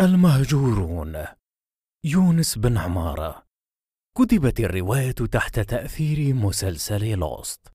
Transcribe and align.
المهجورون. 0.00 1.24
يونس 2.04 2.58
بن 2.58 2.78
عمارة. 2.78 3.46
كتبت 4.18 4.60
الرواية 4.60 5.12
تحت 5.12 5.60
تأثير 5.60 6.34
مسلسل 6.34 7.18
لوست. 7.18 7.68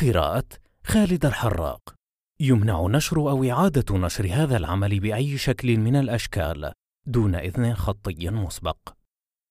قراءة 0.00 0.44
خالد 0.84 1.26
الحراق. 1.26 1.94
يمنع 2.40 2.86
نشر 2.86 3.16
أو 3.30 3.44
إعادة 3.44 3.98
نشر 3.98 4.26
هذا 4.32 4.56
العمل 4.56 5.00
بأي 5.00 5.38
شكل 5.38 5.76
من 5.76 5.96
الأشكال 5.96 6.72
دون 7.06 7.34
إذن 7.34 7.74
خطي 7.74 8.30
مسبق. 8.30 8.78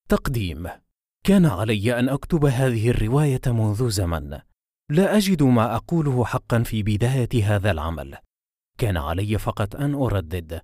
تقديم. 0.10 0.70
كان 1.24 1.46
علي 1.46 2.00
أن 2.00 2.10
أكتب 2.10 2.46
هذه 2.46 2.90
الرواية 2.90 3.42
منذ 3.48 3.90
زمن. 3.90 4.40
لا 4.90 5.18
أجد 5.18 5.44
ما 5.44 5.76
أقوله 5.76 6.26
حقا 6.26 6.64
في 6.64 6.84
بداية 6.84 7.56
هذا 7.56 7.72
العمل. 7.72 8.18
كان 8.78 8.98
علي 8.98 9.38
فقط 9.38 9.76
أن 9.76 9.96
أردد. 9.96 10.62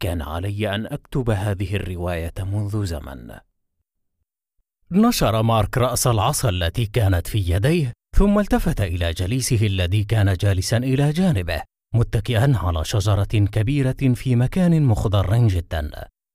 كان 0.00 0.22
علي 0.22 0.74
أن 0.74 0.86
أكتب 0.86 1.30
هذه 1.30 1.76
الرواية 1.76 2.34
منذ 2.38 2.84
زمن. 2.84 3.30
نشر 4.92 5.42
مارك 5.42 5.78
رأس 5.78 6.06
العصا 6.06 6.48
التي 6.48 6.86
كانت 6.86 7.26
في 7.26 7.38
يديه، 7.38 7.92
ثم 8.16 8.38
التفت 8.38 8.80
إلى 8.80 9.12
جليسه 9.12 9.66
الذي 9.66 10.04
كان 10.04 10.34
جالسا 10.34 10.76
إلى 10.76 11.12
جانبه، 11.12 11.62
متكئا 11.94 12.52
على 12.56 12.84
شجرة 12.84 13.24
كبيرة 13.24 14.14
في 14.14 14.36
مكان 14.36 14.82
مخضر 14.82 15.46
جدا، 15.46 15.90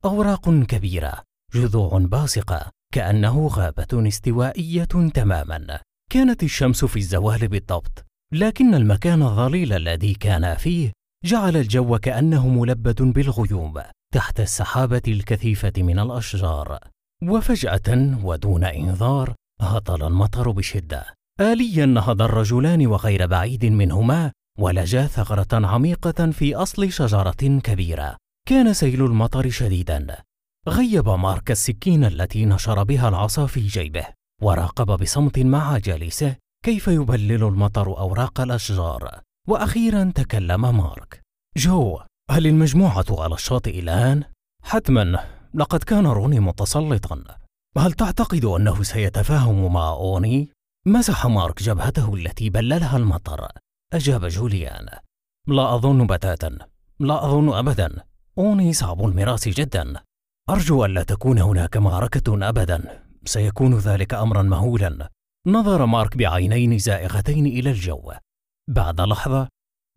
أوراق 0.06 0.50
كبيرة، 0.50 1.24
جذوع 1.54 1.98
باسقة، 1.98 2.72
كأنه 2.94 3.48
غابة 3.48 4.08
استوائية 4.08 4.84
تماما. 5.14 5.80
كانت 6.10 6.44
الشمس 6.44 6.86
في 6.86 6.98
الزوال 6.98 7.48
بالضبط، 7.48 8.06
لكن 8.34 8.74
المكان 8.76 9.22
الظليل 9.22 9.74
الذي 9.74 10.14
كان 10.14 10.56
فيه 10.56 10.92
جعل 11.24 11.58
الجو 11.58 11.98
كأنه 11.98 12.48
ملبد 12.48 13.02
بالغيوم 13.02 13.82
تحت 14.14 14.40
السحابة 14.40 15.02
الكثيفة 15.08 15.74
من 15.78 16.00
الأشجار. 16.00 16.80
وفجأة 17.24 18.18
ودون 18.24 18.64
إنذار 18.64 19.34
هطل 19.62 20.08
المطر 20.08 20.52
بشدة. 20.52 21.06
آليا 21.42 21.86
نهض 21.86 22.22
الرجلان 22.22 22.88
وغير 22.88 23.26
بعيد 23.26 23.66
منهما 23.66 24.32
ولجا 24.60 25.08
ثغرة 25.08 25.68
عميقة 25.68 26.32
في 26.32 26.56
أصل 26.56 26.92
شجرة 26.92 27.60
كبيرة. 27.64 28.18
كان 28.48 28.74
سيل 28.74 29.06
المطر 29.06 29.50
شديدا. 29.50 30.18
غيب 30.68 31.10
مارك 31.10 31.52
السكين 31.52 32.06
التي 32.06 32.46
نشر 32.46 32.84
بها 32.84 33.10
العصا 33.10 33.46
في 33.46 33.68
جيبه 33.68 34.06
وراقب 34.42 35.00
بصمت 35.00 35.40
مع 35.40 35.78
جالسه 35.78 36.36
كيف 36.66 36.88
يبلل 36.88 37.44
المطر 37.44 37.98
أوراق 37.98 38.42
الأشجار. 38.42 39.25
وأخيرا 39.48 40.12
تكلم 40.16 40.78
مارك. 40.78 41.22
جو 41.58 42.00
هل 42.32 42.48
المجموعة 42.48 43.06
على 43.10 43.34
الشاطئ 43.36 43.80
الآن؟ 43.80 44.24
حتما. 44.64 45.20
لقد 45.54 45.84
كان 45.84 46.08
روني 46.08 46.40
متسلطا. 46.40 47.24
هل 47.78 47.92
تعتقد 47.92 48.46
أنه 48.46 48.84
سيتفاهم 48.84 49.74
مع 49.74 49.90
أوني؟ 49.90 50.50
مسح 50.86 51.26
مارك 51.26 51.64
جبهته 51.64 52.16
التي 52.16 52.50
بللها 52.50 52.98
المطر. 52.98 53.48
أجاب 53.94 54.26
جوليان. 54.26 54.86
لا 55.48 55.76
أظن 55.76 56.08
بتاتا. 56.08 56.58
لا 57.00 57.26
أظن 57.26 57.54
أبدا. 57.54 58.04
أوني 58.38 58.74
صعب 58.74 59.06
المراس 59.06 59.50
جدا. 59.50 59.94
أرجو 60.50 60.86
ألا 60.86 61.04
تكون 61.04 61.40
هناك 61.40 61.78
معركة 61.78 62.50
أبدا. 62.50 63.04
سيكون 63.26 63.78
ذلك 63.78 64.14
أمرا 64.14 64.42
مهولا. 64.42 65.10
نظر 65.48 65.86
مارك 65.86 66.18
بعينين 66.18 66.78
زائغتين 66.78 67.46
إلى 67.46 67.70
الجو. 67.70 68.12
بعد 68.68 69.02
لحظة 69.02 69.48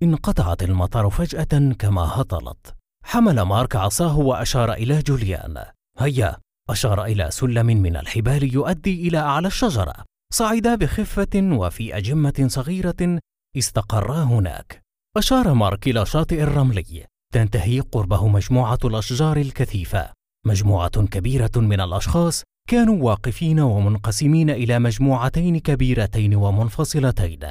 انقطعت 0.02 0.62
المطر 0.62 1.10
فجأة 1.10 1.72
كما 1.78 2.02
هطلت. 2.02 2.74
حمل 3.04 3.42
مارك 3.42 3.76
عصاه 3.76 4.18
وأشار 4.18 4.72
إلى 4.72 5.02
جوليان. 5.02 5.64
هيا 5.98 6.36
أشار 6.70 7.04
إلى 7.04 7.30
سلم 7.30 7.66
من 7.66 7.96
الحبال 7.96 8.54
يؤدي 8.54 9.08
إلى 9.08 9.18
أعلى 9.18 9.46
الشجرة. 9.46 9.94
صعدا 10.32 10.74
بخفة 10.74 11.28
وفي 11.34 11.96
أجمة 11.96 12.46
صغيرة 12.46 13.20
استقرا 13.58 14.22
هناك. 14.22 14.82
أشار 15.16 15.54
مارك 15.54 15.88
إلى 15.88 16.06
شاطئ 16.06 16.42
الرملي. 16.42 17.06
تنتهي 17.34 17.80
قربه 17.80 18.28
مجموعة 18.28 18.78
الأشجار 18.84 19.36
الكثيفة. 19.36 20.12
مجموعة 20.46 21.06
كبيرة 21.06 21.52
من 21.56 21.80
الأشخاص 21.80 22.42
كانوا 22.68 23.04
واقفين 23.04 23.60
ومنقسمين 23.60 24.50
إلى 24.50 24.78
مجموعتين 24.78 25.58
كبيرتين 25.58 26.34
ومنفصلتين. 26.34 27.50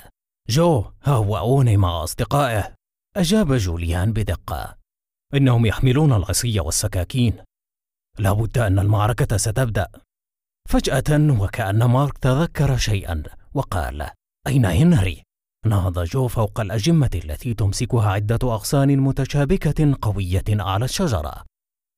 جو 0.49 0.85
ها 1.03 1.13
هو 1.13 1.37
أوني 1.37 1.77
مع 1.77 2.03
أصدقائه. 2.03 2.73
أجاب 3.17 3.53
جوليان 3.53 4.13
بدقة. 4.13 4.77
إنهم 5.33 5.65
يحملون 5.65 6.13
العصي 6.13 6.59
والسكاكين. 6.59 7.43
لابد 8.19 8.57
أن 8.57 8.79
المعركة 8.79 9.37
ستبدأ. 9.37 9.87
فجأة 10.69 11.39
وكأن 11.41 11.83
مارك 11.83 12.17
تذكر 12.17 12.77
شيئا 12.77 13.23
وقال 13.53 14.09
أين 14.47 14.65
هنري؟ 14.65 15.23
نهض 15.65 15.99
جو 15.99 16.27
فوق 16.27 16.59
الأجمة 16.59 17.11
التي 17.15 17.53
تمسكها 17.53 18.09
عدة 18.09 18.39
أغصان 18.43 18.97
متشابكة 18.97 19.97
قوية 20.01 20.43
على 20.49 20.85
الشجرة. 20.85 21.43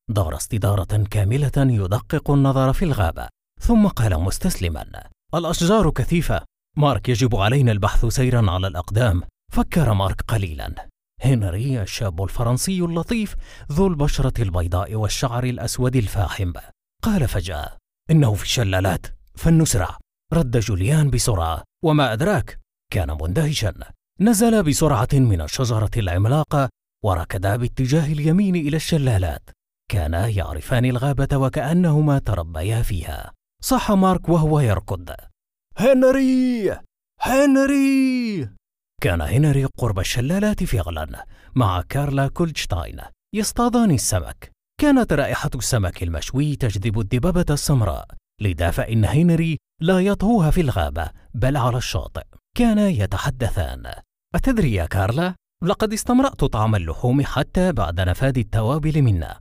دار 0.10 0.36
استدارة 0.36 1.04
كاملة 1.12 1.52
يدقق 1.58 2.32
النظر 2.32 2.74
في 2.74 2.86
الغابة 2.86 3.28
ثم 3.62 3.88
قال 3.88 4.20
مستسلما 4.20 5.10
الأشجار 5.34 5.90
كثيفة. 5.90 6.49
مارك 6.80 7.10
يجب 7.10 7.36
علينا 7.36 7.72
البحث 7.72 8.06
سيرا 8.06 8.52
على 8.52 8.68
الأقدام. 8.68 9.24
فكر 9.54 9.94
مارك 9.94 10.22
قليلا. 10.22 10.88
هنري 11.22 11.82
الشاب 11.82 12.24
الفرنسي 12.24 12.80
اللطيف 12.80 13.36
ذو 13.72 13.88
البشرة 13.88 14.44
البيضاء 14.44 14.96
والشعر 14.96 15.44
الأسود 15.44 15.96
الفاحم. 15.96 16.54
قال 17.04 17.28
فجأة 17.28 17.78
إنه 18.12 18.34
في 18.34 18.44
الشلالات 18.44 19.08
فلنسرع. 19.36 19.98
رد 20.34 20.58
جوليان 20.58 21.10
بسرعة. 21.10 21.64
وما 21.84 22.14
أدراك؟ 22.14 22.60
كان 22.94 23.18
مندهشا. 23.22 23.74
نزل 24.22 24.64
بسرعة 24.64 25.10
من 25.14 25.42
الشجرة 25.42 25.92
العملاقة 25.98 26.70
وركدا 27.06 27.56
باتجاه 27.56 28.06
اليمين 28.06 28.56
إلى 28.56 28.76
الشلالات. 28.78 29.50
كانا 29.92 30.28
يعرفان 30.28 30.86
الغابة 30.86 31.38
وكأنهما 31.38 32.20
تربيا 32.20 32.82
فيها. 32.82 33.32
صح 33.64 33.92
مارك 33.92 34.30
وهو 34.30 34.60
يركض. 34.60 35.10
هنري! 35.78 36.80
هنري! 37.22 38.50
كان 39.02 39.22
هنري 39.22 39.66
قرب 39.66 40.00
الشلالات 40.00 40.64
فعلا 40.64 41.26
مع 41.56 41.82
كارلا 41.82 42.28
كولشتاين 42.28 43.02
يصطادان 43.36 43.92
السمك. 43.92 44.52
كانت 44.82 45.14
رائحة 45.14 45.50
السمك 45.56 46.04
المشوي 46.04 46.56
تجذب 46.56 47.00
الدببة 47.00 47.46
السمراء 47.54 48.08
لذا 48.42 48.72
فإن 48.72 49.06
هنري 49.06 49.58
لا 49.82 50.00
يطهوها 50.00 50.52
في 50.52 50.62
الغابة 50.62 51.12
بل 51.34 51.58
على 51.58 51.78
الشاطئ. 51.78 52.24
كانا 52.58 52.88
يتحدثان. 52.88 53.94
أتدري 54.36 54.74
يا 54.74 54.86
كارلا؟ 54.86 55.36
لقد 55.64 55.94
استمرأت 55.94 56.44
طعم 56.44 56.76
اللحوم 56.76 57.26
حتى 57.26 57.72
بعد 57.72 58.02
نفاد 58.02 58.38
التوابل 58.38 59.02
منا. 59.02 59.40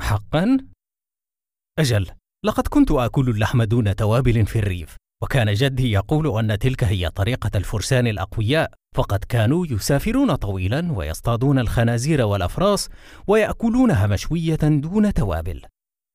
حقا؟ 0.00 0.58
أجل 1.78 2.10
لقد 2.44 2.68
كنت 2.68 2.90
آكل 2.90 3.30
اللحم 3.30 3.62
دون 3.62 3.96
توابل 3.96 4.46
في 4.46 4.58
الريف. 4.58 4.96
وكان 5.22 5.52
جدي 5.52 5.92
يقول 5.92 6.38
أن 6.38 6.58
تلك 6.58 6.84
هي 6.84 7.10
طريقة 7.10 7.50
الفرسان 7.54 8.06
الأقوياء 8.06 8.70
فقد 8.96 9.24
كانوا 9.24 9.66
يسافرون 9.66 10.34
طويلا 10.34 10.92
ويصطادون 10.92 11.58
الخنازير 11.58 12.22
والأفراس 12.22 12.88
ويأكلونها 13.26 14.06
مشوية 14.06 14.58
دون 14.62 15.12
توابل. 15.12 15.62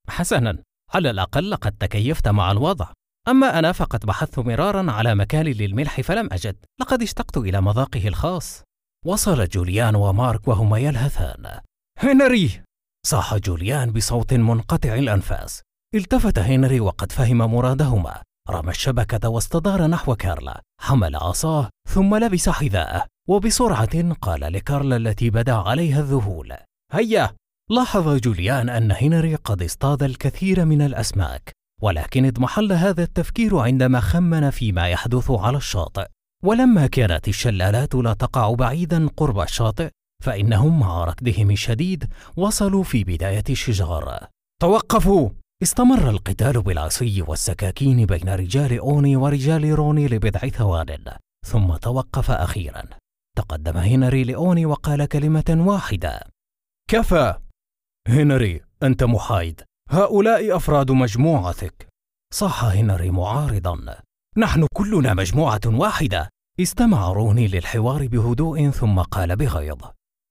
حسنا 0.09 0.57
على 0.94 1.09
الأقل 1.09 1.50
لقد 1.50 1.72
تكيفت 1.72 2.28
مع 2.28 2.51
الوضع. 2.51 2.88
أما 3.28 3.59
أنا 3.59 3.72
فقد 3.72 4.06
بحثت 4.06 4.40
مرارا 4.40 4.91
على 4.91 5.16
مكان 5.16 5.45
للملح 5.45 6.01
فلم 6.01 6.29
أجد. 6.31 6.56
لقد 6.81 7.01
اشتقت 7.01 7.38
إلى 7.38 7.62
مذاقه 7.62 8.07
الخاص. 8.07 8.63
وصل 9.06 9.47
جوليان 9.47 9.95
ومارك 9.95 10.47
وهما 10.47 10.78
يلهثان. 10.78 11.59
هنري! 12.00 12.62
صاح 13.06 13.35
جوليان 13.35 13.91
بصوت 13.91 14.34
منقطع 14.34 14.94
الأنفاس. 14.94 15.62
التفت 15.95 16.39
هنري 16.39 16.80
وقد 16.80 17.12
فهم 17.12 17.38
مرادهما. 17.38 18.26
رمى 18.50 18.70
الشبكة 18.70 19.30
واستدار 19.30 19.88
نحو 19.88 20.16
كارلا 20.16 20.62
حمل 20.82 21.16
عصاه 21.16 21.70
ثم 21.90 22.16
لبس 22.16 22.50
حذاءه 22.50 23.06
وبسرعة 23.30 24.14
قال 24.14 24.40
لكارلا 24.54 24.96
التي 24.96 25.30
بدا 25.30 25.54
عليها 25.54 26.00
الذهول 26.00 26.54
هيا! 26.94 27.36
لاحظ 27.70 28.16
جوليان 28.16 28.70
أن 28.70 28.92
هنري 28.92 29.36
قد 29.36 29.64
اصطاد 29.64 30.04
الكثير 30.04 30.66
من 30.66 30.82
الأسماك 30.82 31.52
ولكن 31.82 32.26
اضمحل 32.26 32.72
هذا 32.74 33.04
التفكير 33.04 33.58
عندما 33.58 34.00
خمن 34.00 34.50
فيما 34.50 34.90
يحدث 34.90 35.32
على 35.32 35.58
الشاطئ 35.58 36.08
ولما 36.44 36.88
كانت 36.88 37.28
الشلالات 37.28 37.96
لا 37.96 38.14
تقع 38.14 38.54
بعيدا 38.54 39.08
قرب 39.18 39.40
الشاطئ 39.40 39.90
فإنهم 40.24 40.80
مع 40.80 41.04
ركضهم 41.04 41.52
الشديد 41.52 42.10
وصلوا 42.38 42.84
في 42.84 43.04
بداية 43.04 43.44
الشجار. 43.50 44.28
توقفوا! 44.62 45.30
استمر 45.63 46.09
القتال 46.09 46.62
بالعصي 46.62 47.21
والسكاكين 47.21 48.06
بين 48.06 48.30
رجال 48.30 48.80
أوني 48.80 49.15
ورجال 49.15 49.74
روني 49.74 50.07
لبضع 50.07 50.39
ثوان 50.39 51.04
ثم 51.45 51.75
توقف 51.75 52.31
أخيرا. 52.31 52.83
تقدم 53.38 53.77
هنري 53.77 54.24
لأوني 54.24 54.65
وقال 54.65 55.06
كلمة 55.06 55.56
واحدة. 55.68 56.19
كفى! 56.89 57.36
هنري 58.07 58.62
أنت 58.83 59.04
محايد. 59.04 59.62
هؤلاء 59.89 60.56
أفراد 60.56 60.92
مجموعتك. 60.92 61.88
صاح 62.33 62.63
هنري 62.63 63.12
معارضا. 63.12 63.98
نحن 64.38 64.68
كلنا 64.74 65.13
مجموعة 65.13 65.62
واحدة. 65.65 66.30
استمع 66.60 67.12
روني 67.12 67.48
للحوار 67.48 68.07
بهدوء 68.07 68.69
ثم 68.69 69.01
قال 69.01 69.36
بغيظ. 69.36 69.81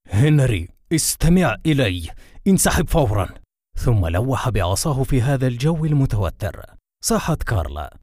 هنري 0.09 0.69
استمع 0.93 1.55
إلي. 1.65 2.09
انسحب 2.47 2.89
فورا. 2.89 3.29
ثم 3.77 4.07
لوح 4.07 4.49
بعصاه 4.49 5.03
في 5.03 5.21
هذا 5.21 5.47
الجو 5.47 5.85
المتوتر. 5.85 6.65
صاحت 7.03 7.43
كارلا 7.43 7.97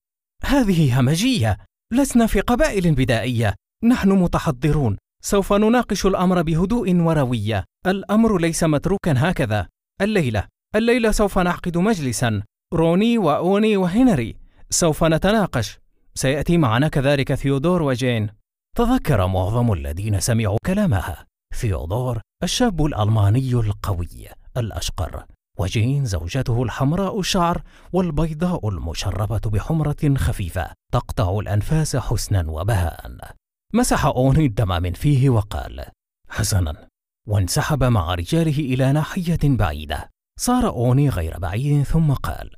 هذه 0.45 1.01
همجية 1.01 1.59
لسنا 1.93 2.27
في 2.27 2.41
قبائل 2.41 2.95
بدائية. 2.95 3.55
نحن 3.85 4.09
متحضرون. 4.09 4.97
سوف 5.23 5.53
نناقش 5.53 6.07
الأمر 6.07 6.43
بهدوء 6.43 6.95
وروية. 6.95 7.65
الأمر 7.87 8.39
ليس 8.39 8.65
متروكا 8.65 9.15
هكذا. 9.17 9.69
الليلة 10.01 10.45
الليلة 10.77 11.11
سوف 11.11 11.39
نعقد 11.39 11.79
مجلسا. 11.79 12.43
روني 12.75 13.19
وأوني 13.19 13.77
وهنري 13.77 14.37
سوف 14.71 15.05
نتناقش. 15.05 15.79
سيأتي 16.15 16.59
معنا 16.59 16.89
كذلك 16.89 17.35
ثيودور 17.35 17.83
وجين. 17.83 18.31
تذكر 18.77 19.27
معظم 19.27 19.73
الذين 19.73 20.21
سمعوا 20.21 20.59
كلامها. 20.67 21.27
ثيودور 21.55 22.21
الشاب 22.43 22.87
الألماني 22.87 23.53
القوي 23.53 24.29
الأشقر. 24.57 25.25
وجين 25.59 26.05
زوجته 26.05 26.63
الحمراء 26.63 27.21
الشعر 27.21 27.63
والبيضاء 27.93 28.69
المشربة 28.69 29.51
بحمرة 29.51 30.15
خفيفة 30.17 30.73
تقطع 30.93 31.39
الأنفاس 31.39 31.97
حسنا 31.97 32.51
وبهاء. 32.51 33.35
مسح 33.75 34.07
أوني 34.07 34.47
الدم 34.47 34.83
من 34.83 34.93
فيه 34.93 35.31
وقال 35.31 35.85
حسنا. 36.29 36.89
وانسحب 37.29 37.85
مع 37.85 38.15
رجاله 38.15 38.59
إلى 38.59 38.93
ناحية 38.93 39.39
بعيدة. 39.45 40.11
صار 40.41 40.69
أوني 40.69 41.09
غير 41.09 41.39
بعيد 41.39 41.83
ثم 41.83 42.13
قال 42.13 42.51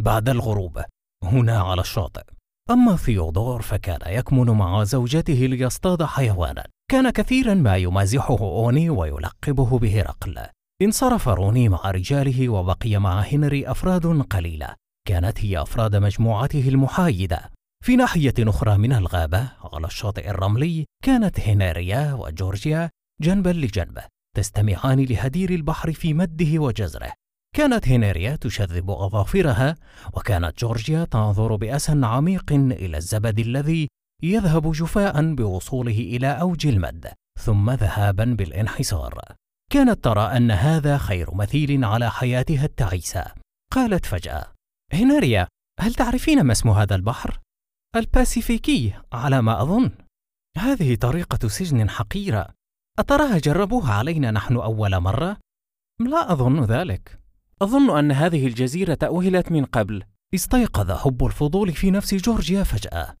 بعد 0.00 0.28
الغروب 0.28 0.82
هنا 1.24 1.60
على 1.60 1.80
الشاطئ. 1.80 2.22
أما 2.70 2.96
ثيودور 2.96 3.62
فكان 3.62 3.98
يكمن 4.06 4.50
مع 4.50 4.84
زوجته 4.84 5.34
ليصطاد 5.34 6.02
حيوانا. 6.02 6.66
كان 6.90 7.10
كثيرا 7.10 7.54
ما 7.54 7.76
يمازحه 7.76 8.38
أوني 8.40 8.90
ويلقبه 8.90 9.78
بهرقل. 9.78 10.46
انصرف 10.82 11.28
روني 11.28 11.68
مع 11.68 11.90
رجاله 11.90 12.48
وبقي 12.48 12.98
مع 12.98 13.20
هنري 13.20 13.70
أفراد 13.70 14.06
قليلة. 14.06 14.74
كانت 15.08 15.44
هي 15.44 15.62
أفراد 15.62 15.96
مجموعته 15.96 16.68
المحايدة. 16.68 17.50
في 17.84 17.96
ناحية 17.96 18.34
أخرى 18.38 18.78
من 18.78 18.92
الغابة 18.92 19.48
على 19.72 19.86
الشاطئ 19.86 20.30
الرملي 20.30 20.84
كانت 21.04 21.40
هنريا 21.40 22.14
وجورجيا 22.14 22.90
جنبا 23.22 23.50
لجنب 23.50 23.98
تستمعان 24.36 25.04
لهدير 25.04 25.50
البحر 25.50 25.92
في 25.92 26.14
مده 26.14 26.58
وجزره. 26.58 27.12
كانت 27.56 27.88
هنريا 27.88 28.36
تشذب 28.36 28.90
أظافرها 28.90 29.76
وكانت 30.12 30.58
جورجيا 30.58 31.04
تنظر 31.04 31.56
بأسى 31.56 32.00
عميق 32.02 32.52
إلى 32.52 32.96
الزبد 32.96 33.38
الذي 33.38 33.88
يذهب 34.22 34.72
جفاء 34.72 35.34
بوصوله 35.34 35.98
إلى 35.98 36.26
أوج 36.26 36.66
المد 36.66 37.12
ثم 37.40 37.70
ذهابا 37.70 38.24
بالانحسار. 38.24 39.20
كانت 39.72 40.04
ترى 40.04 40.20
أن 40.20 40.50
هذا 40.50 40.98
خير 40.98 41.34
مثيل 41.34 41.84
على 41.84 42.10
حياتها 42.10 42.64
التعيسة. 42.64 43.34
قالت 43.72 44.06
فجأة 44.06 44.52
هنريا 44.92 45.48
هل 45.80 45.94
تعرفين 45.94 46.42
ما 46.42 46.52
اسم 46.52 46.68
هذا 46.68 46.94
البحر؟ 46.94 47.40
الباسيفيكي 47.96 48.94
على 49.12 49.42
ما 49.42 49.62
أظن. 49.62 49.90
هذه 50.56 50.94
طريقة 50.94 51.48
سجن 51.48 51.90
حقيرة. 51.90 52.54
أتراها 52.98 53.38
جربوها 53.38 53.94
علينا 53.94 54.30
نحن 54.30 54.56
أول 54.56 55.00
مرة؟ 55.00 55.36
لا 56.00 56.32
أظن 56.32 56.64
ذلك. 56.64 57.20
أظن 57.62 57.98
أن 57.98 58.12
هذه 58.12 58.46
الجزيرة 58.46 58.98
أوهلت 59.02 59.52
من 59.52 59.64
قبل. 59.64 60.04
استيقظ 60.34 60.90
حب 60.90 61.24
الفضول 61.24 61.72
في 61.72 61.90
نفس 61.90 62.14
جورجيا 62.14 62.62
فجأة. 62.62 63.14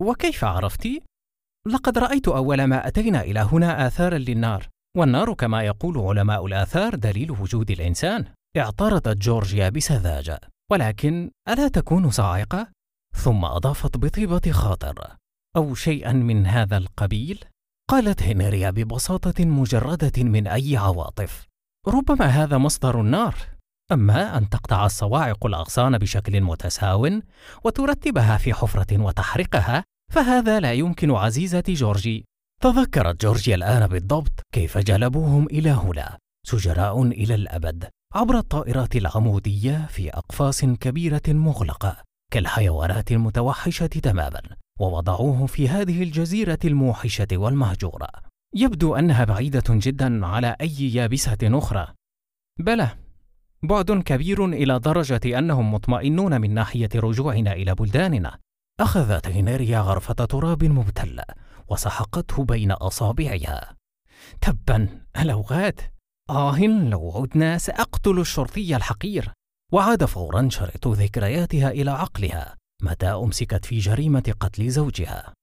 وكيف 0.00 0.44
عرفت؟ 0.44 0.88
لقد 1.66 1.98
رأيت 1.98 2.28
أول 2.28 2.64
ما 2.64 2.88
أتينا 2.88 3.20
إلى 3.20 3.40
هنا 3.40 3.86
آثارا 3.86 4.18
للنار. 4.18 4.68
والنار 4.96 5.34
كما 5.34 5.62
يقول 5.62 5.98
علماء 5.98 6.46
الآثار 6.46 6.94
دليل 6.94 7.30
وجود 7.30 7.70
الإنسان. 7.70 8.24
اعترضت 8.56 9.16
جورجيا 9.16 9.68
بسذاجة. 9.68 10.40
ولكن 10.70 11.30
ألا 11.48 11.68
تكون 11.68 12.10
صاعقة؟ 12.10 12.68
ثم 13.16 13.44
أضافت 13.44 13.96
بطيبة 13.96 14.50
خاطر. 14.50 15.16
أو 15.56 15.74
شيئا 15.74 16.12
من 16.12 16.46
هذا 16.46 16.76
القبيل؟ 16.76 17.44
قالت 17.90 18.22
هنريا 18.22 18.70
ببساطة 18.70 19.44
مجردة 19.44 20.22
من 20.22 20.46
أي 20.46 20.76
عواطف. 20.76 21.46
ربما 21.88 22.26
هذا 22.26 22.58
مصدر 22.58 23.00
النار. 23.00 23.34
أما 23.92 24.38
أن 24.38 24.48
تقطع 24.48 24.86
الصواعق 24.86 25.46
الأغصان 25.46 25.98
بشكل 25.98 26.40
متساو 26.40 27.20
وترتبها 27.64 28.36
في 28.36 28.54
حفرة 28.54 29.02
وتحرقها 29.02 29.84
فهذا 30.10 30.60
لا 30.60 30.72
يمكن 30.72 31.10
عزيزة 31.10 31.64
جورجي. 31.68 32.24
تذكرت 32.62 33.22
جورجيا 33.22 33.54
الآن 33.54 33.86
بالضبط 33.86 34.40
كيف 34.54 34.78
جلبوهم 34.78 35.46
إلى 35.46 35.70
هنا. 35.70 36.18
سجراء 36.46 37.02
إلى 37.02 37.34
الأبد 37.34 37.88
عبر 38.14 38.38
الطائرات 38.38 38.96
العمودية 38.96 39.86
في 39.86 40.10
أقفاص 40.10 40.64
كبيرة 40.64 41.22
مغلقة 41.28 41.96
كالحيوانات 42.32 43.12
المتوحشة 43.12 43.86
تماما 43.86 44.40
ووضعوهم 44.80 45.46
في 45.46 45.68
هذه 45.68 46.02
الجزيرة 46.02 46.58
الموحشة 46.64 47.26
والمهجورة. 47.32 48.08
يبدو 48.54 48.94
أنها 48.94 49.24
بعيدة 49.24 49.64
جدا 49.68 50.26
على 50.26 50.56
أي 50.60 50.94
يابسة 50.94 51.38
أخرى. 51.42 51.88
بلى 52.58 52.88
بعد 53.62 53.90
كبير 53.90 54.44
إلى 54.44 54.78
درجة 54.78 55.38
أنهم 55.38 55.74
مطمئنون 55.74 56.40
من 56.40 56.54
ناحية 56.54 56.90
رجوعنا 56.94 57.52
إلى 57.52 57.74
بلداننا. 57.74 58.38
أخذت 58.80 59.26
هنريا 59.26 59.80
غرفة 59.80 60.14
تراب 60.14 60.64
مبتلة 60.64 61.24
وسحقته 61.72 62.44
بين 62.44 62.72
أصابعها. 62.72 63.76
تبا 64.40 64.88
الأوغاد 65.18 65.80
آه 66.30 66.58
لو 66.66 67.12
عدنا 67.16 67.58
سأقتل 67.58 68.20
الشرطي 68.20 68.76
الحقير. 68.76 69.32
وعاد 69.72 70.04
فورا 70.04 70.48
شريط 70.48 70.88
ذكرياتها 70.88 71.70
إلى 71.70 71.90
عقلها 71.90 72.56
متى 72.82 73.06
أمسكت 73.06 73.64
في 73.64 73.78
جريمة 73.78 74.34
قتل 74.40 74.70
زوجها. 74.70 75.34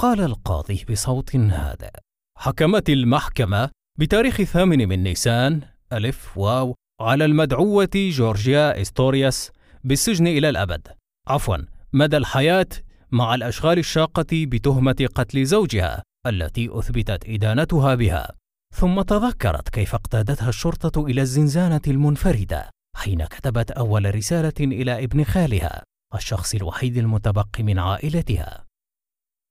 قال 0.00 0.20
القاضي 0.20 0.84
بصوت 0.90 1.36
هادئ. 1.36 1.90
حكمت 2.38 2.90
المحكمة 2.90 3.70
بتاريخ 3.98 4.40
الثامن 4.40 4.88
من 4.88 5.02
نيسان 5.02 5.62
ألف 5.92 6.38
واو 6.38 6.74
على 7.00 7.24
المدعوة 7.24 7.90
جورجيا 7.94 8.82
إستورياس 8.82 9.52
بالسجن 9.84 10.26
إلى 10.26 10.48
الأبد. 10.48 10.88
عفوا 11.28 11.56
مدى 11.92 12.16
الحياة 12.16 12.68
مع 13.12 13.34
الأشغال 13.34 13.78
الشاقة 13.78 14.26
بتهمة 14.32 15.08
قتل 15.14 15.44
زوجها 15.44 16.02
التي 16.26 16.78
أثبتت 16.78 17.28
إدانتها 17.28 17.94
بها. 17.94 18.32
ثم 18.74 19.02
تذكرت 19.02 19.68
كيف 19.68 19.94
اقتادتها 19.94 20.48
الشرطة 20.48 21.06
إلى 21.06 21.20
الزنزانة 21.20 21.80
المنفردة 21.86 22.70
حين 22.96 23.24
كتبت 23.24 23.70
أول 23.70 24.14
رسالة 24.14 24.52
إلى 24.60 25.04
ابن 25.04 25.24
خالها 25.24 25.82
الشخص 26.14 26.54
الوحيد 26.54 26.96
المتبقي 26.96 27.62
من 27.62 27.78
عائلتها. 27.78 28.64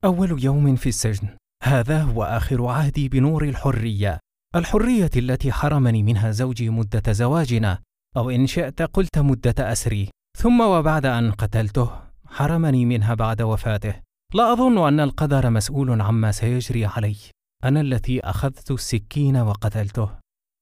أول 0.06 0.44
يوم 0.44 0.76
في 0.76 0.90
السجن. 0.90 1.28
هذا 1.64 2.02
هو 2.02 2.24
آخر 2.24 2.66
عهدي 2.66 3.10
بنور 3.10 3.44
الحرية. 3.44 4.20
الحرية 4.56 5.12
التي 5.16 5.52
حرمني 5.52 6.04
منها 6.04 6.32
زوجي 6.32 6.70
مدة 6.70 7.14
زواجنا 7.14 7.80
أو 8.18 8.30
إن 8.30 8.48
شئت 8.48 8.82
قلت 8.82 9.20
مدة 9.20 9.72
أسري. 9.72 10.10
ثم 10.38 10.62
وبعد 10.62 11.06
أن 11.06 11.32
قتلته 11.32 12.07
حرمني 12.30 12.86
منها 12.86 13.14
بعد 13.14 13.42
وفاته. 13.42 13.94
لا 14.34 14.54
أظن 14.54 14.88
أن 14.88 15.00
القدر 15.00 15.50
مسؤول 15.50 16.02
عما 16.02 16.32
سيجري 16.32 16.86
علي. 16.86 17.16
أنا 17.64 17.82
التي 17.82 18.20
أخذت 18.20 18.72
السكين 18.72 19.38
وقتلته. 19.38 20.10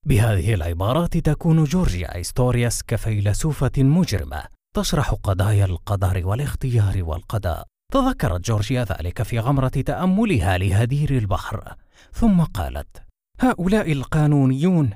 بهذه 0.08 0.54
العبارات 0.54 1.18
تكون 1.18 1.64
جورجيا 1.64 2.22
إستورياس 2.22 2.84
كفيلسوفة 2.84 3.72
مجرمة 3.78 4.44
تشرح 4.76 5.14
قضايا 5.24 5.66
القدر 5.66 6.28
والاختيار 6.28 7.04
والقضاء. 7.04 7.66
تذكرت 7.94 8.46
جورجيا 8.46 8.84
ذلك 8.84 9.24
في 9.24 9.40
غمرة 9.40 9.68
تأملها 9.68 10.58
لهدير 10.58 11.18
البحر. 11.18 11.76
ثم 12.12 12.42
قالت 12.42 13.04
هؤلاء 13.40 13.92
القانونيون 13.92 14.90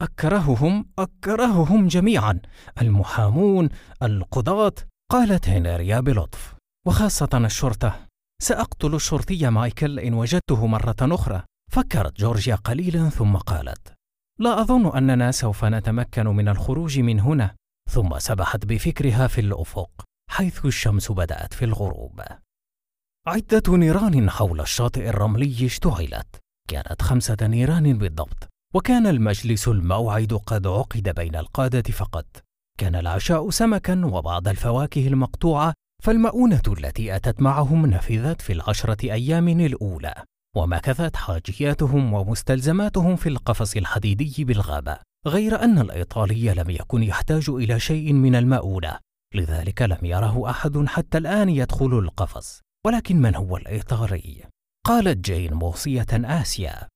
أكرههم 0.00 0.86
أكرههم 0.98 1.88
جميعا. 1.88 2.40
المحامون 2.82 3.68
القضاة 4.02 4.74
قالت 5.12 5.48
هنريا 5.48 6.00
بلطف 6.00 6.54
وخاصة 6.86 7.28
الشرطة 7.34 8.06
سأقتل 8.42 8.94
الشرطي 8.94 9.50
مايكل 9.50 9.98
إن 9.98 10.14
وجدته 10.14 10.66
مرة 10.66 10.96
أخرى. 11.02 11.42
فكرت 11.72 12.20
جورجيا 12.20 12.54
قليلا 12.54 13.08
ثم 13.08 13.36
قالت 13.36 13.94
لا 14.38 14.60
أظن 14.60 14.96
أننا 14.96 15.30
سوف 15.30 15.64
نتمكن 15.64 16.26
من 16.26 16.48
الخروج 16.48 16.98
من 16.98 17.20
هنا. 17.20 17.54
ثم 17.90 18.18
سبحت 18.18 18.66
بفكرها 18.66 19.26
في 19.26 19.40
الأفق 19.40 20.04
حيث 20.30 20.66
الشمس 20.66 21.12
بدأت 21.12 21.54
في 21.54 21.64
الغروب. 21.64 22.22
عدة 23.26 23.76
نيران 23.76 24.30
حول 24.30 24.60
الشاطئ 24.60 25.08
الرملي 25.08 25.66
اشتعلت. 25.66 26.40
كانت 26.68 27.02
خمسة 27.02 27.36
نيران 27.42 27.98
بالضبط 27.98 28.48
وكان 28.74 29.06
المجلس 29.06 29.68
الموعد 29.68 30.40
قد 30.46 30.66
عقد 30.66 31.08
بين 31.08 31.36
القادة 31.36 31.92
فقط. 31.92 32.26
كان 32.78 32.94
العشاء 32.94 33.50
سمكا 33.50 34.04
وبعض 34.04 34.48
الفواكه 34.48 35.06
المقطوعة 35.06 35.74
فالمؤونة 36.02 36.62
التي 36.68 37.16
أتت 37.16 37.42
معهم 37.42 37.86
نفذت 37.86 38.42
في 38.42 38.52
العشرة 38.52 39.12
أيام 39.12 39.48
الأولى 39.48 40.14
ومكثت 40.56 41.16
حاجياتهم 41.16 42.12
ومستلزماتهم 42.12 43.16
في 43.16 43.28
القفص 43.28 43.76
الحديدي 43.76 44.44
بالغابة 44.44 44.98
غير 45.26 45.64
أن 45.64 45.78
الإيطالي 45.78 46.54
لم 46.54 46.70
يكن 46.70 47.02
يحتاج 47.02 47.50
إلى 47.50 47.80
شيء 47.80 48.12
من 48.12 48.36
المؤونة 48.36 48.98
لذلك 49.34 49.82
لم 49.82 49.98
يره 50.02 50.50
أحد 50.50 50.84
حتى 50.86 51.18
الآن 51.18 51.48
يدخل 51.48 51.98
القفص. 51.98 52.60
ولكن 52.86 53.16
من 53.16 53.34
هو 53.34 53.56
الإيطالي؟ 53.56 54.44
قالت 54.86 55.18
جين 55.18 55.54
موصية 55.54 56.06
آسيا. 56.12 56.88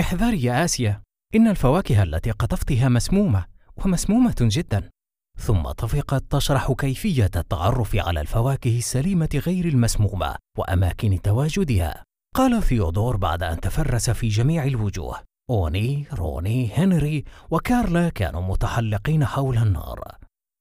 احذري 0.00 0.42
يا 0.42 0.64
آسيا 0.64 1.02
إن 1.34 1.48
الفواكه 1.48 2.02
التي 2.02 2.30
قطفتها 2.30 2.88
مسمومة 2.88 3.44
ومسمومة 3.76 4.36
جدا. 4.40 4.90
ثم 5.38 5.62
طفقت 5.62 6.24
تشرح 6.30 6.72
كيفية 6.72 7.30
التعرف 7.36 7.96
على 7.96 8.20
الفواكه 8.20 8.78
السليمة 8.78 9.42
غير 9.46 9.64
المسمومة 9.64 10.36
وأماكن 10.58 11.22
تواجدها. 11.22 12.04
قال 12.36 12.62
ثيودور 12.62 13.16
بعد 13.16 13.42
أن 13.42 13.60
تفرس 13.60 14.10
في 14.10 14.28
جميع 14.28 14.64
الوجوه 14.64 15.20
أوني، 15.50 16.06
روني، 16.12 16.70
هنري 16.74 17.24
وكارلا 17.50 18.08
كانوا 18.08 18.42
متحلقين 18.42 19.24
حول 19.24 19.58
النار. 19.58 20.00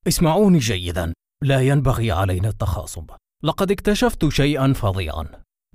اسمعوني 0.07 0.59
جيدا 0.59 1.13
لا 1.43 1.61
ينبغي 1.61 2.11
علينا 2.11 2.49
التخاصم. 2.49 3.05
لقد 3.43 3.71
اكتشفت 3.71 4.29
شيئا 4.29 4.73
فظيعا. 4.73 5.25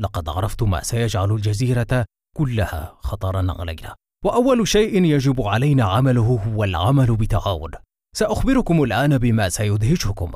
لقد 0.01 0.29
عرفت 0.29 0.63
ما 0.63 0.83
سيجعل 0.83 1.33
الجزيرة 1.33 2.05
كلها 2.37 2.97
خطرا 3.01 3.47
علينا 3.59 3.95
وأول 4.25 4.69
شيء 4.69 5.05
يجب 5.05 5.43
علينا 5.43 5.85
عمله 5.85 6.41
هو 6.47 6.65
العمل 6.65 7.17
بتعاون. 7.17 7.71
سأخبركم 8.19 8.83
الآن 8.83 9.19
بما 9.19 9.49
سيدهشكم 9.49 10.33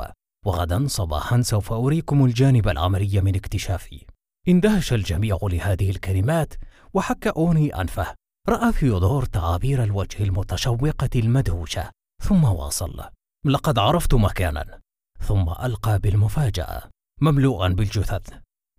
وغدا 0.47 0.87
صباحا 0.87 1.43
سوف 1.43 1.73
أريكم 1.73 2.25
الجانب 2.25 2.69
العملي 2.69 3.21
من 3.21 3.35
اكتشافي. 3.35 4.07
اندهش 4.49 4.93
الجميع 4.93 5.39
لهذه 5.43 5.91
الكلمات 5.91 6.55
وحك 6.95 7.27
أوني 7.27 7.81
أنفه. 7.81 8.15
رأى 8.49 8.73
ثيودور 8.73 9.25
تعابير 9.25 9.83
الوجه 9.83 10.23
المتشوقة 10.23 11.11
المدهوشة 11.17 11.91
ثم 12.23 12.45
واصل. 12.45 13.01
لقد 13.47 13.79
عرفت 13.79 14.15
مكانا. 14.15 14.81
ثم 15.21 15.49
ألقى 15.49 15.99
بالمفاجأة 15.99 16.83
مملوءا 17.21 17.69
بالجثث. 17.69 18.29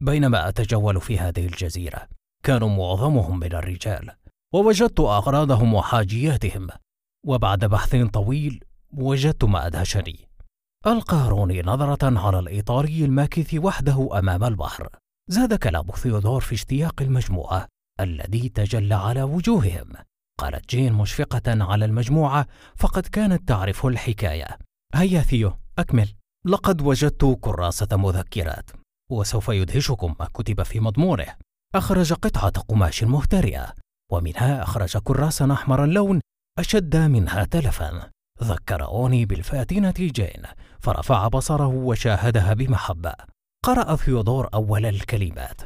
بينما 0.01 0.49
أتجول 0.49 1.01
في 1.01 1.19
هذه 1.19 1.45
الجزيرة 1.45 2.07
كانوا 2.43 2.69
معظمهم 2.69 3.39
من 3.39 3.53
الرجال 3.53 4.11
ووجدت 4.53 4.99
أغراضهم 4.99 5.73
وحاجياتهم. 5.73 6.67
وبعد 7.25 7.65
بحث 7.65 7.95
طويل 7.95 8.63
وجدت 8.97 9.43
ما 9.43 9.67
أدهشني 9.67 10.27
ألقى 10.87 11.29
روني 11.29 11.61
نظرة 11.61 12.19
على 12.19 12.39
الإيطالي 12.39 13.05
الماكث 13.05 13.53
وحده 13.53 14.19
أمام 14.19 14.43
البحر. 14.43 14.89
زاد 15.29 15.53
كلام 15.53 15.85
ثيودور 15.91 16.41
في 16.41 16.55
اشتياق 16.55 17.01
المجموعة 17.01 17.67
الذي 17.99 18.49
تجلى 18.49 18.95
على 18.95 19.23
وجوههم. 19.23 19.93
قالت 20.39 20.69
جين 20.69 20.93
مشفقة 20.93 21.63
على 21.63 21.85
المجموعة 21.85 22.47
فقد 22.75 23.07
كانت 23.07 23.47
تعرف 23.47 23.85
الحكاية. 23.85 24.57
هيا 24.95 25.21
ثيو 25.21 25.53
أكمل. 25.79 26.09
لقد 26.45 26.81
وجدت 26.81 27.37
كراسة 27.41 27.87
مذكرات 27.91 28.71
وسوف 29.11 29.49
يدهشكم 29.49 30.15
ما 30.19 30.25
كتب 30.25 30.63
في 30.63 30.79
مضمونه. 30.79 31.35
أخرج 31.75 32.13
قطعة 32.13 32.61
قماش 32.61 33.03
مهترئة 33.03 33.73
ومنها 34.11 34.63
أخرج 34.63 34.97
كراسا 34.97 35.53
أحمر 35.53 35.83
اللون 35.83 36.21
أشد 36.59 36.95
منها 36.95 37.43
تلفا. 37.43 38.12
ذكر 38.43 38.83
أوني 38.83 39.25
بالفاتنة 39.25 39.93
جين 39.99 40.43
فرفع 40.79 41.27
بصره 41.27 41.67
وشاهدها 41.67 42.53
بمحبة 42.53 43.13
قرأ 43.65 43.95
ثيودور 43.95 44.49
أول 44.53 44.85
الكلمات. 44.85 45.61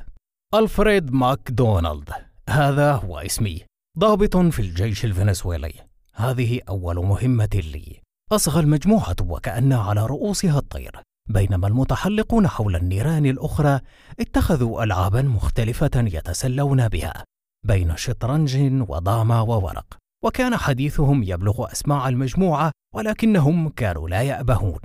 ألفريد 0.55 1.11
ماكدونالد 1.11 2.09
هذا 2.49 2.91
هو 2.91 3.19
اسمي. 3.19 3.61
ضابط 3.99 4.37
في 4.37 4.59
الجيش 4.59 5.05
الفنزويلي. 5.05 5.73
هذه 6.15 6.61
أول 6.69 7.05
مهمة 7.05 7.49
لي. 7.53 8.01
أصغى 8.31 8.59
المجموعة 8.59 9.15
وكأن 9.21 9.73
على 9.73 10.05
رؤوسها 10.05 10.57
الطير. 10.59 11.01
بينما 11.29 11.67
المتحلقون 11.67 12.47
حول 12.47 12.75
النيران 12.75 13.25
الأخرى 13.25 13.79
اتخذوا 14.19 14.83
ألعابا 14.83 15.21
مختلفة 15.21 15.91
يتسلون 15.95 16.87
بها 16.87 17.23
بين 17.65 17.97
شطرنج 17.97 18.57
وداما 18.89 19.41
وورق. 19.41 19.97
وكان 20.23 20.57
حديثهم 20.57 21.23
يبلغ 21.23 21.71
أسماع 21.71 22.09
المجموعة 22.09 22.71
ولكنهم 22.95 23.69
كانوا 23.69 24.09
لا 24.09 24.21
يأبهون. 24.21 24.79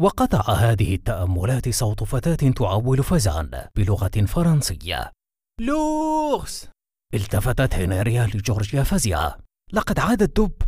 وقطع 0.00 0.52
هذه 0.52 0.94
التأملات 0.94 1.68
صوت 1.68 2.02
فتاة 2.02 2.50
تعول 2.50 3.02
فزعا 3.02 3.70
بلغة 3.76 4.24
فرنسية. 4.26 5.12
لوغس! 5.60 6.68
التفتت 7.14 7.74
هنريا 7.74 8.26
لجورجيا 8.26 8.82
فزعة 8.82 9.38
لقد 9.72 9.98
عاد 9.98 10.22
الدب. 10.22 10.62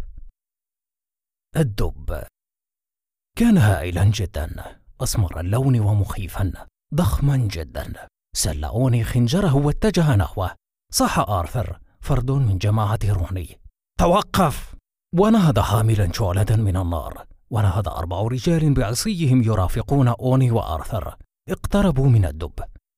الدب. 1.56 2.22
كان 3.38 3.58
هائلا 3.58 4.04
جدا. 4.04 4.80
أسمر 5.00 5.40
اللون 5.40 5.80
ومخيفا. 5.80 6.66
ضخما 6.94 7.36
جدا. 7.36 8.08
سلعوني 8.36 9.04
خنجره 9.04 9.56
واتجه 9.56 10.16
نحوه. 10.16 10.54
صاح 10.92 11.18
آرثر 11.18 11.80
فرد 12.00 12.30
من 12.30 12.58
جماعة 12.58 12.98
روني 13.04 13.60
توقف. 14.00 14.75
ونهض 15.16 15.59
حاملا 15.59 16.12
شعلة 16.12 16.47
من 16.50 16.76
النار. 16.76 17.25
ونهض 17.50 17.88
أربع 17.88 18.23
رجال 18.23 18.75
بعصيهم 18.75 19.42
يرافقون 19.42 20.09
أوني 20.09 20.50
وآرثر. 20.50 21.16
اقتربوا 21.49 22.09
من 22.09 22.25
الدب. 22.25 22.52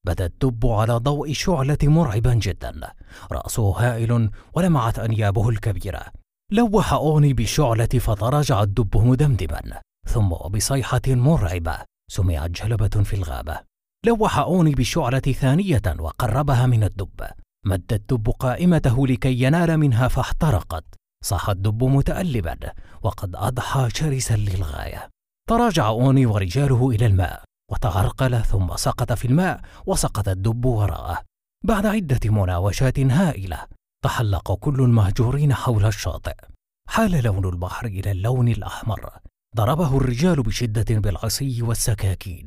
بدا 0.07 0.27
الدب 0.27 0.67
على 0.67 0.93
ضوء 0.93 1.33
شعلة 1.33 1.79
مرعبا 1.83 2.35
جدا. 2.35 2.93
رأسه 3.33 3.63
هائل 3.63 4.31
ولمعت 4.55 4.99
أنيابه 4.99 5.49
الكبيرة. 5.49 6.05
لوح 6.53 6.93
أوني 6.93 7.33
بالشعلة 7.33 7.87
فتراجع 7.87 8.63
الدب 8.63 8.97
مدمدما. 8.97 9.81
ثم 10.09 10.33
وبصيحة 10.33 11.07
مرعبة. 11.09 11.79
سمعت 12.11 12.51
جلبة 12.51 13.03
في 13.03 13.17
الغابة. 13.17 13.61
لوح 14.07 14.39
أوني 14.39 14.75
بالشعلة 14.75 15.19
ثانية 15.21 15.83
وقربها 15.99 16.67
من 16.67 16.85
الدب. 16.85 17.21
مد 17.67 17.93
الدب 17.93 18.31
قائمته 18.31 19.07
لكي 19.07 19.43
ينال 19.43 19.77
منها 19.77 20.09
فاحترقت. 20.09 20.85
صاح 21.25 21.51
الدب 21.51 21.85
متألبا 21.85 22.57
وقد 23.03 23.37
أضحى 23.37 23.89
شرسا 23.95 24.37
للغاية. 24.37 25.09
تراجع 25.49 25.89
أوني 25.89 26.27
ورجاله 26.27 26.91
إلى 26.91 27.07
الماء 27.07 27.45
وتعرقل 27.71 28.43
ثم 28.43 28.77
سقط 28.77 29.13
في 29.13 29.25
الماء 29.25 29.61
وسقط 29.87 30.29
الدب 30.29 30.65
وراءه. 30.65 31.23
بعد 31.65 31.87
عدة 31.87 32.31
مناوشات 32.31 32.99
هائلة 32.99 33.67
تحلق 34.05 34.53
كل 34.55 34.81
المهجورين 34.81 35.55
حول 35.55 35.85
الشاطئ. 35.85 36.37
حال 36.89 37.23
لون 37.25 37.45
البحر 37.45 37.87
إلى 37.87 38.11
اللون 38.11 38.49
الأحمر. 38.49 39.11
ضربه 39.57 39.97
الرجال 39.97 40.43
بشدة 40.43 40.99
بالعصي 40.99 41.63
والسكاكين. 41.63 42.47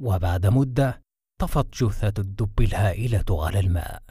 وبعد 0.00 0.46
مدة 0.46 1.02
طفت 1.40 1.84
جثة 1.84 2.12
الدب 2.18 2.60
الهائلة 2.60 3.24
على 3.30 3.60
الماء. 3.60 4.02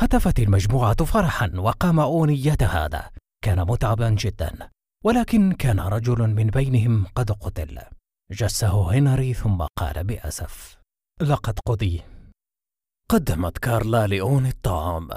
هتفت 0.00 0.38
المجموعة 0.40 1.04
فرحا 1.04 1.52
وقام 1.56 2.00
أوني 2.00 2.46
يتهادى 2.46 3.00
كان 3.44 3.60
متعبا 3.66 4.10
جدا 4.10 4.70
ولكن 5.04 5.52
كان 5.52 5.80
رجل 5.80 6.26
من 6.26 6.46
بينهم 6.46 7.06
قد 7.14 7.30
قتل. 7.30 7.78
جسه 8.30 8.92
هنري 8.92 9.34
ثم 9.34 9.66
قال 9.78 10.04
بأسف. 10.04 10.78
لقد 11.20 11.58
قضي. 11.66 12.02
قدمت 13.10 13.58
كارلا 13.58 14.06
لأوني 14.06 14.48
الطعام. 14.48 15.08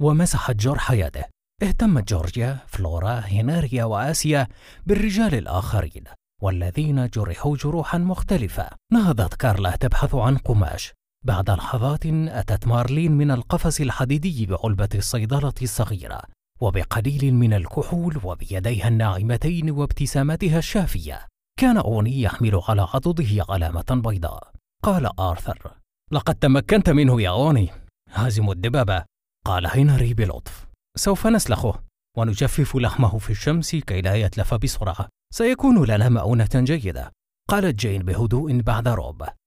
ومسحت 0.00 0.56
جرح 0.56 0.90
يده. 0.90 1.28
اهتمت 1.62 2.08
جورجيا 2.08 2.58
فلورا 2.66 3.12
هنريا 3.12 3.84
وآسيا 3.84 4.48
بالرجال 4.86 5.34
الآخرين 5.34 6.04
والذين 6.42 7.08
جرحوا 7.08 7.56
جروحا 7.56 7.98
مختلفة. 7.98 8.70
نهضت 8.92 9.34
كارلا 9.34 9.76
تبحث 9.76 10.14
عن 10.14 10.36
قماش. 10.36 10.92
بعد 11.28 11.50
لحظات 11.50 12.06
أتت 12.06 12.66
مارلين 12.66 13.12
من 13.12 13.30
القفص 13.30 13.80
الحديدي 13.80 14.46
بعلبة 14.46 14.88
الصيدلة 14.94 15.54
الصغيرة 15.62 16.22
وبقليل 16.60 17.34
من 17.34 17.52
الكحول 17.52 18.20
وبيديها 18.24 18.88
الناعمتين 18.88 19.70
وابتسامتها 19.70 20.58
الشافية. 20.58 21.26
كان 21.60 21.76
أوني 21.76 22.22
يحمل 22.22 22.60
على 22.68 22.82
عضده 22.94 23.44
علامة 23.48 23.84
بيضاء. 23.90 24.52
قال 24.82 25.20
آرثر 25.20 25.74
لقد 26.12 26.34
تمكنت 26.34 26.90
منه 26.90 27.22
يا 27.22 27.30
روني. 27.30 27.70
هازم 28.12 28.50
الدببة. 28.50 29.04
قال 29.46 29.66
هنري 29.66 30.14
بلطف 30.14 30.66
سوف 30.96 31.26
نسلخه 31.26 31.80
ونجفف 32.16 32.76
لحمه 32.76 33.18
في 33.18 33.30
الشمس 33.30 33.76
كي 33.76 34.00
لا 34.00 34.14
يتلف 34.14 34.54
بسرعة. 34.54 35.08
سيكون 35.34 35.84
لنا 35.84 36.08
مؤونة 36.08 36.48
جيدة. 36.54 37.12
قالت 37.48 37.78
جين 37.80 38.02
بهدوء 38.02 38.60
بعد 38.60 38.88
رعب. 38.88 39.37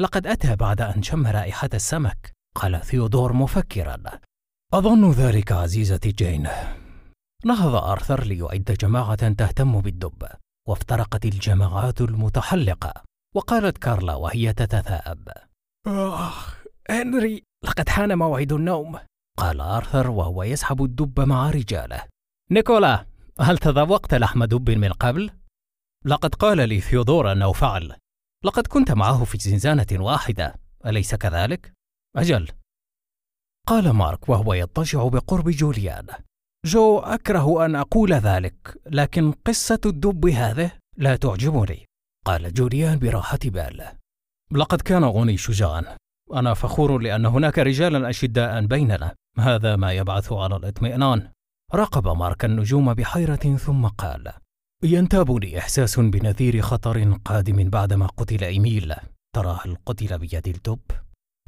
لقد 0.00 0.26
أتى 0.26 0.56
بعد 0.56 0.80
أن 0.80 1.02
شم 1.02 1.26
رائحة 1.26 1.68
السمك 1.74 2.32
قال 2.54 2.80
ثيودور 2.80 3.32
مفكرا. 3.32 3.96
أظن 4.74 5.10
ذلك 5.10 5.52
عزيزتي 5.52 6.12
جين. 6.12 6.48
نهض 7.44 7.74
آرثر 7.74 8.24
ليعد 8.24 8.76
جماعة 8.80 9.28
تهتم 9.28 9.80
بالدب 9.80 10.28
وافترقت 10.68 11.24
الجماعات 11.24 12.00
المتحلقة 12.00 13.02
وقالت 13.34 13.78
كارلا 13.78 14.14
وهي 14.14 14.52
تتثاءب. 14.52 15.28
آه 15.86 16.30
هنري 16.90 17.42
لقد 17.64 17.88
حان 17.88 18.18
موعد 18.18 18.52
النوم. 18.52 18.98
قال 19.38 19.60
آرثر 19.60 20.10
وهو 20.10 20.42
يسحب 20.42 20.82
الدب 20.82 21.20
مع 21.20 21.50
رجاله. 21.50 22.02
نيكولا 22.50 23.06
هل 23.40 23.58
تذوقت 23.58 24.14
لحم 24.14 24.44
دب 24.44 24.70
من 24.70 24.92
قبل؟ 24.92 25.30
لقد 26.04 26.34
قال 26.34 26.68
لي 26.68 26.80
ثيودور 26.80 27.32
أنه 27.32 27.52
فعل. 27.52 27.96
لقد 28.44 28.66
كنت 28.66 28.92
معه 28.92 29.24
في 29.24 29.38
زنزانة 29.38 29.86
واحدة. 29.92 30.54
أليس 30.86 31.14
كذلك؟ 31.14 31.72
أجل. 32.16 32.48
قال 33.66 33.90
مارك 33.90 34.28
وهو 34.28 34.54
يضطجع 34.54 35.08
بقرب 35.08 35.48
جوليان. 35.48 36.06
جو 36.66 36.98
أكره 36.98 37.64
أن 37.64 37.76
أقول 37.76 38.12
ذلك 38.12 38.80
لكن 38.86 39.32
قصة 39.32 39.80
الدب 39.86 40.26
هذه 40.26 40.72
لا 40.96 41.16
تعجبني. 41.16 41.86
قال 42.26 42.54
جوليان 42.54 42.98
براحة 42.98 43.38
بال. 43.44 43.86
لقد 44.52 44.80
كان 44.82 45.04
روني 45.04 45.36
شجاعا. 45.36 45.96
أنا 46.34 46.54
فخور 46.54 46.98
لأن 46.98 47.26
هناك 47.26 47.58
رجالا 47.58 48.10
أشداء 48.10 48.66
بيننا. 48.66 49.14
هذا 49.38 49.76
ما 49.76 49.92
يبعث 49.92 50.32
على 50.32 50.56
الاطمئنان. 50.56 51.30
راقب 51.74 52.08
مارك 52.08 52.44
النجوم 52.44 52.94
بحيرة 52.94 53.56
ثم 53.56 53.86
قال. 53.86 54.32
ينتابني 54.84 55.58
إحساس 55.58 56.00
بنذير 56.00 56.60
خطر 56.62 57.12
قادم 57.24 57.70
بعدما 57.70 58.06
قتل 58.06 58.44
إيميل 58.44 58.94
ترى 59.36 59.60
هل 59.64 59.76
قتل 59.86 60.18
بيد 60.18 60.48
الدب؟ 60.48 60.80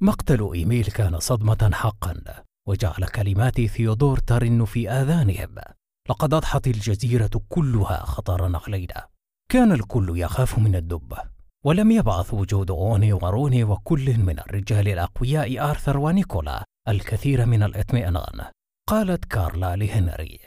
مقتل 0.00 0.50
إيميل 0.54 0.84
كان 0.84 1.20
صدمة 1.20 1.70
حقا 1.72 2.14
وجعل 2.68 3.04
كلمات 3.14 3.60
ثيودور 3.60 4.18
ترن 4.18 4.64
في 4.64 4.90
آذانهم 4.90 5.54
لقد 6.08 6.34
أضحت 6.34 6.66
الجزيرة 6.66 7.30
كلها 7.48 8.04
خطرا 8.04 8.60
علينا 8.66 9.06
كان 9.52 9.72
الكل 9.72 10.18
يخاف 10.18 10.58
من 10.58 10.76
الدب 10.76 11.14
ولم 11.64 11.90
يبعث 11.90 12.34
وجود 12.34 12.70
أوني 12.70 13.12
وروني 13.12 13.64
وكل 13.64 14.18
من 14.18 14.38
الرجال 14.38 14.88
الأقوياء 14.88 15.70
آرثر 15.70 15.98
ونيكولا 15.98 16.64
الكثير 16.88 17.46
من 17.46 17.62
الإطمئنان 17.62 18.44
قالت 18.88 19.24
كارلا 19.24 19.76
لهنري 19.76 20.40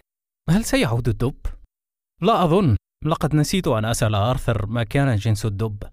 هل 0.49 0.65
سيعود 0.65 1.07
الدب؟ 1.07 1.35
لا 2.21 2.43
أظن. 2.43 2.77
لقد 3.05 3.35
نسيت 3.35 3.67
أن 3.67 3.85
أسأل 3.85 4.15
آرثر 4.15 4.65
ما 4.65 4.83
كان 4.83 5.15
جنس 5.15 5.45
الدب. 5.45 5.83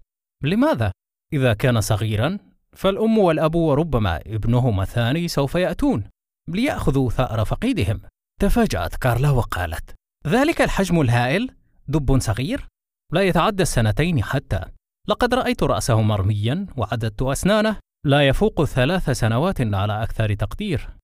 لماذا؟ 0.43 0.91
إذا 1.33 1.53
كان 1.53 1.81
صغيرا 1.81 2.39
فالأم 2.75 3.17
والأب 3.17 3.55
وربما 3.55 4.17
ابنهما 4.17 4.83
الثاني 4.83 5.27
سوف 5.27 5.55
يأتون. 5.55 6.03
ليأخذوا 6.49 7.09
ثأر 7.09 7.45
فقيدهم. 7.45 8.01
تفاجأت 8.41 8.95
كارلا 8.95 9.29
وقالت 9.29 9.95
ذلك 10.27 10.61
الحجم 10.61 11.01
الهائل؟ 11.01 11.55
دب 11.87 12.19
صغير؟ 12.19 12.67
لا 13.11 13.21
يتعدى 13.21 13.63
السنتين 13.63 14.23
حتى. 14.23 14.65
لقد 15.07 15.33
رأيت 15.33 15.63
رأسه 15.63 16.01
مرميا 16.01 16.67
وعددت 16.77 17.21
أسنانه. 17.21 17.79
لا 18.05 18.27
يفوق 18.27 18.63
ثلاث 18.63 19.09
سنوات 19.09 19.61
على 19.61 20.03
أكثر 20.03 20.33
تقدير. 20.33 20.97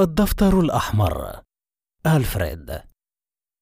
الدفتر 0.00 0.60
الأحمر. 0.60 1.40
ألفريد. 2.06 2.89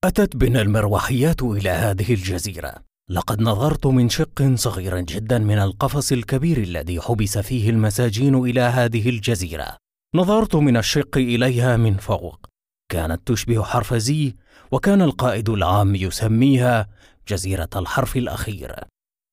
أتت 0.05 0.37
بنا 0.37 0.62
المروحيات 0.62 1.43
إلى 1.43 1.71
هذه 1.71 2.14
الجزيرة. 2.14 2.75
لقد 3.11 3.43
نظرت 3.43 3.87
من 3.87 4.09
شق 4.09 4.52
صغير 4.55 5.00
جدا 5.00 5.38
من 5.38 5.59
القفص 5.59 6.12
الكبير 6.12 6.59
الذي 6.59 7.00
حبس 7.00 7.38
فيه 7.38 7.71
المساجين 7.71 8.35
إلى 8.35 8.61
هذه 8.61 9.09
الجزيرة. 9.09 9.76
نظرت 10.14 10.57
من 10.57 10.76
الشق 10.76 11.17
إليها 11.17 11.76
من 11.76 11.97
فوق. 11.97 12.47
كانت 12.93 13.28
تشبه 13.28 13.62
حرف 13.62 13.95
زي 13.95 14.37
وكان 14.73 15.02
القائد 15.02 15.49
العام 15.49 15.95
يسميها 15.95 16.88
جزيرة 17.28 17.71
الحرف 17.76 18.17
الأخير. 18.17 18.75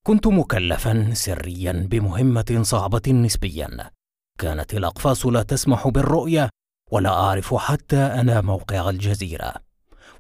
كنت 0.08 0.28
مكلفا 0.28 1.14
سريا 1.14 1.88
بمهمة 1.92 2.60
صعبة 2.62 3.12
نسبيا. 3.12 3.92
كانت 4.40 4.74
الأقفاص 4.74 5.26
لا 5.26 5.44
تسمح 5.44 5.88
بالرؤية 5.88 6.50
ولا 6.92 7.10
أعرف 7.10 7.54
حتى 7.54 7.98
أنا 7.98 8.42
موقع 8.42 8.90
الجزيرة. 8.90 9.65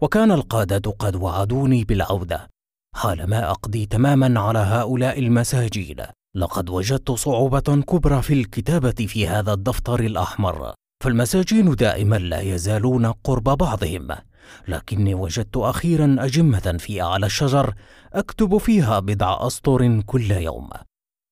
وكان 0.01 0.31
القادة 0.31 0.91
قد 0.91 1.15
وعدوني 1.15 1.83
بالعودة. 1.83 2.47
حالما 2.95 3.51
أقضي 3.51 3.85
تماما 3.85 4.39
على 4.39 4.59
هؤلاء 4.59 5.19
المساجين 5.19 5.95
لقد 6.35 6.69
وجدت 6.69 7.11
صعوبة 7.11 7.81
كبرى 7.81 8.21
في 8.21 8.33
الكتابة 8.33 8.91
في 8.91 9.27
هذا 9.27 9.53
الدفتر 9.53 9.99
الأحمر. 9.99 10.73
فالمساجين 11.03 11.75
دائما 11.75 12.15
لا 12.15 12.41
يزالون 12.41 13.05
قرب 13.05 13.43
بعضهم. 13.43 14.07
لكني 14.67 15.13
وجدت 15.13 15.57
أخيرا 15.57 16.15
أجمة 16.19 16.77
في 16.79 17.01
أعلى 17.01 17.25
الشجر 17.25 17.73
أكتب 18.13 18.57
فيها 18.57 18.99
بضع 18.99 19.47
أسطر 19.47 20.01
كل 20.01 20.31
يوم. 20.31 20.69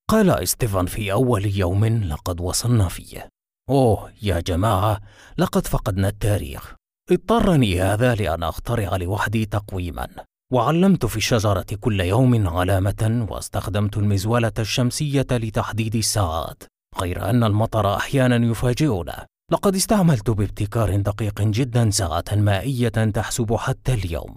قال 0.10 0.30
إستيفان 0.30 0.86
في 0.86 1.12
أول 1.12 1.46
يوم 1.46 1.86
لقد 1.86 2.42
وصلنا 2.42 2.88
فيه. 2.88 3.30
أوه 3.70 4.14
يا 4.22 4.40
جماعة 4.40 5.00
لقد 5.38 5.68
فقدنا 5.68 6.08
التاريخ. 6.08 6.76
اضطرني 7.12 7.82
هذا 7.82 8.16
لأن 8.16 8.44
أخترع 8.44 8.96
لوحدي 8.96 9.46
تقويما. 9.46 10.08
وعلمت 10.54 11.06
في 11.06 11.18
الشجرة 11.18 11.66
كل 11.80 12.02
يوم 12.02 12.48
علامة 12.48 13.28
واستخدمت 13.30 13.98
المزولة 13.98 14.52
الشمسية 14.60 15.28
لتحديد 15.32 15.96
الساعات 15.96 16.64
غير 17.02 17.30
أن 17.30 17.44
المطر 17.44 17.96
أحيانا 17.96 18.36
يفاجئنا. 18.52 19.26
لقد 19.52 19.76
استعملت 19.76 20.30
بابتكار 20.30 20.96
دقيق 20.96 21.42
جدا 21.42 21.90
ساعة 21.90 22.24
مائية 22.32 22.90
تحسب 22.90 23.56
حتى 23.56 23.94
اليوم. 23.94 24.36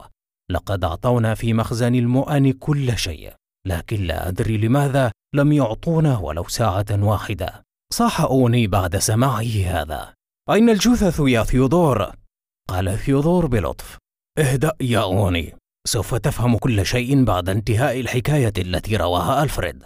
لقد 0.51 0.85
أعطونا 0.85 1.35
في 1.35 1.55
مخزن 1.55 1.95
المؤن 1.95 2.53
كل 2.53 2.99
شيء 2.99 3.33
لكن 3.67 4.03
لا 4.03 4.29
أدري 4.29 4.59
لماذا 4.59 5.13
لم 5.35 5.53
يعطونا 5.53 6.19
ولو 6.19 6.45
ساعة 6.49 6.87
واحدة. 6.91 7.63
صاح 7.93 8.21
أوني 8.21 8.67
بعد 8.67 8.97
سماعه 8.97 9.65
هذا. 9.67 10.15
أين 10.51 10.71
الجثث 10.71 11.21
يا 11.21 11.43
ثيودور؟ 11.43 12.26
قال 12.69 12.99
ثيودور 12.99 13.47
بلطف 13.47 13.99
اهدأ 14.39 14.73
يا 14.81 15.03
أوني. 15.03 15.55
سوف 15.87 16.15
تفهم 16.15 16.57
كل 16.57 16.87
شيء 16.87 17.25
بعد 17.25 17.49
انتهاء 17.49 18.01
الحكاية 18.01 18.53
التي 18.59 18.97
رواها 18.97 19.43
ألفريد. 19.43 19.83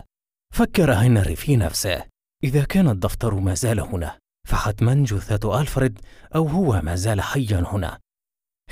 فكر 0.55 0.93
هنري 0.93 1.37
في 1.37 1.57
نفسه. 1.57 2.05
إذا 2.45 2.65
كان 2.65 2.89
الدفتر 2.89 3.35
ما 3.35 3.55
زال 3.55 3.81
هنا 3.81 4.19
فحتما 4.49 4.95
جثة 4.95 5.61
ألفريد 5.61 6.01
أو 6.35 6.47
هو 6.47 6.81
ما 6.85 6.95
زال 6.95 7.21
حيا 7.21 7.65
هنا. 7.73 7.99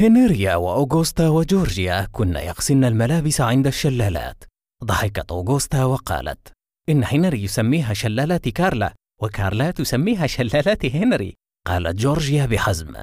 هنريا 0.01 0.57
وأوغوستا 0.57 1.29
وجورجيا 1.29 2.09
كن 2.12 2.37
يغسلن 2.37 2.85
الملابس 2.85 3.40
عند 3.40 3.66
الشلالات. 3.66 4.44
ضحكت 4.85 5.31
أوغوستا 5.31 5.85
وقالت 5.85 6.53
إن 6.88 7.05
هنري 7.05 7.44
يسميها 7.44 7.94
شلالات 7.94 8.49
كارلا 8.49 8.94
وكارلا 9.23 9.71
تسميها 9.71 10.27
شلالات 10.27 10.87
هنري 10.87 11.35
قالت 11.66 11.97
جورجيا 12.01 12.47
بحزم. 12.47 12.94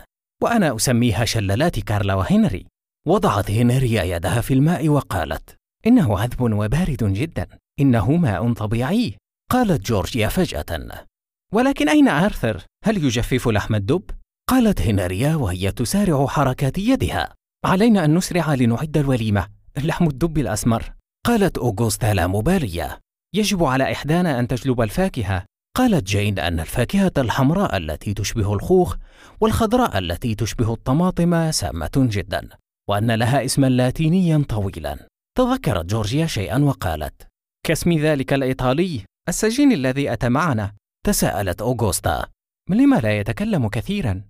وأنا 0.45 0.75
أسميها 0.75 1.25
شلالات 1.25 1.79
كارلا 1.79 2.13
وهنري. 2.13 2.65
وضعت 3.07 3.51
هنريا 3.51 4.03
يدها 4.03 4.41
في 4.41 4.53
الماء 4.53 4.89
وقالت 4.89 5.55
إنه 5.87 6.19
عذب 6.19 6.41
وبارد 6.41 7.03
جدا. 7.03 7.47
إنه 7.79 8.11
ماء 8.11 8.53
طبيعي. 8.53 9.15
قالت 9.51 9.85
جورجيا 9.85 10.27
فجأة. 10.27 11.05
ولكن 11.53 11.89
أين 11.89 12.07
آرثر؟ 12.07 12.63
هل 12.83 13.03
يجفف 13.03 13.47
لحم 13.47 13.75
الدب؟ 13.75 14.03
قالت 14.49 14.81
هنريا 14.81 15.35
وهي 15.35 15.71
تسارع 15.71 16.27
حركات 16.27 16.77
يدها. 16.77 17.33
علينا 17.65 18.05
أن 18.05 18.15
نسرع 18.15 18.53
لنعد 18.53 18.97
الوليمة. 18.97 19.47
لحم 19.77 20.07
الدب 20.07 20.37
الأسمر. 20.37 20.93
قالت 21.25 21.57
أوغوستا 21.57 22.13
لا 22.13 22.27
مبالية. 22.27 22.99
يجب 23.35 23.63
على 23.63 23.91
إحدانا 23.91 24.39
أن 24.39 24.47
تجلب 24.47 24.81
الفاكهة. 24.81 25.45
قالت 25.75 26.07
جين 26.07 26.39
أن 26.39 26.59
الفاكهة 26.59 27.11
الحمراء 27.17 27.77
التي 27.77 28.13
تشبه 28.13 28.53
الخوخ 28.53 28.95
والخضراء 29.41 29.97
التي 29.97 30.35
تشبه 30.35 30.73
الطماطم 30.73 31.51
سامة 31.51 31.91
جدا 31.95 32.49
وأن 32.89 33.11
لها 33.11 33.45
اسما 33.45 33.67
لاتينيا 33.67 34.45
طويلا. 34.49 35.07
تذكرت 35.37 35.85
جورجيا 35.85 36.25
شيئا 36.25 36.59
وقالت 36.59 37.27
كاسم 37.65 37.93
ذلك 37.93 38.33
الإيطالي 38.33 39.01
السجين 39.29 39.71
الذي 39.71 40.13
أتى 40.13 40.29
معنا. 40.29 40.71
تساءلت 41.05 41.61
أوغوستا 41.61 42.25
لما 42.69 42.95
لا 42.95 43.19
يتكلم 43.19 43.67
كثيرا؟ 43.67 44.21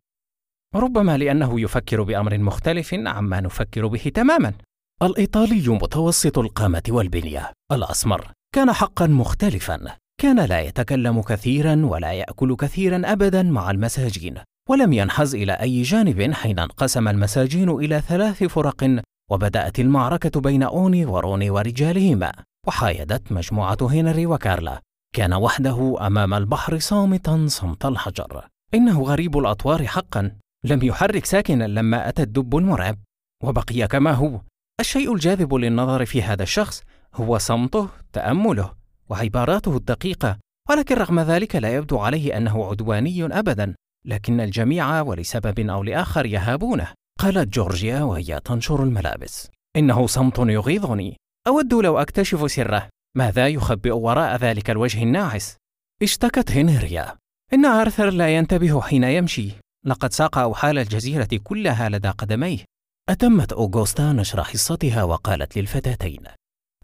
ربما 0.75 1.17
لأنه 1.17 1.61
يفكر 1.61 2.03
بأمر 2.03 2.37
مختلف 2.37 2.93
عما 2.93 3.41
نفكر 3.41 3.87
به 3.87 4.11
تماما. 4.15 4.53
الإيطالي 5.01 5.69
متوسط 5.69 6.37
القامة 6.37 6.83
والبنية 6.89 7.51
الأسمر 7.71 8.31
كان 8.55 8.73
حقا 8.73 9.07
مختلفا. 9.07 9.97
كان 10.17 10.45
لا 10.45 10.61
يتكلم 10.61 11.21
كثيرا 11.21 11.85
ولا 11.85 12.13
يأكل 12.13 12.55
كثيرا 12.55 13.01
أبدا 13.05 13.43
مع 13.43 13.71
المساجين 13.71 14.35
ولم 14.69 14.93
ينحز 14.93 15.35
إلى 15.35 15.53
أي 15.53 15.81
جانب 15.81 16.33
حين 16.33 16.59
انقسم 16.59 17.07
المساجين 17.07 17.69
إلى 17.69 18.01
ثلاث 18.01 18.43
فرق 18.43 19.01
وبدأت 19.31 19.79
المعركة 19.79 20.41
بين 20.41 20.63
أوني 20.63 21.05
وروني 21.05 21.49
ورجالهما 21.49 22.31
وحايدت 22.67 23.31
مجموعة 23.31 23.77
هنري 23.81 24.25
وكارلا. 24.25 24.81
كان 25.15 25.33
وحده 25.33 26.07
أمام 26.07 26.33
البحر 26.33 26.79
صامتا 26.79 27.45
صمت 27.47 27.85
الحجر. 27.85 28.47
إنه 28.73 29.01
غريب 29.01 29.37
الأطوار 29.37 29.87
حقا. 29.87 30.31
لم 30.65 30.83
يحرك 30.83 31.25
ساكنا 31.25 31.63
لما 31.63 32.09
أتى 32.09 32.21
الدب 32.21 32.57
المرعب. 32.57 32.97
وبقي 33.43 33.87
كما 33.87 34.11
هو. 34.11 34.41
الشيء 34.79 35.13
الجاذب 35.13 35.53
للنظر 35.53 36.05
في 36.05 36.23
هذا 36.23 36.43
الشخص 36.43 36.83
هو 37.15 37.37
صمته 37.37 37.89
تأمله. 38.13 38.84
وعباراته 39.09 39.77
الدقيقة 39.77 40.37
ولكن 40.69 40.95
رغم 40.95 41.19
ذلك 41.19 41.55
لا 41.55 41.75
يبدو 41.75 41.97
عليه 41.97 42.37
أنه 42.37 42.65
عدواني 42.65 43.25
أبدا 43.25 43.75
لكن 44.05 44.41
الجميع 44.41 45.01
ولسبب 45.01 45.59
أو 45.69 45.83
لآخر 45.83 46.25
يهابونه. 46.25 46.93
قالت 47.19 47.53
جورجيا 47.53 48.03
وهي 48.03 48.39
تنشر 48.45 48.83
الملابس. 48.83 49.49
إنه 49.75 50.07
صمت 50.07 50.39
يغيظني. 50.39 51.17
أود 51.47 51.73
لو 51.73 51.97
أكتشف 51.97 52.51
سره. 52.51 52.89
ماذا 53.17 53.47
يخبئ 53.47 53.91
وراء 53.91 54.35
ذلك 54.35 54.69
الوجه 54.69 55.03
الناعس؟ 55.03 55.57
اشتكت 56.01 56.51
هنريا. 56.51 57.15
إن 57.53 57.65
آرثر 57.65 58.09
لا 58.09 58.35
ينتبه 58.35 58.81
حين 58.81 59.03
يمشي. 59.03 59.51
لقد 59.85 60.13
ساق 60.13 60.37
أوحال 60.37 60.77
الجزيرة 60.77 61.39
كلها 61.43 61.89
لدى 61.89 62.09
قدميه. 62.09 62.65
أتمت 63.09 63.53
أوغوستا 63.53 64.13
نشر 64.13 64.43
حصتها 64.43 65.03
وقالت 65.03 65.57
للفتاتين. 65.57 66.23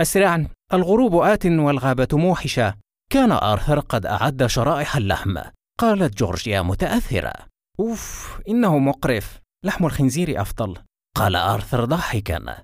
أسرعا. 0.01 0.47
الغروب 0.73 1.15
آت 1.15 1.45
والغابة 1.45 2.07
موحشة. 2.13 2.73
كان 3.11 3.31
آرثر 3.31 3.79
قد 3.79 4.05
أعد 4.05 4.45
شرائح 4.45 4.97
اللحم. 4.97 5.37
قالت 5.79 6.17
جورجيا 6.17 6.61
متأثرة. 6.61 7.33
أوف 7.79 8.39
إنه 8.49 8.77
مقرف. 8.77 9.39
لحم 9.65 9.85
الخنزير 9.85 10.41
أفضل. 10.41 10.77
قال 11.17 11.35
آرثر 11.35 11.85
ضاحكا. 11.85 12.63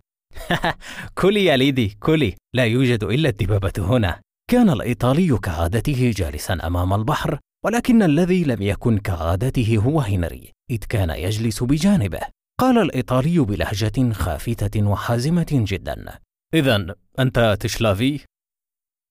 كلي 1.21 1.45
يا 1.45 1.57
ليدي 1.57 1.97
كلي. 1.99 2.35
لا 2.55 2.65
يوجد 2.65 3.03
إلا 3.03 3.29
الدببة 3.29 3.73
هنا. 3.77 4.21
كان 4.49 4.69
الإيطالي 4.69 5.37
كعادته 5.37 6.11
جالسا 6.15 6.53
أمام 6.53 6.93
البحر 6.93 7.39
ولكن 7.65 8.03
الذي 8.03 8.43
لم 8.43 8.61
يكن 8.61 8.97
كعادته 8.97 9.77
هو 9.77 10.01
هنري. 10.01 10.51
إذ 10.71 10.79
كان 10.89 11.09
يجلس 11.09 11.63
بجانبه. 11.63 12.19
قال 12.59 12.77
الإيطالي 12.77 13.39
بلهجة 13.39 14.13
خافتة 14.13 14.83
وحازمة 14.87 15.47
جدا. 15.51 16.19
إذا 16.53 16.95
أنت 17.19 17.57
تشلافي؟ 17.59 18.19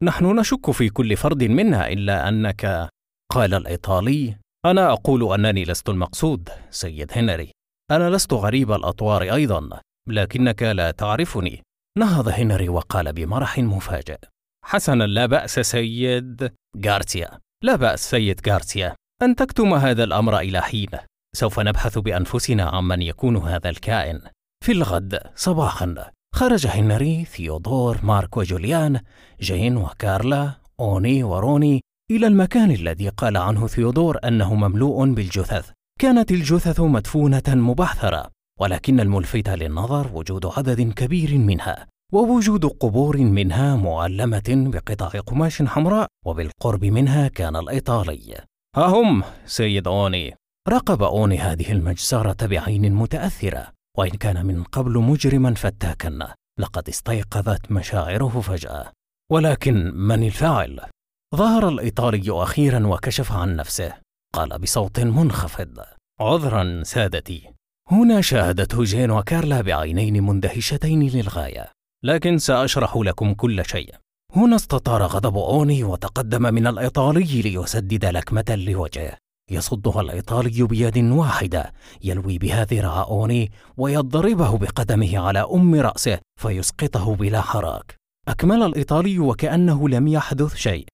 نحن 0.02 0.38
نشك 0.38 0.70
في 0.70 0.88
كل 0.88 1.16
فرد 1.16 1.44
منا 1.44 1.88
إلا 1.88 2.28
أنك 2.28 2.88
قال 3.32 3.54
الإيطالي. 3.54 4.36
أنا 4.66 4.92
أقول 4.92 5.32
أنني 5.34 5.64
لست 5.64 5.88
المقصود 5.88 6.48
سيد 6.70 7.12
هنري. 7.12 7.50
أنا 7.90 8.10
لست 8.10 8.32
غريب 8.32 8.72
الأطوار 8.72 9.22
أيضا 9.22 9.80
لكنك 10.08 10.62
لا 10.62 10.90
تعرفني. 10.90 11.62
نهض 11.98 12.28
هنري 12.28 12.68
وقال 12.68 13.12
بمرح 13.12 13.58
مفاجئ. 13.58 14.18
حسنا 14.64 15.04
لا 15.04 15.26
بأس 15.26 15.60
سيد 15.60 16.52
غارسيا. 16.86 17.38
لا 17.64 17.76
بأس 17.76 18.10
سيد 18.10 18.48
غارسيا. 18.48 18.94
أن 19.22 19.34
تكتم 19.34 19.74
هذا 19.74 20.04
الأمر 20.04 20.38
إلى 20.38 20.62
حين. 20.62 20.88
سوف 21.36 21.60
نبحث 21.60 21.98
بأنفسنا 21.98 22.64
عمن 22.64 23.02
يكون 23.02 23.36
هذا 23.36 23.68
الكائن. 23.68 24.20
في 24.64 24.72
الغد 24.72 25.20
صباحا. 25.34 26.15
خرج 26.36 26.66
هنري 26.66 27.24
ثيودور 27.24 27.98
مارك 28.02 28.36
وجوليان 28.36 29.00
جين 29.40 29.76
وكارلا 29.76 30.52
أوني 30.80 31.22
وروني 31.22 31.80
إلى 32.10 32.26
المكان 32.26 32.70
الذي 32.70 33.08
قال 33.08 33.36
عنه 33.36 33.66
ثيودور 33.66 34.18
أنه 34.24 34.54
مملوء 34.54 35.06
بالجثث. 35.06 35.70
كانت 36.00 36.30
الجثث 36.30 36.80
مدفونة 36.80 37.42
مبعثرة 37.48 38.30
ولكن 38.60 39.00
الملفت 39.00 39.48
للنظر 39.48 40.10
وجود 40.14 40.46
عدد 40.46 40.92
كبير 40.92 41.38
منها 41.38 41.86
ووجود 42.12 42.64
قبور 42.66 43.16
منها 43.18 43.76
معلمة 43.76 44.44
بقطع 44.48 45.20
قماش 45.20 45.62
حمراء 45.62 46.06
وبالقرب 46.26 46.84
منها 46.84 47.28
كان 47.28 47.56
الإيطالي. 47.56 48.44
ها 48.76 48.86
هم 48.86 49.22
سيد 49.46 49.88
أوني! 49.88 50.34
راقب 50.68 51.02
أوني 51.02 51.38
هذه 51.38 51.72
المجزرة 51.72 52.46
بعين 52.46 52.94
متأثرة. 52.94 53.75
وإن 53.96 54.10
كان 54.10 54.46
من 54.46 54.64
قبل 54.64 54.98
مجرما 54.98 55.54
فتاكا 55.54 56.34
لقد 56.58 56.88
استيقظت 56.88 57.72
مشاعره 57.72 58.40
فجأة. 58.40 58.92
ولكن 59.32 59.94
من 59.94 60.22
الفاعل؟ 60.22 60.80
ظهر 61.34 61.68
الإيطالي 61.68 62.42
أخيرا 62.42 62.86
وكشف 62.86 63.32
عن 63.32 63.56
نفسه. 63.56 63.94
قال 64.34 64.58
بصوت 64.58 65.00
منخفض. 65.00 65.80
عذرا 66.20 66.82
سادتي. 66.82 67.50
هنا 67.90 68.20
شاهدته 68.20 68.84
جين 68.84 69.10
وكارلا 69.10 69.60
بعينين 69.60 70.22
مندهشتين 70.22 71.08
للغاية. 71.08 71.72
لكن 72.04 72.38
سأشرح 72.38 72.96
لكم 72.96 73.34
كل 73.34 73.64
شيء. 73.64 73.94
هنا 74.36 74.56
استطار 74.56 75.02
غضب 75.02 75.36
أوني 75.36 75.84
وتقدم 75.84 76.42
من 76.42 76.66
الإيطالي 76.66 77.42
ليسدد 77.42 78.04
لكمة 78.04 78.44
لوجهه. 78.48 79.16
يصدها 79.50 80.00
الإيطالي 80.00 80.62
بيد 80.66 80.98
واحدة 80.98 81.72
يلوي 82.04 82.38
بها 82.38 82.64
ذراع 82.64 83.02
أوني 83.02 83.50
ويضربه 83.76 84.58
بقدمه 84.58 85.18
على 85.18 85.38
أم 85.38 85.74
رأسه 85.74 86.18
فيسقطه 86.40 87.14
بلا 87.14 87.40
حراك. 87.40 87.96
أكمل 88.28 88.62
الإيطالي 88.62 89.18
وكأنه 89.18 89.88
لم 89.88 90.08
يحدث 90.08 90.54
شيء. 90.54 90.86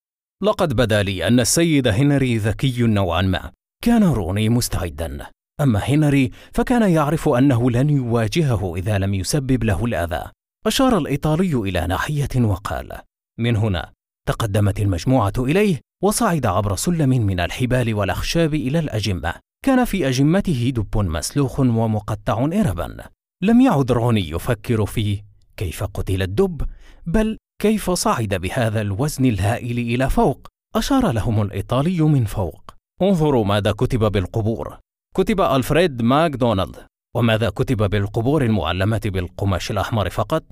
لقد 0.43 0.77
بدا 0.77 1.03
لي 1.03 1.27
أن 1.27 1.41
السيد 1.41 1.89
هنري 1.89 2.39
ذكي 2.39 2.83
نوعا 2.83 3.23
ما. 3.23 3.51
كان 3.85 4.05
روني 4.05 4.49
مستعدا. 4.49 5.27
أما 5.61 5.79
هنري 5.79 6.31
فكان 6.53 6.91
يعرف 6.91 7.29
أنه 7.29 7.71
لن 7.71 7.91
يواجهه 7.91 8.77
إذا 8.77 8.99
لم 8.99 9.15
يسبب 9.15 9.65
له 9.65 9.85
الأذى. 9.85 10.25
أشار 10.67 10.99
الإيطالي 10.99 11.55
إلى 11.55 11.87
ناحية 11.87 12.29
وقال 12.37 12.99
من 13.39 13.57
هنا. 13.57 13.93
تقدمت 14.29 14.81
المجموعة 14.81 15.33
إليه 15.39 15.81
وصعد 16.05 16.47
عبر 16.47 16.77
سلم 16.77 17.09
من 17.09 17.41
الحبال 17.41 17.95
والأخشاب 17.95 18.55
إلى 18.55 18.79
الأجمة. 18.79 19.35
كان 19.65 19.85
في 19.85 20.09
أجمته 20.09 20.73
دب 20.77 20.99
مسلوخ 20.99 21.61
ومقطع 21.61 22.45
إربا. 22.45 23.05
لم 23.43 23.61
يعد 23.61 23.93
روني 23.93 24.31
يفكر 24.31 24.87
في 24.87 25.23
كيف 25.57 25.85
قتل 25.85 26.23
الدب 26.23 26.63
بل 27.07 27.39
كيف 27.63 27.91
صعد 27.91 28.35
بهذا 28.35 28.81
الوزن 28.81 29.25
الهائل 29.25 29.79
إلى 29.79 30.11
فوق. 30.11 30.49
أشار 30.75 31.11
لهم 31.11 31.43
الإيطالي 31.43 32.01
من 32.01 32.25
فوق. 32.25 32.75
انظروا 33.03 33.45
ماذا 33.45 33.73
كتب 33.73 34.13
بالقبور. 34.13 34.79
كتب 35.17 35.41
ألفريد 35.41 36.03
ماكدونالد. 36.03 36.77
وماذا 37.17 37.51
كتب 37.51 37.91
بالقبور 37.91 38.45
المعلمة 38.45 39.01
بالقماش 39.05 39.71
الأحمر 39.71 40.11
فقط؟ 40.11 40.45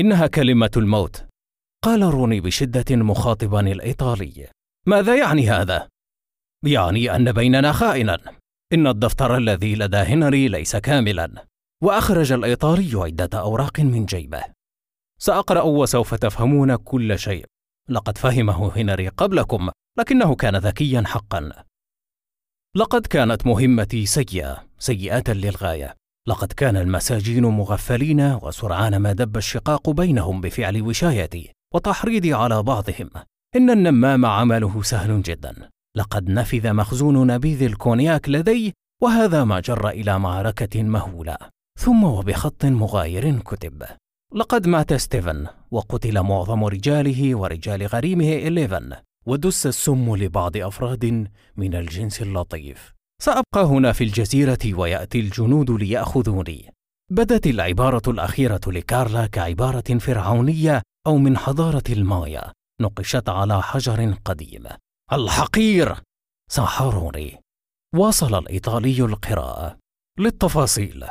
إنها 0.00 0.26
كلمة 0.26 0.70
الموت. 0.76 1.24
قال 1.84 2.02
روني 2.02 2.40
بشدة 2.40 2.96
مخاطبا 2.96 3.60
الإيطالي. 3.60 4.48
ماذا 4.88 5.16
يعني 5.16 5.50
هذا؟ 5.50 5.88
يعني 6.66 7.16
أن 7.16 7.32
بيننا 7.32 7.72
خائنا. 7.72 8.18
إن 8.72 8.86
الدفتر 8.86 9.36
الذي 9.36 9.74
لدى 9.74 9.96
هنري 9.96 10.48
ليس 10.48 10.76
كاملا. 10.76 11.46
وأخرج 11.82 12.32
الإيطالي 12.32 12.90
عدة 12.94 13.40
أوراق 13.40 13.80
من 13.80 14.06
جيبه. 14.06 14.44
سأقرأ 15.20 15.62
وسوف 15.62 16.14
تفهمون 16.14 16.76
كل 16.76 17.18
شيء. 17.18 17.44
لقد 17.88 18.18
فهمه 18.18 18.76
هنري 18.76 19.08
قبلكم 19.08 19.70
لكنه 19.98 20.34
كان 20.34 20.56
ذكيا 20.56 21.02
حقا. 21.06 21.52
لقد 22.76 23.06
كانت 23.06 23.46
مهمتي 23.46 24.06
سيئة 24.06 24.64
سيئة 24.78 25.32
للغاية. 25.32 25.94
لقد 26.28 26.52
كان 26.52 26.76
المساجين 26.76 27.42
مغفلين 27.42 28.20
وسرعان 28.20 28.96
ما 28.96 29.12
دب 29.12 29.36
الشقاق 29.36 29.90
بينهم 29.90 30.40
بفعل 30.40 30.82
وشايتي 30.82 31.52
وتحريضي 31.74 32.34
على 32.34 32.62
بعضهم. 32.62 33.10
إن 33.56 33.70
النمام 33.70 34.26
عمله 34.26 34.82
سهل 34.82 35.22
جدا. 35.22 35.68
لقد 35.96 36.30
نفذ 36.30 36.72
مخزون 36.72 37.26
نبيذ 37.26 37.62
الكونياك 37.62 38.28
لدي 38.28 38.74
وهذا 39.02 39.44
ما 39.44 39.60
جر 39.60 39.88
إلى 39.88 40.18
معركة 40.18 40.82
مهولة. 40.82 41.36
ثم 41.80 42.04
وبخط 42.04 42.64
مغاير 42.64 43.38
كتب. 43.38 43.82
لقد 44.34 44.66
مات 44.66 44.94
ستيفن 44.94 45.46
وقتل 45.70 46.20
معظم 46.20 46.64
رجاله 46.64 47.34
ورجال 47.34 47.86
غريمه 47.86 48.32
إليفن 48.32 48.92
ودس 49.26 49.66
السم 49.66 50.16
لبعض 50.16 50.56
أفراد 50.56 51.28
من 51.56 51.74
الجنس 51.74 52.22
اللطيف. 52.22 52.94
سأبقى 53.22 53.64
هنا 53.64 53.92
في 53.92 54.04
الجزيرة 54.04 54.74
ويأتي 54.74 55.20
الجنود 55.20 55.70
ليأخذوني. 55.70 56.70
بدت 57.10 57.46
العبارة 57.46 58.10
الأخيرة 58.10 58.60
لكارلا 58.66 59.26
كعبارة 59.26 59.98
فرعونية 59.98 60.82
أو 61.06 61.18
من 61.18 61.36
حضارة 61.36 61.84
المايا. 61.90 62.52
نقشت 62.80 63.28
على 63.28 63.62
حجر 63.62 64.14
قديم. 64.24 64.64
الحقير! 65.12 65.96
صاح 66.50 66.82
روني 66.82 67.40
واصل 67.94 68.38
الإيطالي 68.38 69.04
القراءة 69.04 69.78
للتفاصيل. 70.18 71.06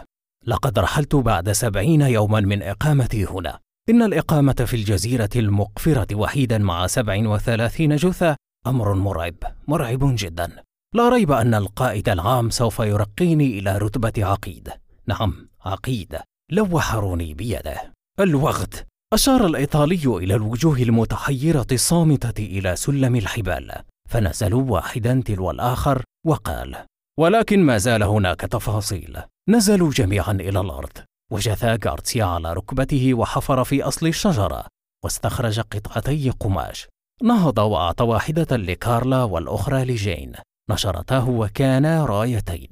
لقد 0.46 0.80
رحلت 0.80 1.16
بعد 1.16 1.52
سبعين 1.52 2.02
يوما 2.02 2.40
من 2.40 2.64
إقامتي 2.64 3.26
هنا. 3.26 3.60
إن 3.90 4.02
الإقامة 4.02 4.54
في 4.54 4.74
الجزيرة 4.74 5.30
المقفرة 5.36 6.16
وحيدا 6.16 6.58
مع 6.58 6.88
سبع 6.88 7.30
وثلاثين 7.30 7.96
جثة 7.96 8.36
أمر 8.68 8.94
مرعب 8.94 9.36
مرعب 9.68 10.00
جدا. 10.02 10.64
لا 10.94 11.10
ريب 11.10 11.32
أن 11.32 11.54
القائد 11.54 12.10
العام 12.10 12.50
سوف 12.50 12.80
يرقيني 12.80 13.60
إلى 13.60 13.78
رتبة 13.78 14.26
عقيد. 14.26 14.70
نعم 15.08 15.50
عقيد. 15.66 16.20
لوح 16.52 16.96
روني 16.96 17.34
بيده. 17.34 17.94
الوغد 18.20 18.76
أشار 19.14 19.46
الإيطالي 19.46 20.06
إلى 20.06 20.36
الوجوه 20.36 20.78
المتحيرة 20.78 21.66
الصامتة 21.72 22.44
إلى 22.44 22.76
سلم 22.76 23.16
الحبال 23.16 23.72
فنزلوا 24.10 24.72
واحدا 24.72 25.24
تلو 25.26 25.52
الآخر 25.52 26.04
وقال 26.26 26.86
ولكن 27.20 27.64
ما 27.64 27.78
زال 27.78 28.04
هناك 28.04 28.42
تفاصيل. 28.42 29.18
نزلوا 29.50 29.92
جميعا 29.92 30.32
إلى 30.32 30.60
الأرض. 30.60 30.92
وجثى 31.32 31.78
غارسيا 31.86 32.26
على 32.26 32.54
ركبته 32.54 33.14
وحفر 33.14 33.64
في 33.64 33.84
أصل 33.84 34.08
الشجرة 34.08 34.66
واستخرج 35.04 35.60
قطعتي 35.60 36.30
قماش. 36.30 36.88
نهض 37.24 37.58
وأعطى 37.58 38.04
واحدة 38.04 38.58
لكارلا 38.58 39.24
والأخرى 39.24 39.84
لجين. 39.86 40.32
نشرتاه 40.70 41.30
وكانا 41.30 42.06
رايتين. 42.06 42.72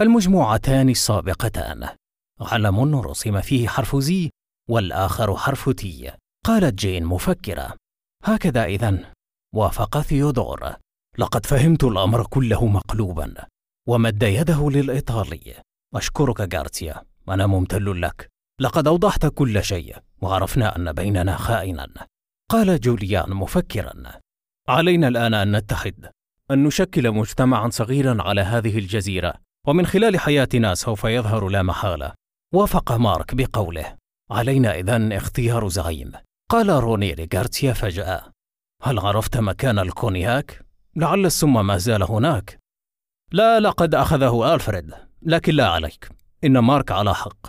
المجموعتان 0.00 0.88
السابقتان. 0.88 1.88
علم 2.40 3.00
رسم 3.00 3.40
فيه 3.40 3.68
حرف 3.68 3.96
Z 3.96 4.30
والآخر 4.70 5.36
حرف 5.36 5.70
T 5.70 6.12
قالت 6.46 6.74
جين 6.74 7.04
مفكرة. 7.04 7.76
هكذا 8.24 8.64
إذن. 8.64 9.04
وافق 9.54 10.00
ثيودور. 10.00 10.72
لقد 11.18 11.46
فهمت 11.46 11.84
الأمر 11.84 12.26
كله 12.26 12.66
مقلوبا. 12.66 13.34
ومد 13.88 14.22
يده 14.22 14.70
للإيطالي. 14.70 15.54
أشكرك 15.94 16.54
غارسيا 16.54 17.02
أنا 17.28 17.46
ممتن 17.46 18.02
لك. 18.02 18.28
لقد 18.60 18.86
أوضحت 18.86 19.26
كل 19.26 19.64
شيء. 19.64 19.96
وعرفنا 20.20 20.76
أن 20.76 20.92
بيننا 20.92 21.36
خائنا. 21.36 21.88
قال 22.50 22.80
جوليان 22.80 23.30
مفكرا. 23.30 24.20
علينا 24.68 25.08
الآن 25.08 25.34
أن 25.34 25.56
نتحد. 25.56 26.10
أن 26.50 26.64
نشكل 26.64 27.10
مجتمعا 27.10 27.70
صغيرا 27.70 28.22
على 28.22 28.40
هذه 28.40 28.78
الجزيرة. 28.78 29.34
ومن 29.66 29.86
خلال 29.86 30.18
حياتنا 30.18 30.74
سوف 30.74 31.04
يظهر 31.04 31.48
لا 31.48 31.62
محالة. 31.62 32.12
وافق 32.54 32.92
مارك 32.92 33.34
بقوله. 33.34 33.99
علينا 34.30 34.78
إذن 34.78 35.12
اختيار 35.12 35.68
زعيم. 35.68 36.12
قال 36.50 36.68
روني 36.68 37.14
لغارسيا 37.14 37.72
فجأة. 37.72 38.32
هل 38.82 38.98
عرفت 38.98 39.36
مكان 39.36 39.78
الكونياك؟ 39.78 40.64
لعل 40.96 41.26
السم 41.26 41.66
ما 41.66 41.76
زال 41.76 42.02
هناك. 42.02 42.58
لا 43.32 43.60
لقد 43.60 43.94
أخذه 43.94 44.54
ألفريد 44.54 44.90
لكن 45.22 45.54
لا 45.54 45.68
عليك. 45.68 46.08
إن 46.44 46.58
مارك 46.58 46.92
على 46.92 47.14
حق. 47.14 47.46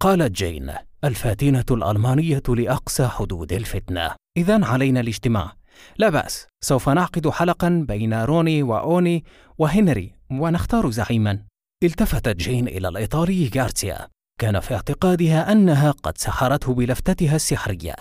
قالت 0.00 0.32
جين 0.32 0.72
الفاتنة 1.04 1.64
الألمانية 1.70 2.42
لأقصى 2.48 3.08
حدود 3.08 3.52
الفتنة. 3.52 4.14
إذا 4.36 4.64
علينا 4.64 5.00
الاجتماع. 5.00 5.52
لا 5.98 6.08
بأس 6.08 6.46
سوف 6.64 6.88
نعقد 6.88 7.28
حلقا 7.28 7.84
بين 7.88 8.14
روني 8.14 8.62
وأوني 8.62 9.24
وهنري 9.58 10.14
ونختار 10.30 10.90
زعيما. 10.90 11.44
التفتت 11.82 12.36
جين 12.36 12.68
إلى 12.68 12.88
الإيطالي 12.88 13.50
غارسيا 13.56 14.08
كان 14.40 14.60
في 14.60 14.74
اعتقادها 14.74 15.52
أنها 15.52 15.90
قد 15.90 16.18
سحرته 16.18 16.74
بلفتتها 16.74 17.36
السحرية 17.36 17.94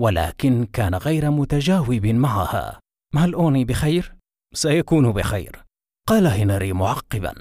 ولكن 0.00 0.66
كان 0.72 0.94
غير 0.94 1.30
متجاوب 1.30 2.06
معها. 2.06 2.80
هل 3.14 3.34
أوني 3.34 3.64
بخير؟ 3.64 4.16
سيكون 4.54 5.12
بخير 5.12 5.64
قال 6.08 6.26
هنري 6.26 6.72
معقبا. 6.72 7.34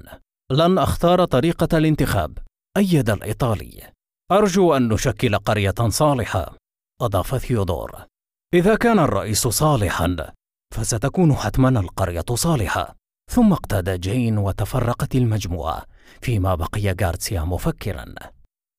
لن 0.52 0.78
أختار 0.78 1.26
طريقة 1.26 1.78
الانتخاب. 1.78 2.38
أيد 2.78 3.10
الإيطالي. 3.10 3.92
أرجو 4.32 4.74
أن 4.74 4.90
نشكل 4.90 5.38
قرية 5.38 5.76
صالحة. 5.88 6.58
أضاف 7.02 7.38
ثيودور. 7.38 8.06
إذا 8.54 8.76
كان 8.76 9.00
الرئيس 9.00 9.48
صالحا 9.48 10.34
فستكون 10.76 11.36
حتما 11.36 11.80
القرية 11.80 12.26
صالحة. 12.34 12.96
ثم 13.32 13.54
اقتدى 13.54 13.98
جين 13.98 14.38
وتفرقت 14.38 15.16
المجموعة 15.16 15.84
فيما 16.22 16.56
بقي 16.56 16.96
غارسيا 17.02 17.42
مفكرا. 17.42 18.16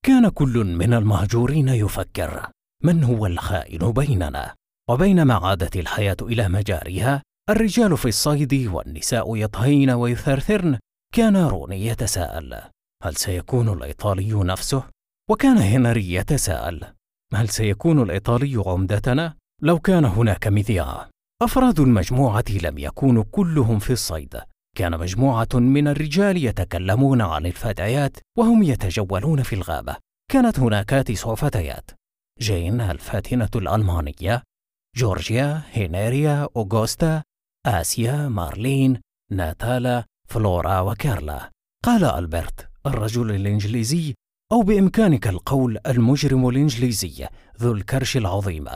كان 0.06 0.28
كل 0.28 0.64
من 0.64 0.94
المهجورين 0.94 1.68
يفكر 1.68 2.50
من 2.84 3.04
هو 3.04 3.26
الخائن 3.26 3.92
بيننا 3.92 4.54
وبينما 4.90 5.34
عادت 5.34 5.76
الحياة 5.76 6.16
إلى 6.22 6.48
مجاريها 6.48 7.22
الرجال 7.50 7.96
في 7.96 8.08
الصيد 8.08 8.54
والنساء 8.54 9.36
يطهين 9.36 9.90
ويثرثرن 9.90 10.78
كان 11.14 11.36
روني 11.36 11.86
يتساءل 11.86 12.62
هل 13.02 13.16
سيكون 13.16 13.68
الإيطالي 13.68 14.32
نفسه؟ 14.32 14.82
وكان 15.30 15.58
هنري 15.58 16.14
يتساءل 16.14 16.84
هل 17.34 17.48
سيكون 17.48 18.02
الإيطالي 18.02 18.62
عمدتنا؟ 18.66 19.34
لو 19.62 19.78
كان 19.78 20.04
هناك 20.04 20.46
مذياع 20.46 21.08
أفراد 21.42 21.80
المجموعة 21.80 22.44
لم 22.62 22.78
يكونوا 22.78 23.24
كلهم 23.30 23.78
في 23.78 23.92
الصيد 23.92 24.40
كان 24.76 24.98
مجموعة 24.98 25.48
من 25.54 25.88
الرجال 25.88 26.44
يتكلمون 26.44 27.20
عن 27.20 27.46
الفتيات 27.46 28.16
وهم 28.38 28.62
يتجولون 28.62 29.42
في 29.42 29.52
الغابة. 29.52 29.96
كانت 30.32 30.60
هناك 30.60 30.90
تسع 30.90 31.34
فتيات. 31.34 31.90
جين 32.40 32.80
الفاتنة 32.80 33.48
الألمانية. 33.56 34.42
جورجيا 34.96 35.62
هينيريا 35.72 36.48
أوغوستا 36.56 37.22
آسيا 37.66 38.28
مارلين 38.28 39.00
ناتالا 39.30 40.04
فلورا 40.28 40.80
وكارلا. 40.80 41.50
قال 41.84 42.04
ألبرت 42.04 42.68
الرجل 42.86 43.30
الإنجليزي 43.30 44.14
أو 44.52 44.62
بإمكانك 44.62 45.28
القول 45.28 45.78
المجرم 45.86 46.48
الإنجليزي 46.48 47.28
ذو 47.60 47.72
الكرش 47.72 48.16
العظيم. 48.16 48.68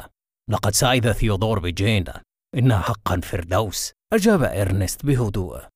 لقد 0.51 0.75
سعد 0.75 1.13
ثيودور 1.13 1.59
بجين. 1.59 2.05
إنها 2.55 2.79
حقا 2.79 3.21
فردوس. 3.21 3.93
أجاب 4.13 4.43
إرنست 4.43 5.07
بهدوء. 5.07 5.70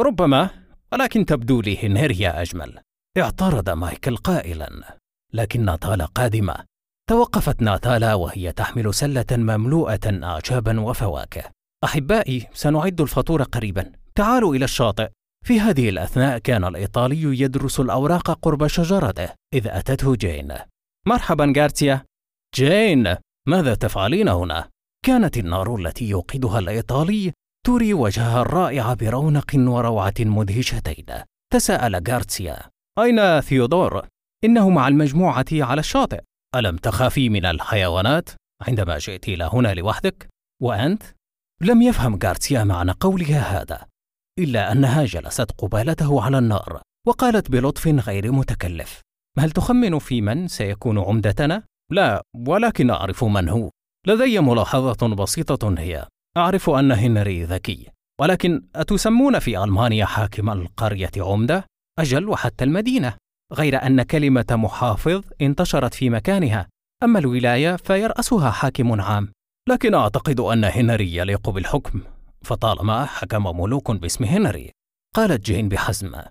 ربما 0.00 0.50
ولكن 0.92 1.26
تبدو 1.26 1.60
لي 1.60 1.86
هنريا 1.86 2.42
أجمل. 2.42 2.78
اعترض 3.18 3.70
مايكل 3.70 4.16
قائلا. 4.16 4.98
لكن 5.32 5.64
ناتالا 5.64 6.04
قادمة. 6.04 6.64
توقفت 7.08 7.62
ناتالا 7.62 8.14
وهي 8.14 8.52
تحمل 8.52 8.94
سلة 8.94 9.26
مملوءة 9.30 10.24
أعشابا 10.24 10.80
وفواكه. 10.80 11.44
أحبائي 11.84 12.46
سنعد 12.52 13.00
الفطور 13.00 13.42
قريبا. 13.42 13.92
تعالوا 14.14 14.54
إلى 14.54 14.64
الشاطئ. 14.64 15.08
في 15.44 15.60
هذه 15.60 15.88
الأثناء 15.88 16.38
كان 16.38 16.64
الإيطالي 16.64 17.40
يدرس 17.40 17.80
الأوراق 17.80 18.30
قرب 18.30 18.66
شجرته 18.66 19.28
إذ 19.54 19.68
أتته 19.68 20.16
جين. 20.16 20.54
مرحبا 21.06 21.52
غارسيا. 21.56 22.04
جين 22.54 23.16
ماذا 23.48 23.74
تفعلين 23.74 24.28
هنا؟ 24.28 24.68
كانت 25.04 25.36
النار 25.36 25.76
التي 25.76 26.08
يوقدها 26.08 26.58
الإيطالي 26.58 27.32
تري 27.66 27.94
وجهها 27.94 28.42
الرائع 28.42 28.94
برونق 28.94 29.50
وروعة 29.54 30.14
مدهشتين 30.20 31.06
تساءل 31.52 32.02
غارسيا 32.08 32.58
أين 32.98 33.40
ثيودور؟ 33.40 34.06
إنه 34.44 34.70
مع 34.70 34.88
المجموعة 34.88 35.44
على 35.52 35.80
الشاطئ 35.80 36.20
ألم 36.56 36.76
تخافي 36.76 37.28
من 37.28 37.46
الحيوانات 37.46 38.30
عندما 38.62 38.98
جئت 38.98 39.28
إلى 39.28 39.50
هنا 39.52 39.74
لوحدك؟ 39.74 40.28
وأنت؟ 40.62 41.02
لم 41.60 41.82
يفهم 41.82 42.18
غارسيا 42.24 42.64
معنى 42.64 42.92
قولها 43.00 43.60
هذا 43.60 43.86
إلا 44.38 44.72
أنها 44.72 45.04
جلست 45.04 45.50
قبالته 45.58 46.22
على 46.22 46.38
النار 46.38 46.82
وقالت 47.06 47.50
بلطف 47.50 47.88
غير 47.88 48.32
متكلف 48.32 49.00
هل 49.38 49.50
تخمن 49.50 49.98
في 49.98 50.20
من 50.20 50.48
سيكون 50.48 50.98
عمدتنا؟ 50.98 51.62
لا 51.92 52.22
ولكن 52.48 52.90
أعرف 52.90 53.24
من 53.24 53.48
هو 53.48 53.70
لدي 54.06 54.40
ملاحظة 54.40 55.14
بسيطة 55.14 55.74
هي 55.78 56.06
أعرف 56.36 56.70
أن 56.70 56.92
هنري 56.92 57.44
ذكي 57.44 57.88
ولكن 58.20 58.62
أتسمون 58.74 59.38
في 59.38 59.64
ألمانيا 59.64 60.04
حاكم 60.04 60.50
القرية 60.50 61.10
عمدة؟ 61.16 61.64
أجل 61.98 62.28
وحتى 62.28 62.64
المدينة. 62.64 63.16
غير 63.52 63.86
أن 63.86 64.02
كلمة 64.02 64.46
محافظ 64.50 65.24
انتشرت 65.40 65.94
في 65.94 66.10
مكانها 66.10 66.68
أما 67.02 67.18
الولاية 67.18 67.76
فيرأسها 67.76 68.50
حاكم 68.50 69.00
عام. 69.00 69.32
لكن 69.68 69.94
أعتقد 69.94 70.40
أن 70.40 70.64
هنري 70.64 71.16
يليق 71.16 71.50
بالحكم. 71.50 72.00
فطالما 72.42 73.04
حكم 73.04 73.60
ملوك 73.60 73.90
باسم 73.90 74.24
هنري 74.24 74.70
قالت 75.14 75.46
جين 75.46 75.68
بحزم. 75.68 76.22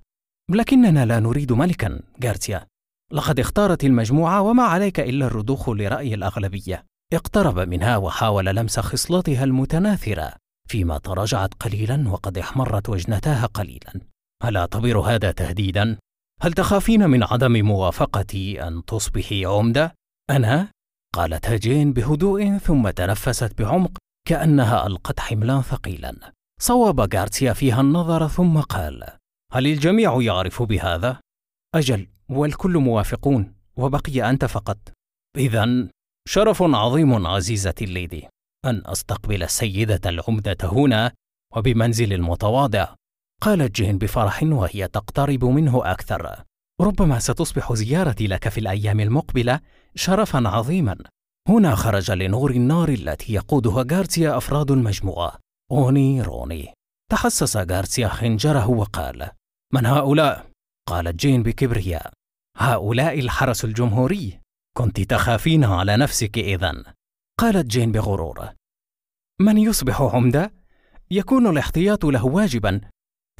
لكننا 0.51 1.05
لا 1.05 1.19
نريد 1.19 1.53
ملكا 1.53 1.99
غارسيا. 2.23 2.67
لقد 3.11 3.39
اختارت 3.39 3.83
المجموعة 3.83 4.41
وما 4.41 4.63
عليك 4.63 4.99
إلا 4.99 5.25
الرضوخ 5.25 5.69
لرأي 5.69 6.13
الأغلبية. 6.13 6.85
اقترب 7.15 7.59
منها 7.59 7.97
وحاول 7.97 8.45
لمس 8.45 8.79
خصلتها 8.79 9.43
المتناثرة 9.43 10.33
فيما 10.69 10.97
تراجعت 10.97 11.53
قليلا 11.53 12.09
وقد 12.09 12.37
احمرت 12.37 12.89
وجنتاها 12.89 13.45
قليلا 13.45 14.01
هل 14.43 14.57
أعتبر 14.57 14.99
هذا 14.99 15.31
تهديدا؟ 15.31 15.97
هل 16.41 16.53
تخافين 16.53 17.09
من 17.09 17.23
عدم 17.23 17.65
موافقتي 17.65 18.67
أن 18.67 18.85
تصبحي 18.85 19.45
عمدة؟ 19.45 19.95
أنا؟ 20.29 20.67
قالتها 21.15 21.57
جين 21.57 21.93
بهدوء 21.93 22.57
ثم 22.57 22.89
تنفست 22.89 23.61
بعمق 23.61 23.97
كأنها 24.27 24.87
ألقت 24.87 25.19
حملا 25.19 25.61
ثقيلا 25.61 26.33
صوب 26.61 27.15
غارسيا 27.15 27.53
فيها 27.53 27.81
النظر 27.81 28.27
ثم 28.27 28.59
قال 28.59 29.03
هل 29.53 29.67
الجميع 29.67 30.21
يعرف 30.21 30.63
بهذا؟ 30.63 31.19
أجل 31.75 32.07
والكل 32.29 32.77
موافقون 32.77 33.55
وبقي 33.77 34.29
أنت 34.29 34.45
فقط 34.45 34.77
إذا 35.37 35.87
شرف 36.27 36.63
عظيم 36.63 37.27
عزيزتي 37.27 37.85
الليدي 37.85 38.27
أن 38.65 38.81
أستقبل 38.85 39.43
السيدة 39.43 40.09
العمدة 40.09 40.57
هنا 40.63 41.11
وبمنزل 41.55 42.13
المتواضع 42.13 42.95
قالت 43.41 43.75
جين 43.75 43.97
بفرح 43.97 44.43
وهي 44.43 44.87
تقترب 44.87 45.45
منه 45.45 45.91
أكثر. 45.91 46.43
ربما 46.81 47.19
ستصبح 47.19 47.73
زيارتي 47.73 48.27
لك 48.27 48.49
في 48.49 48.59
الأيام 48.59 48.99
المقبلة 48.99 49.59
شرفا 49.95 50.47
عظيما. 50.47 50.97
هنا 51.49 51.75
خرج 51.75 52.11
لنور 52.11 52.51
النار 52.51 52.89
التي 52.89 53.33
يقودها 53.33 53.85
غارسيا 53.91 54.37
أفراد 54.37 54.71
المجموعة. 54.71 55.39
أوني 55.71 56.21
روني. 56.21 56.73
تحسس 57.11 57.57
غارسيا 57.57 58.07
خنجره 58.07 58.69
وقال 58.69 59.29
من 59.73 59.85
هؤلاء؟ 59.85 60.47
قالت 60.89 61.15
جين 61.15 61.43
بكبرياء. 61.43 62.13
هؤلاء 62.57 63.19
الحرس 63.19 63.65
الجمهوري. 63.65 64.39
كنت 64.77 65.01
تخافين 65.01 65.63
على 65.63 65.97
نفسك 65.97 66.37
إذا؟ 66.37 66.83
قالت 67.39 67.65
جين 67.65 67.91
بغرور. 67.91 68.49
من 69.41 69.57
يصبح 69.57 70.01
عمدة؟ 70.01 70.53
يكون 71.11 71.47
الاحتياط 71.47 72.05
له 72.05 72.25
واجبا. 72.25 72.81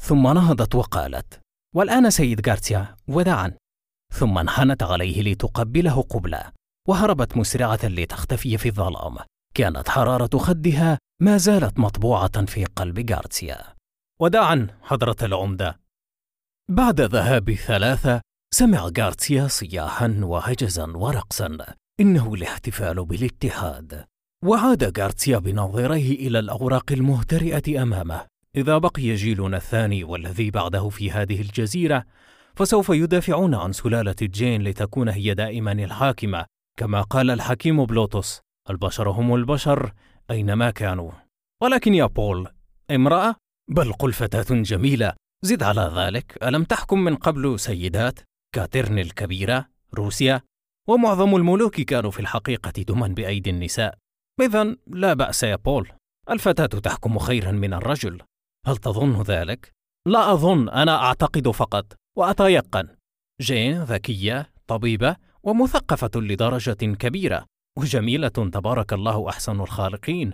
ثم 0.02 0.22
نهضت 0.22 0.74
وقالت 0.74 1.40
والآن 1.74 2.10
سيد 2.10 2.48
غارسيا 2.48 2.96
وداعا. 3.08 3.52
ثم 4.14 4.38
انحنت 4.38 4.82
عليه 4.82 5.22
لتقبله 5.22 6.02
قبلة 6.02 6.52
وهربت 6.88 7.36
مسرعة 7.36 7.80
لتختفي 7.84 8.58
في 8.58 8.68
الظلام. 8.68 9.16
كانت 9.54 9.88
حرارة 9.88 10.38
خدها 10.38 10.98
ما 11.22 11.36
زالت 11.36 11.78
مطبوعة 11.78 12.44
في 12.46 12.64
قلب 12.64 13.10
غارسيا 13.10 13.74
وداعا 14.20 14.66
حضرة 14.82 15.16
العمدة. 15.22 15.80
بعد 16.70 17.00
ذهاب 17.00 17.52
ثلاثة 17.52 18.25
سمع 18.58 18.90
غارسيا 18.98 19.46
صياحا 19.46 20.20
وهجزا 20.22 20.86
ورقصا 20.86 21.58
إنه 22.00 22.34
الاحتفال 22.34 23.04
بالاتحاد. 23.04 24.04
وعاد 24.44 25.00
غارسيا 25.00 25.38
بناظريه 25.38 26.26
إلى 26.26 26.38
الأوراق 26.38 26.92
المهترئة 26.92 27.82
أمامه. 27.82 28.26
إذا 28.56 28.78
بقي 28.78 29.14
جيلنا 29.14 29.56
الثاني 29.56 30.04
والذي 30.04 30.50
بعده 30.50 30.88
في 30.88 31.10
هذه 31.10 31.40
الجزيرة 31.40 32.04
فسوف 32.54 32.88
يدافعون 32.88 33.54
عن 33.54 33.72
سلالة 33.72 34.16
جين 34.22 34.62
لتكون 34.62 35.08
هي 35.08 35.34
دائما 35.34 35.72
الحاكمة. 35.72 36.44
كما 36.78 37.02
قال 37.02 37.30
الحكيم 37.30 37.84
بلوتوس 37.84 38.40
البشر 38.70 39.08
هم 39.08 39.34
البشر 39.34 39.92
أينما 40.30 40.70
كانوا. 40.70 41.10
ولكن 41.62 41.94
يا 41.94 42.06
بول 42.06 42.48
امرأة؟ 42.90 43.36
بل 43.70 43.92
قل 43.92 44.12
فتاة 44.12 44.62
جميلة. 44.62 45.12
زد 45.44 45.62
على 45.62 45.92
ذلك. 45.96 46.38
ألم 46.42 46.64
تحكم 46.64 47.04
من 47.04 47.16
قبل 47.16 47.60
سيدات؟ 47.60 48.20
كاترين 48.56 48.98
الكبيرة 48.98 49.68
روسيا 49.94 50.42
ومعظم 50.88 51.36
الملوك 51.36 51.80
كانوا 51.80 52.10
في 52.10 52.20
الحقيقة 52.20 52.82
دمى 52.82 53.08
بأيدي 53.08 53.50
النساء. 53.50 53.98
إذا 54.40 54.76
لا 54.86 55.14
بأس 55.14 55.42
يا 55.42 55.56
بول 55.56 55.92
الفتاة 56.30 56.66
تحكم 56.66 57.18
خيرا 57.18 57.52
من 57.52 57.74
الرجل. 57.74 58.22
هل 58.66 58.76
تظن 58.76 59.22
ذلك؟ 59.22 59.72
لا 60.08 60.32
أظن 60.32 60.68
أنا 60.68 61.02
أعتقد 61.02 61.48
فقط 61.48 61.92
وأتيقن. 62.18 62.88
جين 63.40 63.82
ذكية 63.82 64.52
طبيبة 64.66 65.16
ومثقفة 65.42 66.10
لدرجة 66.20 66.94
كبيرة 66.94 67.44
وجميلة 67.78 68.28
تبارك 68.28 68.92
الله 68.92 69.28
أحسن 69.28 69.60
الخالقين. 69.60 70.32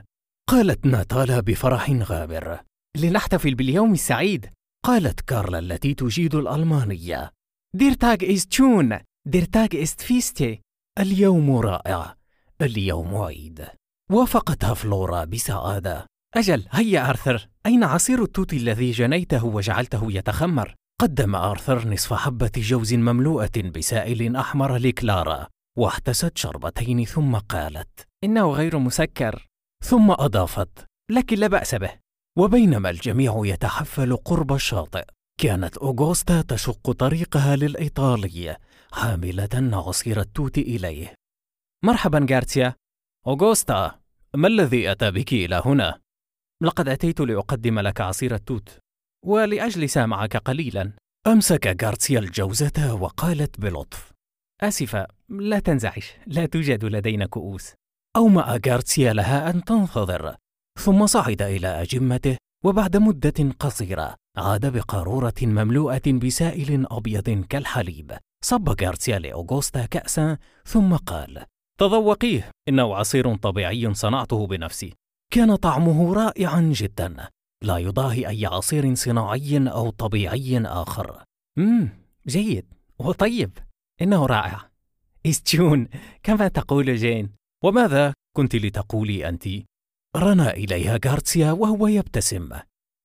قالت 0.51 0.87
ناتالا 0.87 1.41
بفرح 1.41 1.91
غامر. 1.91 2.61
لنحتفل 2.97 3.55
باليوم 3.55 3.93
السعيد 3.93 4.51
قالت 4.85 5.21
كارلا 5.21 5.59
التي 5.59 5.95
تجيد 5.95 6.35
الألمانية. 6.35 7.31
der 7.75 7.93
Tag 7.93 8.25
ist 8.25 8.51
schön 8.51 8.99
der 9.27 9.45
Tag 9.45 9.77
ist 9.77 10.01
Feste 10.01 10.61
اليوم 10.99 11.57
رائع. 11.57 12.17
اليوم 12.63 13.17
عيد. 13.17 13.67
وافقتها 14.11 14.75
فلورا 14.75 15.25
بسعادة. 15.25 16.07
أجل 16.37 16.67
هيا 16.71 17.11
آرثر. 17.11 17.49
أين 17.67 17.85
عصير 17.85 18.23
التوت 18.23 18.53
الذي 18.53 18.91
جنيته 18.91 19.45
وجعلته 19.45 20.13
يتخمر؟ 20.13 20.75
قدم 21.01 21.35
آرثر 21.37 21.89
نصف 21.89 22.15
حبة 22.15 22.51
جوز 22.57 22.95
مملوءة 22.95 23.61
بسائل 23.61 24.37
أحمر 24.37 24.77
لكلارا 24.77 25.49
واحتست 25.79 26.39
شربتين 26.39 27.05
ثم 27.05 27.37
قالت 27.37 28.07
إنه 28.25 28.51
غير 28.51 28.79
مسكر. 28.79 29.47
ثم 29.85 30.11
أضافت 30.11 30.87
لكن 31.11 31.39
لا 31.39 31.47
بأس 31.47 31.75
به. 31.75 31.91
وبينما 32.39 32.91
الجميع 32.91 33.43
يتحفل 33.45 34.17
قرب 34.17 34.53
الشاطئ. 34.53 35.05
كانت 35.43 35.77
أوغوستا 35.77 36.43
تشق 36.43 36.93
طريقها 36.93 37.57
للإيطالي 37.57 38.57
حاملة 38.93 39.49
عصير 39.55 40.21
التوت 40.21 40.59
إليه. 40.59 41.15
مرحبا 41.85 42.27
غارسيا 42.31 42.75
أوغوستا 43.27 44.01
ما 44.35 44.49
الذي 44.49 44.93
أتى 44.93 45.11
بك 45.11 45.33
إلى 45.33 45.63
هنا؟ 45.65 46.01
لقد 46.63 46.89
أتيت 46.89 47.21
لأقدم 47.21 47.79
لك 47.79 48.01
عصير 48.01 48.35
التوت 48.35 48.79
ولأجلس 49.27 49.99
معك 49.99 50.37
قليلا. 50.37 50.93
أمسك 51.27 51.85
غارسيا 51.85 52.19
الجوزة 52.19 52.95
وقالت 52.95 53.61
بلطف. 53.61 54.13
آسفة 54.61 55.07
لا 55.29 55.59
تنزعج 55.59 56.05
لا 56.27 56.47
توجد 56.47 56.85
لدينا 56.85 57.27
كؤوس. 57.27 57.75
أومأ 58.17 58.61
غارسيا 58.67 59.13
لها 59.13 59.51
أن 59.51 59.65
تنتظر 59.65 60.37
ثم 60.81 61.07
صعد 61.07 61.43
إلى 61.43 61.83
أجمته 61.83 62.37
وبعد 62.65 62.97
مدة 62.97 63.55
قصيرة 63.59 64.17
عاد 64.37 64.73
بقارورة 64.73 65.35
مملوءة 65.43 66.03
بسائل 66.07 66.87
أبيض 66.91 67.31
كالحليب. 67.31 68.13
صب 68.45 68.69
غارسيا 68.83 69.19
لأوغوستا 69.19 69.87
كأسا 69.87 70.39
ثم 70.65 70.97
قال 70.97 71.45
تذوقيه 71.79 72.51
إنه 72.69 72.95
عصير 72.97 73.37
طبيعي 73.37 73.95
صنعته 73.95 74.47
بنفسي. 74.47 74.95
كان 75.33 75.57
طعمه 75.57 76.15
رائعا 76.15 76.61
جدا. 76.61 77.29
لا 77.65 77.79
يضاهي 77.79 78.29
أي 78.29 78.47
عصير 78.47 78.95
صناعي 78.95 79.69
أو 79.69 79.91
طبيعي 79.91 80.63
آخر. 80.67 81.23
مم 81.59 81.89
جيد. 82.27 82.67
وطيب. 82.99 83.59
إنه 84.03 84.27
رائع. 84.27 84.71
ist 85.27 85.50
schön 85.50 85.89
كما 86.23 86.49
تقول 86.49 86.97
جين. 86.97 87.33
وماذا 87.65 88.15
كنت 88.37 88.57
لتقولي 88.57 89.29
أنت؟ 89.29 89.49
رنا 90.17 90.51
إليها 90.51 91.01
غارسيا 91.07 91.53
وهو 91.53 91.87
يبتسم. 91.87 92.51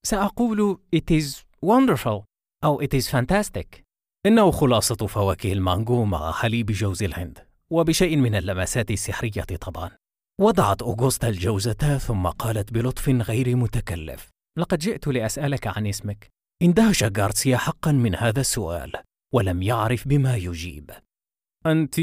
سأقول 0.05 0.79
it 0.95 1.11
is 1.11 1.43
wonderful 1.65 2.23
أو 2.63 2.83
it 2.83 2.93
is 2.93 3.07
fantastic. 3.07 3.81
إنه 4.25 4.51
خلاصة 4.51 4.95
فواكه 5.07 5.53
المانجو 5.53 6.05
مع 6.05 6.31
حليب 6.31 6.65
جوز 6.65 7.03
الهند 7.03 7.47
وبشيء 7.71 8.17
من 8.17 8.35
اللمسات 8.35 8.91
السحرية 8.91 9.41
طبعا. 9.41 9.91
وضعت 10.41 10.81
أوغوستا 10.81 11.29
الجوزة 11.29 11.97
ثم 11.97 12.27
قالت 12.27 12.73
بلطف 12.73 13.09
غير 13.09 13.55
متكلف 13.55 14.29
لقد 14.57 14.79
جئت 14.79 15.07
لأسألك 15.07 15.67
عن 15.67 15.87
اسمك. 15.87 16.29
اندهش 16.61 17.03
غارسيا 17.03 17.57
حقا 17.57 17.91
من 17.91 18.15
هذا 18.15 18.41
السؤال 18.41 18.91
ولم 19.33 19.61
يعرف 19.61 20.07
بما 20.07 20.35
يجيب. 20.35 20.91
أنت 21.65 21.95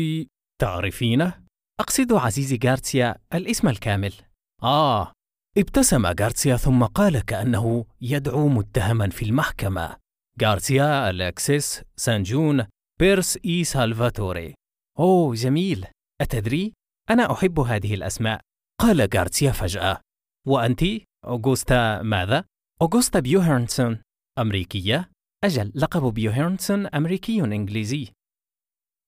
تعرفينه؟ 0.60 1.44
أقصد 1.80 2.12
عزيزي 2.12 2.58
غارسيا 2.64 3.16
الاسم 3.34 3.68
الكامل. 3.68 4.14
آه. 4.62 5.12
ابتسم 5.58 6.06
غارسيا 6.06 6.56
ثم 6.56 6.84
قال 6.84 7.20
كأنه 7.20 7.86
يدعو 8.00 8.48
متهما 8.48 9.10
في 9.10 9.24
المحكمة. 9.24 9.96
غارسيا 10.42 11.10
ألكسيس 11.10 11.82
سانجون 11.96 12.66
بيرس 13.00 13.38
إي 13.44 13.64
سالفاتوري. 13.64 14.54
أوه 14.98 15.34
جميل. 15.34 15.86
أتدري؟ 16.20 16.72
أنا 17.10 17.32
أحب 17.32 17.60
هذه 17.60 17.94
الأسماء. 17.94 18.40
قال 18.80 19.08
غارسيا 19.14 19.52
فجأة. 19.52 20.00
وأنت؟ 20.46 20.82
أوغوستا 21.24 22.02
ماذا؟ 22.02 22.44
أوغوستا 22.82 23.20
بيوهرنسون 23.20 24.02
أمريكية؟ 24.38 25.10
أجل 25.44 25.72
لقب 25.74 26.14
بيوهرنسون 26.14 26.86
أمريكي 26.86 27.40
إنجليزي. 27.40 28.08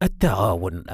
التعاون. 0.02 0.85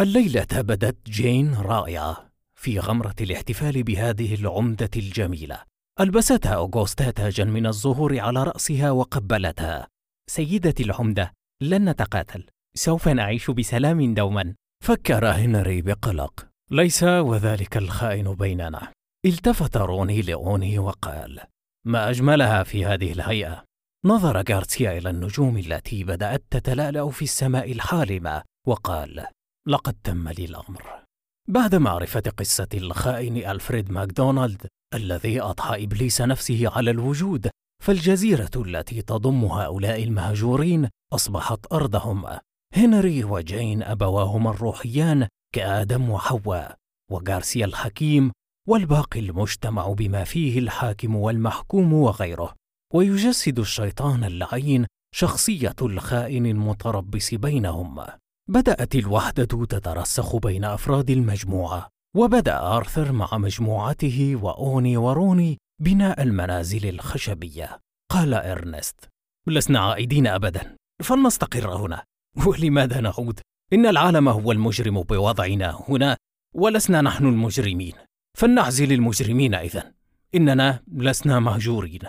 الليلة 0.00 0.46
بدت 0.52 1.10
جين 1.10 1.54
رائعة. 1.54 2.33
في 2.64 2.78
غمرة 2.78 3.14
الاحتفال 3.20 3.82
بهذه 3.82 4.34
العمدة 4.34 4.90
الجميلة. 4.96 5.62
ألبستها 6.00 6.54
أوغوستا 6.54 7.10
تاجا 7.10 7.44
من 7.44 7.66
الزهور 7.66 8.20
على 8.20 8.42
رأسها 8.42 8.90
وقبلتها. 8.90 9.88
سيدتي 10.30 10.82
العمدة 10.82 11.32
لن 11.62 11.88
نتقاتل. 11.88 12.46
سوف 12.76 13.08
نعيش 13.08 13.50
بسلام 13.50 14.14
دوما. 14.14 14.54
فكر 14.84 15.26
هنري 15.26 15.82
بقلق. 15.82 16.46
ليس 16.70 17.02
وذلك 17.02 17.76
الخائن 17.76 18.34
بيننا. 18.34 18.92
التفت 19.26 19.76
روني 19.76 20.22
لأوني 20.22 20.78
وقال 20.78 21.40
ما 21.86 22.10
أجملها 22.10 22.62
في 22.62 22.84
هذه 22.84 23.12
الهيئة؟ 23.12 23.64
نظر 24.04 24.44
غارسيا 24.50 24.98
إلى 24.98 25.10
النجوم 25.10 25.56
التي 25.58 26.04
بدأت 26.04 26.42
تتلألأ 26.50 27.10
في 27.10 27.22
السماء 27.22 27.72
الحالمة 27.72 28.42
وقال 28.66 29.26
لقد 29.66 29.94
تم 30.04 30.28
لي 30.28 30.44
الأمر. 30.44 31.03
بعد 31.48 31.74
معرفة 31.74 32.22
قصة 32.38 32.68
الخائن 32.74 33.36
ألفريد 33.36 33.90
ماكدونالد 33.92 34.66
الذي 34.94 35.40
أضحى 35.40 35.84
إبليس 35.84 36.20
نفسه 36.20 36.70
على 36.76 36.90
الوجود 36.90 37.50
فالجزيرة 37.82 38.50
التي 38.56 39.02
تضم 39.02 39.44
هؤلاء 39.44 40.02
المهجورين 40.02 40.88
أصبحت 41.12 41.72
أرضهم. 41.72 42.38
هنري 42.74 43.24
وجين 43.24 43.82
أبواهما 43.82 44.50
الروحيان 44.50 45.28
كآدم 45.54 46.10
وحواء 46.10 46.76
وغارسيا 47.10 47.64
الحكيم 47.64 48.32
والباقي 48.68 49.20
المجتمع 49.20 49.88
بما 49.88 50.24
فيه 50.24 50.58
الحاكم 50.58 51.16
والمحكوم 51.16 51.92
وغيره. 51.92 52.54
ويجسد 52.94 53.58
الشيطان 53.58 54.24
اللعين 54.24 54.86
شخصية 55.14 55.76
الخائن 55.82 56.46
المتربص 56.46 57.34
بينهم. 57.34 58.04
بدأت 58.48 58.94
الوحدة 58.94 59.44
تترسخ 59.44 60.36
بين 60.36 60.64
أفراد 60.64 61.10
المجموعة 61.10 61.88
وبدأ 62.16 62.60
آرثر 62.60 63.12
مع 63.12 63.38
مجموعته 63.38 64.38
وأوني 64.42 64.96
وروني 64.96 65.58
بناء 65.80 66.22
المنازل 66.22 66.88
الخشبية. 66.88 67.80
قال 68.10 68.34
إرنست 68.34 69.08
لسنا 69.46 69.80
عائدين 69.80 70.26
أبدا 70.26 70.76
فلنستقر 71.02 71.76
هنا. 71.76 72.02
ولماذا 72.46 73.00
نعود؟ 73.00 73.40
إن 73.72 73.86
العالم 73.86 74.28
هو 74.28 74.52
المجرم 74.52 75.02
بوضعنا 75.02 75.84
هنا 75.88 76.16
ولسنا 76.54 77.00
نحن 77.00 77.26
المجرمين. 77.26 77.94
فلنعزل 78.38 78.92
المجرمين 78.92 79.54
إذا. 79.54 79.92
إننا 80.34 80.82
لسنا 80.92 81.40
مهجورين. 81.40 82.00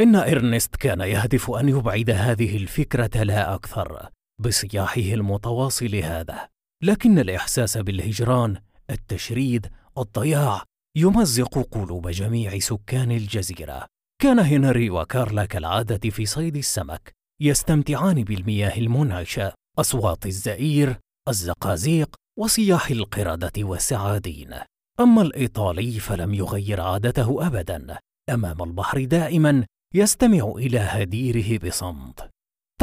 إن 0.00 0.16
إرنست 0.16 0.76
كان 0.76 1.00
يهدف 1.00 1.50
أن 1.50 1.68
يبعد 1.68 2.10
هذه 2.10 2.56
الفكرة 2.56 3.22
لا 3.22 3.54
أكثر. 3.54 4.10
بصياحه 4.40 5.00
المتواصل 5.00 5.94
هذا 5.94 6.48
لكن 6.82 7.18
الإحساس 7.18 7.78
بالهجران 7.78 8.56
التشريد 8.90 9.66
الضياع 9.98 10.62
يمزق 10.96 11.58
قلوب 11.58 12.08
جميع 12.08 12.58
سكان 12.58 13.10
الجزيرة. 13.10 13.86
كان 14.22 14.38
هنري 14.38 14.90
وكارلا 14.90 15.44
كالعادة 15.44 16.10
في 16.10 16.26
صيد 16.26 16.56
السمك 16.56 17.12
يستمتعان 17.40 18.24
بالمياه 18.24 18.78
المنعشة 18.78 19.52
أصوات 19.78 20.26
الزئير 20.26 20.96
الزقازيق 21.28 22.14
وصياح 22.38 22.90
القردة 22.90 23.52
والسعادين. 23.58 24.54
أما 25.00 25.22
الإيطالي 25.22 25.92
فلم 26.00 26.34
يغير 26.34 26.80
عادته 26.80 27.46
أبدا. 27.46 27.98
أمام 28.30 28.62
البحر 28.62 29.04
دائما 29.04 29.64
يستمع 29.94 30.52
إلى 30.56 30.78
هديره 30.78 31.68
بصمت. 31.68 32.33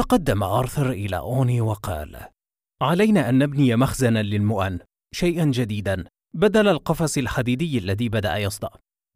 تقدم 0.01 0.43
آرثر 0.43 0.91
إلى 0.91 1.17
أوني 1.17 1.61
وقال 1.61 2.17
علينا 2.81 3.29
أن 3.29 3.37
نبني 3.37 3.75
مخزنا 3.75 4.23
للمؤن 4.23 4.79
شيئا 5.15 5.45
جديدا 5.45 6.05
بدل 6.33 6.67
القفص 6.67 7.17
الحديدي 7.17 7.77
الذي 7.77 8.09
بدأ 8.09 8.37
يصدأ. 8.37 8.69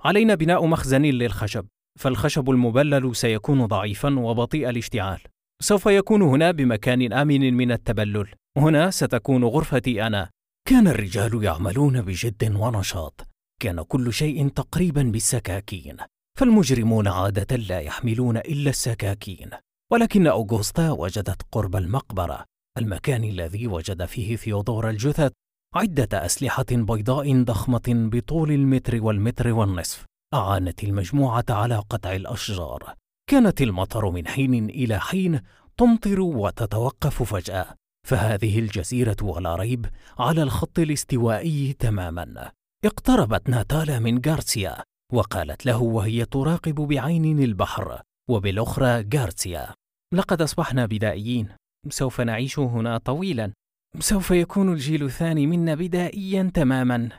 علينا 0.03 0.35
بناء 0.35 0.65
مخزن 0.65 1.01
للخشب 1.01 1.65
فالخشب 1.99 2.49
المبلل 2.49 3.15
سيكون 3.15 3.65
ضعيفا 3.65 4.19
وبطيء 4.19 4.69
الاشتعال. 4.69 5.19
سوف 5.61 5.85
يكون 5.85 6.21
هنا 6.21 6.51
بمكان 6.51 7.13
آمن 7.13 7.53
من 7.53 7.71
التبلل. 7.71 8.27
هنا 8.57 8.89
ستكون 8.89 9.43
غرفتي 9.43 10.07
أنا. 10.07 10.29
كان 10.67 10.87
الرجال 10.87 11.43
يعملون 11.43 12.01
بجد 12.01 12.55
ونشاط. 12.55 13.27
كان 13.61 13.81
كل 13.81 14.13
شيء 14.13 14.47
تقريبا 14.49 15.03
بالسكاكين. 15.03 15.97
فالمجرمون 16.37 17.07
عادة 17.07 17.55
لا 17.55 17.79
يحملون 17.79 18.37
إلا 18.37 18.69
السكاكين. 18.69 19.49
ولكن 19.91 20.27
أوغوستا 20.27 20.91
وجدت 20.91 21.41
قرب 21.51 21.75
المقبرة 21.75 22.45
المكان 22.77 23.23
الذي 23.23 23.67
وجد 23.67 24.05
فيه 24.05 24.35
ثيودور 24.35 24.89
الجثث 24.89 25.31
عدة 25.75 26.25
أسلحة 26.25 26.65
بيضاء 26.71 27.43
ضخمة 27.43 27.83
بطول 27.87 28.51
المتر 28.51 29.03
والمتر 29.03 29.53
والنصف 29.53 30.05
أعانت 30.33 30.83
المجموعة 30.83 31.45
على 31.49 31.75
قطع 31.75 32.13
الأشجار. 32.13 32.93
كانت 33.29 33.61
المطر 33.61 34.09
من 34.09 34.27
حين 34.27 34.69
إلى 34.69 34.99
حين 34.99 35.41
تمطر 35.77 36.21
وتتوقف 36.21 37.23
فجأة 37.23 37.65
فهذه 38.07 38.59
الجزيرة 38.59 39.17
ولا 39.21 39.55
ريب 39.55 39.85
على 40.19 40.43
الخط 40.43 40.79
الاستوائي 40.79 41.73
تماما. 41.73 42.51
اقتربت 42.85 43.49
ناتالا 43.49 43.99
من 43.99 44.21
غارسيا 44.27 44.83
وقالت 45.13 45.65
له 45.65 45.81
وهي 45.81 46.25
تراقب 46.25 46.75
بعين 46.75 47.39
البحر. 47.43 48.01
وبالأخرى 48.29 49.09
غارسيا. 49.15 49.73
لقد 50.13 50.41
أصبحنا 50.41 50.85
بدائيين. 50.85 51.49
سوف 51.89 52.21
نعيش 52.21 52.59
هنا 52.59 52.97
طويلا. 52.97 53.51
سوف 53.99 54.31
يكون 54.31 54.73
الجيل 54.73 55.03
الثاني 55.03 55.47
منا 55.47 55.75
بدائيا 55.75 56.51
تماما. 56.53 57.09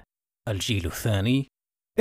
الجيل 0.48 0.86
الثاني؟ 0.86 1.46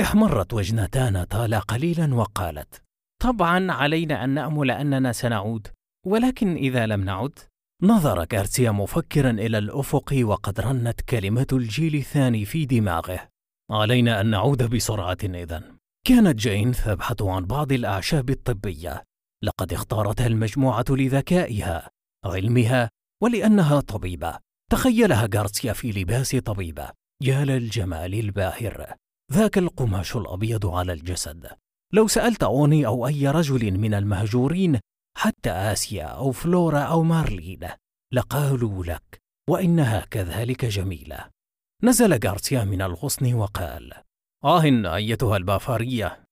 احمرت 0.00 0.54
وجنتا 0.54 1.10
ناتالا 1.10 1.58
قليلا 1.58 2.14
وقالت. 2.14 2.82
طبعا 3.22 3.72
علينا 3.72 4.24
أن 4.24 4.30
نأمل 4.30 4.70
أننا 4.70 5.12
سنعود. 5.12 5.68
ولكن 6.06 6.56
إذا 6.56 6.86
لم 6.86 7.04
نعد 7.04 7.38
نظر 7.82 8.26
غارسيا 8.34 8.70
مفكرا 8.70 9.30
إلى 9.30 9.58
الأفق 9.58 10.20
وقد 10.22 10.60
رنت 10.60 11.00
كلمة 11.00 11.46
الجيل 11.52 11.94
الثاني 11.94 12.44
في 12.44 12.66
دماغه. 12.66 13.28
علينا 13.70 14.20
أن 14.20 14.30
نعود 14.30 14.62
بسرعة 14.62 15.18
إذا. 15.24 15.75
كانت 16.08 16.38
جين 16.38 16.72
تبحث 16.72 17.22
عن 17.22 17.44
بعض 17.44 17.72
الأعشاب 17.72 18.30
الطبية 18.30 19.04
لقد 19.44 19.72
اختارتها 19.72 20.26
المجموعة 20.26 20.84
لذكائها 20.90 21.90
علمها 22.24 22.90
ولأنها 23.22 23.80
طبيبة. 23.80 24.38
تخيلها 24.70 25.28
غارسيا 25.34 25.72
في 25.72 25.92
لباس 25.92 26.36
طبيبة. 26.36 26.90
يا 27.22 27.44
للجمال 27.44 28.14
الباهر. 28.14 28.94
ذاك 29.32 29.58
القماش 29.58 30.16
الأبيض 30.16 30.66
على 30.66 30.92
الجسد. 30.92 31.48
لو 31.92 32.08
سألت 32.08 32.42
أوني 32.42 32.86
أو 32.86 33.06
أي 33.06 33.28
رجل 33.28 33.78
من 33.78 33.94
المهجورين 33.94 34.80
حتى 35.16 35.50
آسيا 35.50 36.04
أو 36.04 36.32
فلورا 36.32 36.80
أو 36.80 37.02
مارلين 37.02 37.68
لقالوا 38.12 38.84
لك 38.84 39.22
وإنها 39.50 40.00
كذلك 40.10 40.64
جميلة. 40.64 41.28
نزل 41.82 42.26
غارسيا 42.26 42.64
من 42.64 42.82
الغصن 42.82 43.34
وقال 43.34 44.05
آه 44.46 44.94
أيتها 44.94 45.36
البافارية. 45.36 46.24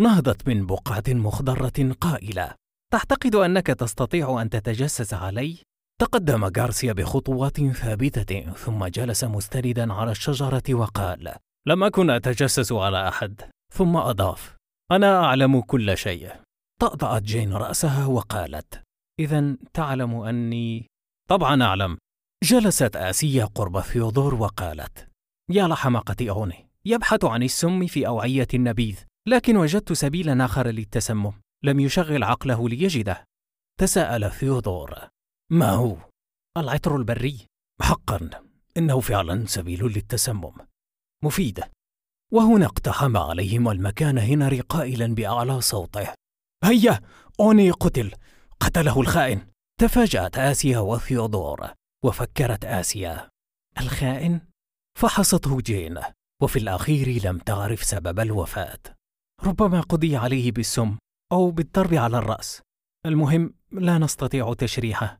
نهضت 0.00 0.48
من 0.48 0.66
بقعة 0.66 1.02
مخضرة 1.08 1.92
قائلة. 2.00 2.54
تعتقد 2.92 3.34
أنك 3.34 3.66
تستطيع 3.66 4.42
أن 4.42 4.50
تتجسس 4.50 5.14
علي؟ 5.14 5.58
تقدم 6.00 6.44
غارسيا 6.44 6.92
بخطوات 6.92 7.60
ثابتة 7.60 8.52
ثم 8.52 8.86
جلس 8.86 9.24
مستندا 9.24 9.92
على 9.92 10.10
الشجرة 10.10 10.62
وقال 10.70 11.34
لم 11.66 11.84
أكن 11.84 12.10
أتجسس 12.10 12.72
على 12.72 13.08
أحد. 13.08 13.50
ثم 13.74 13.96
أضاف 13.96 14.56
أنا 14.92 15.24
أعلم 15.24 15.60
كل 15.60 15.96
شيء. 15.96 16.32
طأطأت 16.80 17.22
جين 17.22 17.52
رأسها 17.52 18.06
وقالت 18.06 18.82
إذا 19.20 19.56
تعلم 19.74 20.14
أني 20.14 20.86
طبعا 21.28 21.62
أعلم. 21.62 21.98
جلست 22.44 22.96
آسيا 22.96 23.44
قرب 23.44 23.80
ثيودور 23.80 24.34
وقالت 24.34 25.08
يا 25.50 25.66
لحماقة 25.68 26.30
أوني 26.30 26.67
يبحث 26.88 27.24
عن 27.24 27.42
السم 27.42 27.86
في 27.86 28.06
أوعية 28.06 28.46
النبيذ 28.54 29.04
لكن 29.28 29.56
وجدت 29.56 29.92
سبيلا 29.92 30.44
آخر 30.44 30.66
للتسمم 30.66 31.32
لم 31.64 31.80
يشغل 31.80 32.24
عقله 32.24 32.68
ليجده. 32.68 33.24
تساءل 33.80 34.30
ثيودور 34.30 34.94
ما 35.52 35.70
هو؟ 35.70 35.96
العطر 36.56 36.96
البري. 36.96 37.46
حقا 37.82 38.30
إنه 38.76 39.00
فعلا 39.00 39.46
سبيل 39.46 39.84
للتسمم. 39.84 40.52
مفيد. 41.24 41.64
وهنا 42.32 42.66
اقتحم 42.66 43.16
عليهم 43.16 43.68
المكان 43.68 44.18
هنري 44.18 44.60
قائلا 44.60 45.14
بأعلى 45.14 45.60
صوته. 45.60 46.14
هيا! 46.64 47.00
أوني 47.40 47.70
قتل! 47.70 48.12
قتله 48.60 49.00
الخائن! 49.00 49.46
تفاجأت 49.80 50.38
آسيا 50.38 50.78
وثيودور 50.78 51.70
وفكرت 52.04 52.64
آسيا. 52.64 53.28
الخائن؟ 53.80 54.40
فحصته 54.98 55.60
جين 55.60 56.00
وفي 56.42 56.58
الأخير 56.58 57.24
لم 57.24 57.38
تعرف 57.38 57.84
سبب 57.84 58.20
الوفاة. 58.20 58.78
ربما 59.44 59.80
قضي 59.80 60.16
عليه 60.16 60.52
بالسم 60.52 60.96
أو 61.32 61.50
بالضرب 61.50 61.94
على 61.94 62.18
الرأس. 62.18 62.62
المهم 63.06 63.54
لا 63.72 63.98
نستطيع 63.98 64.54
تشريحه. 64.54 65.18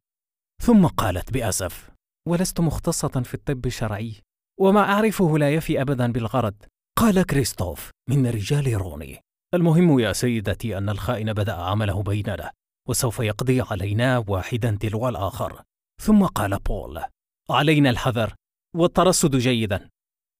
ثم 0.63 0.87
قالت 0.87 1.33
بأسف 1.33 1.91
ولست 2.29 2.61
مختصة 2.61 3.09
في 3.09 3.35
الطب 3.35 3.67
الشرعي 3.67 4.15
وما 4.61 4.81
أعرفه 4.81 5.39
لا 5.39 5.55
يفي 5.55 5.83
ابدا 5.83 6.13
بالغرض. 6.13 6.55
قال 6.99 7.23
كريستوف 7.23 7.91
من 8.09 8.27
رجال 8.27 8.75
روني 8.75 9.21
المهم 9.55 9.99
يا 9.99 10.13
سيدتي 10.13 10.79
أن 10.79 10.89
الخائن 10.89 11.33
بدأ 11.33 11.55
عمله 11.55 12.03
بيننا 12.03 12.53
وسوف 12.89 13.21
يقضي 13.21 13.61
علينا 13.61 14.25
واحدا 14.29 14.79
تلو 14.81 15.09
الآخر. 15.09 15.63
ثم 16.03 16.27
قال 16.27 16.59
بول 16.59 17.03
علينا 17.51 17.91
الحذر 17.91 18.35
والترصد 18.77 19.37
جيدا. 19.37 19.89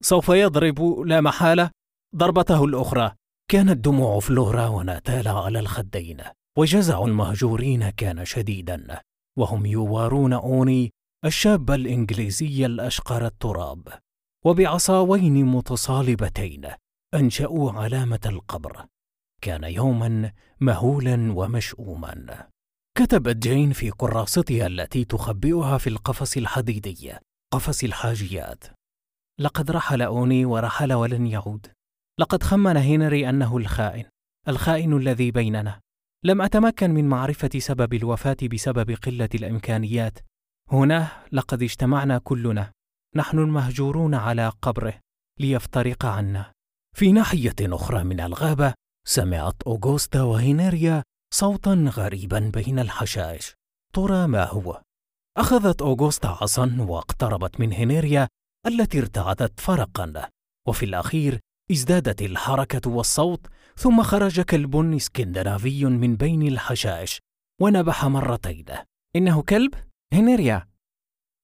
سوف 0.03 0.29
يضرب 0.29 1.01
لا 1.01 1.21
محالة 1.21 1.71
ضربته 2.17 2.65
الأخرى. 2.65 3.13
كانت 3.51 3.85
دموع 3.85 4.21
فلورا 4.21 4.67
وناتالا 4.67 5.31
على 5.31 5.59
الخدين 5.59 6.23
وجزع 6.59 7.05
المهجورين 7.05 7.91
كان 7.91 8.25
شديدا. 8.25 9.01
وهم 9.39 9.67
يوارون 9.67 10.33
أوني 10.33 10.91
الشاب 11.25 11.71
الإنجليزي 11.71 12.67
الأشقر 12.67 13.27
التراب 13.27 13.89
وبعصاوين 14.45 15.45
متصالبتين 15.45 16.69
أنشأوا 17.15 17.73
علامة 17.73 18.21
القبر. 18.27 18.87
كان 19.43 19.65
يوما 19.65 20.33
مهولا 20.61 21.33
ومشؤوما. 21.33 22.49
كتبت 22.99 23.37
جين 23.37 23.73
في 23.73 23.91
كراستها 23.91 24.67
التي 24.67 25.05
تخبئها 25.05 25.79
في 25.79 25.87
القفص 25.87 26.37
الحديدي 26.37 27.13
قفص 27.53 27.85
الحاجيات. 27.85 28.65
لقد 29.41 29.71
رحل 29.71 30.03
أوني 30.03 30.45
ورحل 30.45 30.93
ولن 30.93 31.27
يعود. 31.27 31.67
لقد 32.19 32.43
خمن 32.43 32.77
هنري 32.77 33.29
أنه 33.29 33.57
الخائن 33.57 34.05
الخائن 34.49 34.97
الذي 34.97 35.31
بيننا. 35.31 35.81
لم 36.25 36.43
أتمكن 36.43 36.91
من 36.91 37.09
معرفة 37.09 37.51
سبب 37.59 37.95
الوفاة 37.95 38.37
بسبب 38.53 38.91
قلة 38.91 39.29
الإمكانيات. 39.35 40.19
هنا 40.73 41.09
لقد 41.33 41.63
اجتمعنا 41.63 42.19
كلنا. 42.19 42.73
نحن 43.17 43.39
المهجورون 43.39 44.15
على 44.15 44.53
قبره. 44.63 45.01
ليفترق 45.41 46.07
عنا. 46.07 46.53
في 46.97 47.13
ناحية 47.13 47.55
أخرى 47.61 48.05
من 48.05 48.21
الغابة 48.21 48.75
سمعت 49.07 49.63
أوغوستا 49.63 50.23
وهنريا 50.23 51.03
صوتا 51.35 51.75
غريبا 51.75 52.51
بين 52.55 52.79
الحشائش. 52.79 53.55
ترى 53.95 54.27
ما 54.27 54.45
هو؟ 54.45 54.83
أخذت 55.37 55.83
أوغوستا 55.83 56.29
عصا 56.29 56.77
واقتربت 56.81 57.61
من 57.61 57.73
هنيريا 57.73 58.29
التي 58.67 58.99
ارتعدت 58.99 59.61
فرقا. 59.61 60.31
وفي 60.69 60.85
الأخير 60.85 61.41
ازدادت 61.73 62.23
الحركة 62.23 62.91
والصوت 62.91 63.47
ثم 63.77 64.03
خرج 64.03 64.41
كلب 64.41 64.95
إسكندنافي 64.95 65.85
من 65.85 66.17
بين 66.17 66.43
الحشائش 66.43 67.21
ونبح 67.61 68.05
مرتين. 68.05 68.67
إنه 69.17 69.43
كلب؟ 69.43 69.75
هنريا. 70.13 70.69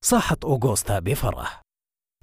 صاحت 0.04 0.44
أوغوستا 0.44 0.98
بفرح. 0.98 1.62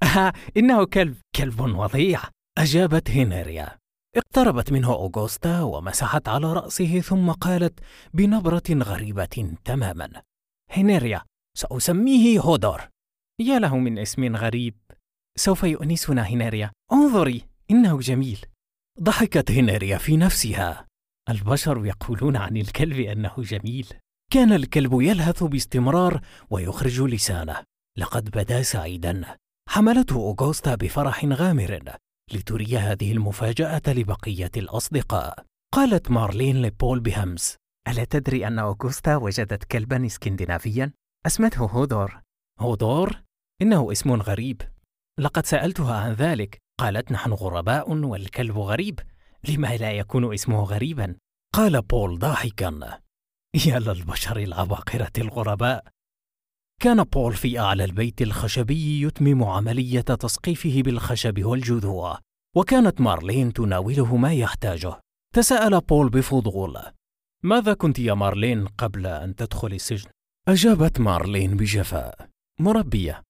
آه 0.02 0.32
إنه 0.56 0.84
كلب. 0.84 1.16
كلب 1.36 1.60
وضيع. 1.60 2.20
أجابت 2.58 3.10
هنريا. 3.10 3.78
اقتربت 4.16 4.72
منه 4.72 4.92
أوغوستا 4.92 5.62
ومسحت 5.62 6.28
على 6.28 6.52
رأسه 6.52 7.00
ثم 7.00 7.30
قالت 7.30 7.80
بنبرة 8.14 8.62
غريبة 8.70 9.54
تماما. 9.64 10.22
هنريا 10.70 11.22
سأسميه 11.56 12.40
هودور. 12.40 12.80
يا 13.40 13.58
له 13.58 13.78
من 13.78 13.98
اسم 13.98 14.36
غريب. 14.36 14.74
سوف 15.38 15.62
يؤنسنا 15.64 16.22
هنريا 16.22 16.70
انظري 16.92 17.42
إنه 17.70 17.98
جميل. 17.98 18.46
ضحكت 19.02 19.50
هنريا 19.50 19.98
في 19.98 20.16
نفسها. 20.16 20.86
البشر 21.28 21.86
يقولون 21.86 22.36
عن 22.36 22.56
الكلب 22.56 23.00
أنه 23.00 23.34
جميل. 23.38 23.86
كان 24.32 24.52
الكلب 24.52 25.00
يلهث 25.00 25.42
باستمرار 25.42 26.20
ويخرج 26.50 27.00
لسانه. 27.00 27.62
لقد 27.98 28.30
بدا 28.30 28.62
سعيدا. 28.62 29.36
حملته 29.68 30.16
أوغوستا 30.16 30.74
بفرح 30.74 31.24
غامر 31.24 31.80
لتري 32.32 32.78
هذه 32.78 33.12
المفاجأة 33.12 33.82
لبقية 33.86 34.50
الأصدقاء. 34.56 35.44
قالت 35.74 36.10
مارلين 36.10 36.62
لبول 36.62 37.00
بهمس 37.00 37.56
ألا 37.88 38.04
تدري 38.04 38.46
أن 38.46 38.58
أوغوستا 38.58 39.16
وجدت 39.16 39.64
كلبا 39.64 40.06
اسكندنافيا؟ 40.06 40.92
أسمته 41.26 41.66
هودور. 41.66 42.20
هودور؟ 42.60 43.22
إنه 43.62 43.92
اسم 43.92 44.12
غريب. 44.12 44.62
لقد 45.18 45.46
سألتها 45.46 45.94
عن 45.94 46.12
ذلك. 46.12 46.58
قالت 46.80 47.12
نحن 47.12 47.32
غرباء 47.32 47.90
والكلب 47.90 48.58
غريب. 48.58 49.00
لما 49.48 49.76
لا 49.76 49.92
يكون 49.92 50.34
اسمه 50.34 50.62
غريبا؟ 50.62 51.16
قال 51.54 51.82
بول 51.82 52.18
ضاحكا. 52.18 53.00
يا 53.66 53.78
للبشر 53.78 54.36
العباقرة 54.36 55.12
الغرباء. 55.18 55.84
كان 56.80 57.02
بول 57.02 57.34
في 57.34 57.58
أعلى 57.58 57.84
البيت 57.84 58.22
الخشبي 58.22 59.02
يتمم 59.02 59.44
عملية 59.44 60.00
تسقيفه 60.00 60.82
بالخشب 60.82 61.44
والجذوع 61.44 62.18
وكانت 62.56 63.00
مارلين 63.00 63.52
تناوله 63.52 64.16
ما 64.16 64.32
يحتاجه. 64.32 65.00
تساءل 65.34 65.80
بول 65.80 66.08
بفضول 66.08 66.78
ماذا 67.44 67.74
كنت 67.74 67.98
يا 67.98 68.14
مارلين 68.14 68.66
قبل 68.66 69.06
أن 69.06 69.34
تدخل 69.34 69.72
السجن؟ 69.72 70.10
أجابت 70.48 71.00
مارلين 71.00 71.56
بجفاء 71.56 72.28
مربية. 72.60 73.22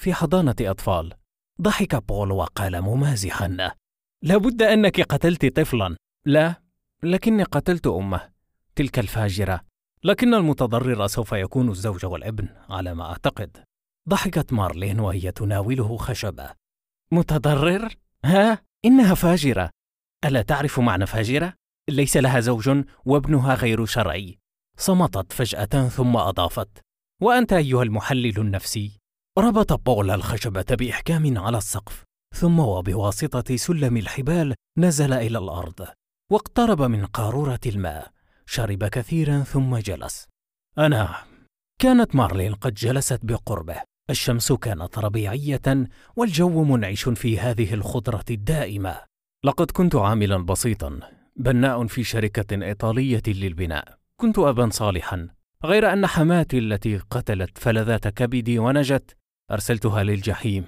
في 0.00 0.14
حضانة 0.14 0.56
أطفال 0.60 1.14
ضحك 1.60 1.94
بول 1.96 2.32
وقال 2.32 2.80
ممازحا 2.80 3.74
لابد 4.22 4.62
أنك 4.62 5.00
قتلت 5.00 5.46
طفلا. 5.46 5.96
لا 6.26 6.54
لكني 7.02 7.42
قتلت 7.42 7.86
أمه. 7.86 8.32
تلك 8.76 8.98
الفاجرة. 8.98 9.60
لكن 10.04 10.34
المتضرر 10.34 11.06
سوف 11.06 11.32
يكون 11.32 11.68
الزوج 11.68 12.06
والابن 12.06 12.48
على 12.68 12.94
ما 12.94 13.04
أعتقد. 13.04 13.64
ضحكت 14.08 14.52
مارلين 14.52 15.00
وهي 15.00 15.32
تناوله 15.32 15.96
خشبة. 15.96 16.50
متضرر؟ 17.12 17.94
ها؟ 18.24 18.58
إنها 18.84 19.14
فاجرة. 19.14 19.70
ألا 20.24 20.42
تعرف 20.42 20.80
معنى 20.80 21.06
فاجرة؟ 21.06 21.54
ليس 21.88 22.16
لها 22.16 22.40
زوج 22.40 22.84
وابنها 23.04 23.54
غير 23.54 23.84
شرعي. 23.84 24.38
صمتت 24.78 25.32
فجأة 25.32 25.88
ثم 25.88 26.16
أضافت 26.16 26.80
وأنت 27.22 27.52
أيها 27.52 27.82
المحلل 27.82 28.38
النفسي. 28.38 29.00
ربط 29.38 29.72
بول 29.72 30.10
الخشبة 30.10 30.64
بإحكام 30.70 31.38
على 31.38 31.58
السقف 31.58 32.04
ثم 32.34 32.58
وبواسطة 32.58 33.56
سلم 33.56 33.96
الحبال 33.96 34.54
نزل 34.78 35.12
إلى 35.12 35.38
الأرض 35.38 35.86
واقترب 36.32 36.82
من 36.82 37.06
قارورة 37.06 37.60
الماء 37.66 38.10
شرب 38.46 38.84
كثيرا 38.84 39.38
ثم 39.38 39.76
جلس. 39.76 40.26
أنا 40.78 41.14
كانت 41.80 42.14
مارلين 42.14 42.54
قد 42.54 42.74
جلست 42.74 43.20
بقربه 43.22 43.76
الشمس 44.10 44.52
كانت 44.52 44.98
ربيعية 44.98 45.88
والجو 46.16 46.64
منعش 46.64 47.08
في 47.08 47.38
هذه 47.38 47.74
الخضرة 47.74 48.24
الدائمة. 48.30 49.00
لقد 49.44 49.70
كنت 49.70 49.94
عاملا 49.96 50.36
بسيطا 50.36 51.00
بناء 51.36 51.86
في 51.86 52.04
شركة 52.04 52.64
إيطالية 52.64 53.22
للبناء. 53.26 53.98
كنت 54.20 54.38
أبا 54.38 54.68
صالحا 54.70 55.28
غير 55.64 55.92
أن 55.92 56.06
حماتي 56.06 56.58
التي 56.58 56.98
قتلت 56.98 57.58
فلذات 57.58 58.08
كبدي 58.08 58.58
ونجت 58.58 59.16
أرسلتها 59.50 60.02
للجحيم. 60.02 60.64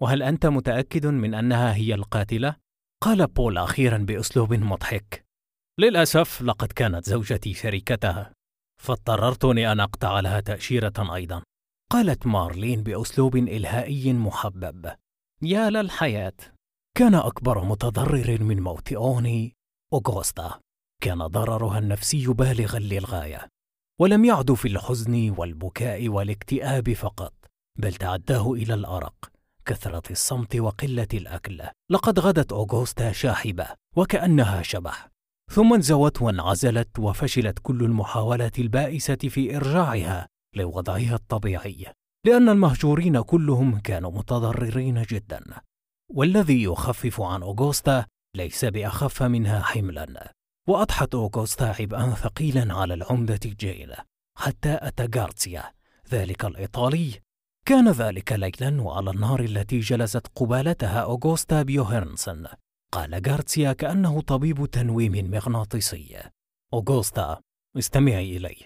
وهل 0.00 0.22
أنت 0.22 0.46
متأكد 0.46 1.06
من 1.06 1.34
أنها 1.34 1.74
هي 1.74 1.94
القاتلة؟ 1.94 2.56
قال 3.02 3.26
بول 3.26 3.58
أخيرا 3.58 3.98
بأسلوب 3.98 4.54
مضحك. 4.54 5.24
للأسف 5.80 6.42
لقد 6.42 6.72
كانت 6.72 7.04
زوجتي 7.04 7.54
شريكتها. 7.54 8.32
فاضطررتني 8.82 9.72
أن 9.72 9.80
أقطع 9.80 10.20
لها 10.20 10.40
تأشيرة 10.40 11.14
أيضا. 11.14 11.42
قالت 11.90 12.26
مارلين 12.26 12.82
بأسلوب 12.82 13.36
إلهائي 13.36 14.12
محبب. 14.12 14.94
يا 15.42 15.70
للحياة. 15.70 16.32
كان 16.96 17.14
أكبر 17.14 17.64
متضرر 17.64 18.42
من 18.42 18.62
موت 18.62 18.92
أوني 18.92 19.56
أوغوستا. 19.92 20.60
كان 21.02 21.26
ضررها 21.26 21.78
النفسي 21.78 22.26
بالغا 22.26 22.78
للغاية. 22.78 23.48
ولم 24.00 24.24
يعد 24.24 24.52
في 24.52 24.68
الحزن 24.68 25.34
والبكاء 25.38 26.08
والاكتئاب 26.08 26.92
فقط. 26.92 27.37
بل 27.78 27.94
تعداه 27.94 28.52
إلى 28.52 28.74
الأرق 28.74 29.14
كثرة 29.64 30.02
الصمت 30.10 30.56
وقلة 30.56 31.08
الأكل. 31.14 31.62
لقد 31.90 32.18
غدت 32.18 32.52
أوغوستا 32.52 33.12
شاحبة 33.12 33.66
وكأنها 33.96 34.62
شبح. 34.62 35.08
ثم 35.52 35.74
انزوت 35.74 36.22
وانعزلت 36.22 36.98
وفشلت 36.98 37.58
كل 37.62 37.84
المحاولات 37.84 38.58
البائسة 38.58 39.14
في 39.14 39.56
إرجاعها 39.56 40.28
لوضعها 40.56 41.14
الطبيعي 41.14 41.86
لأن 42.26 42.48
المهجورين 42.48 43.20
كلهم 43.20 43.78
كانوا 43.78 44.10
متضررين 44.10 45.02
جدا. 45.02 45.44
والذي 46.10 46.62
يخفف 46.62 47.20
عن 47.20 47.42
أوغوستا 47.42 48.06
ليس 48.36 48.64
بأخف 48.64 49.22
منها 49.22 49.60
حملا. 49.60 50.32
وأضحت 50.68 51.14
أوغوستا 51.14 51.64
عبئا 51.80 52.10
ثقيلا 52.10 52.74
على 52.74 52.94
العمدة 52.94 53.40
جين 53.44 53.92
حتى 54.38 54.78
أتى 54.82 55.20
غارسيا 55.20 55.72
ذلك 56.12 56.44
الإيطالي 56.44 57.20
كان 57.68 57.88
ذلك 57.90 58.32
ليلا 58.32 58.82
وعلى 58.82 59.10
النار 59.10 59.40
التي 59.40 59.80
جلست 59.80 60.26
قبالتها 60.26 61.00
أوغوستا 61.02 61.62
بيوهرنسن 61.62 62.46
قال 62.92 63.22
غارسيا 63.28 63.72
كأنه 63.72 64.20
طبيب 64.20 64.66
تنويم 64.66 65.30
مغناطيسي. 65.30 66.22
أوغوستا 66.74 67.40
استمعي 67.78 68.36
إلي. 68.36 68.56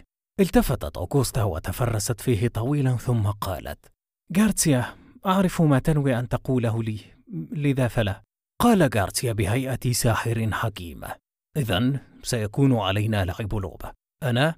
التفتت 0.41 0.97
أوغوستا 0.97 1.43
وتفرست 1.43 2.21
فيه 2.21 2.49
طويلا 2.49 2.97
ثم 2.97 3.31
قالت 3.31 3.93
غارسيا 4.39 4.97
أعرف 5.27 5.63
ما 5.63 5.79
تنوي 5.79 6.19
أن 6.19 6.29
تقوله 6.29 6.83
لي 6.83 7.01
لذا 7.51 7.89
فلا. 7.89 8.23
قال 8.61 8.91
غارسيا 8.99 9.33
بهيئة 9.33 9.93
ساحر 9.93 10.51
حكيم 10.53 11.05
إذا 11.57 12.01
سيكون 12.23 12.77
علينا 12.77 13.25
لعب 13.25 13.55
لعبة 13.55 13.93
أنا 14.23 14.57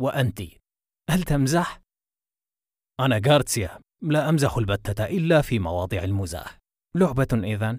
وأنت. 0.00 0.42
هل 1.10 1.22
تمزح؟ 1.22 1.80
أنا 3.00 3.20
غارسيا 3.26 3.85
لا 4.02 4.28
أمزح 4.28 4.56
البتة 4.56 5.04
إلا 5.04 5.42
في 5.42 5.58
مواضع 5.58 5.98
المزاح. 5.98 6.58
لعبة 6.94 7.28
إذا 7.32 7.78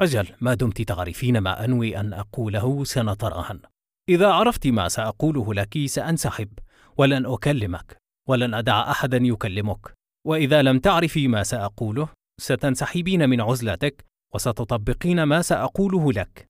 أجل 0.00 0.26
ما 0.40 0.54
دمت 0.54 0.82
تعرفين 0.82 1.38
ما 1.38 1.64
أنوي 1.64 2.00
أن 2.00 2.12
أقوله 2.12 2.84
سنتراهن. 2.84 3.60
إذا 4.08 4.28
عرفت 4.28 4.66
ما 4.66 4.88
سأقوله 4.88 5.54
لك 5.54 5.86
سأنسحب. 5.86 6.48
ولن 6.96 7.26
أكلمك. 7.26 7.96
ولن 8.28 8.54
أدع 8.54 8.90
أحدا 8.90 9.16
يكلمك. 9.22 9.94
وإذا 10.26 10.62
لم 10.62 10.78
تعرفي 10.78 11.28
ما 11.28 11.42
سأقوله 11.42 12.08
ستنسحبين 12.40 13.28
من 13.28 13.40
عزلتك 13.40 14.04
وستطبقين 14.34 15.22
ما 15.22 15.42
سأقوله 15.42 16.12
لك. 16.12 16.48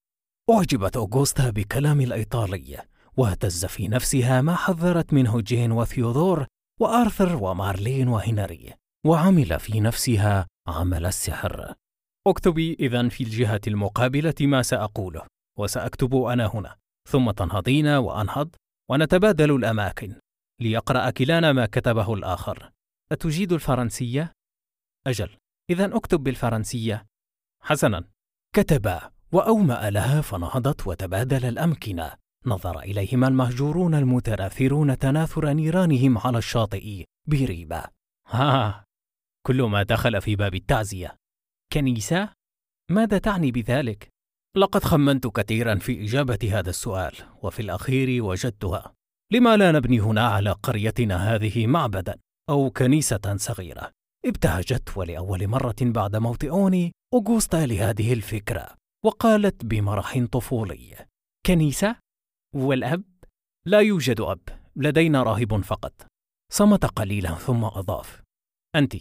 أعجبت 0.50 0.96
أوغوستا 0.96 1.50
بكلام 1.50 2.00
الإيطالي 2.00 2.82
واهتز 3.16 3.64
في 3.64 3.88
نفسها 3.88 4.40
ما 4.40 4.54
حذرت 4.54 5.12
منه 5.12 5.40
جين 5.40 5.72
وثيودور 5.72 6.46
وآرثر 6.80 7.36
ومارلين 7.42 8.08
وهنري. 8.08 8.74
وعمل 9.08 9.60
في 9.60 9.80
نفسها 9.80 10.46
عمل 10.66 11.06
السحر. 11.06 11.74
اكتبي 12.26 12.76
إذا 12.80 13.08
في 13.08 13.24
الجهة 13.24 13.60
المقابلة 13.66 14.34
ما 14.40 14.62
سأقوله 14.62 15.26
وسأكتب 15.58 16.14
أنا 16.16 16.46
هنا. 16.46 16.76
ثم 17.08 17.30
تنهضين 17.30 17.86
وأنهض 17.86 18.54
ونتبادل 18.90 19.50
الأماكن. 19.50 20.14
ليقرأ 20.60 21.10
كلانا 21.10 21.52
ما 21.52 21.66
كتبه 21.66 22.14
الآخر. 22.14 22.70
أتجيد 23.12 23.52
الفرنسية؟ 23.52 24.32
أجل. 25.06 25.36
إذا 25.70 25.96
أكتب 25.96 26.20
بالفرنسية. 26.20 27.06
حسنا. 27.62 28.04
كتبا 28.54 29.10
وأومأ 29.32 29.90
لها 29.90 30.20
فنهضت 30.20 30.86
وتبادل 30.86 31.44
الأمكنة. 31.44 32.12
نظر 32.46 32.80
إليهما 32.80 33.28
المهجورون 33.28 33.94
المتناثرون 33.94 34.98
تناثر 34.98 35.52
نيرانهم 35.52 36.18
على 36.18 36.38
الشاطئ 36.38 37.04
بريبة. 37.26 37.84
ها. 38.26 38.87
كل 39.48 39.62
ما 39.62 39.82
دخل 39.82 40.20
في 40.20 40.36
باب 40.36 40.54
التعزية 40.54 41.16
كنيسة؟ 41.72 42.32
ماذا 42.90 43.18
تعني 43.18 43.52
بذلك؟ 43.52 44.08
لقد 44.56 44.84
خمنت 44.84 45.26
كثيرا 45.26 45.74
في 45.74 46.04
إجابة 46.04 46.38
هذا 46.52 46.70
السؤال 46.70 47.14
وفي 47.42 47.62
الأخير 47.62 48.22
وجدتها 48.22 48.94
لما 49.32 49.56
لا 49.56 49.72
نبني 49.72 50.00
هنا 50.00 50.28
على 50.28 50.50
قريتنا 50.50 51.34
هذه 51.34 51.66
معبدا 51.66 52.18
أو 52.50 52.70
كنيسة 52.70 53.36
صغيرة 53.36 53.90
ابتهجت 54.26 54.96
ولأول 54.96 55.48
مرة 55.48 55.76
بعد 55.80 56.16
موت 56.16 56.44
أوني 56.44 56.92
أوغوستا 57.14 57.66
لهذه 57.66 58.12
الفكرة 58.12 58.68
وقالت 59.04 59.64
بمرح 59.64 60.24
طفولي 60.32 61.06
كنيسة؟ 61.46 61.96
والأب؟ 62.54 63.04
لا 63.66 63.80
يوجد 63.80 64.20
أب 64.20 64.40
لدينا 64.76 65.22
راهب 65.22 65.60
فقط 65.60 66.06
صمت 66.52 66.86
قليلا 66.86 67.34
ثم 67.34 67.64
أضاف 67.64 68.22
أنت 68.76 68.96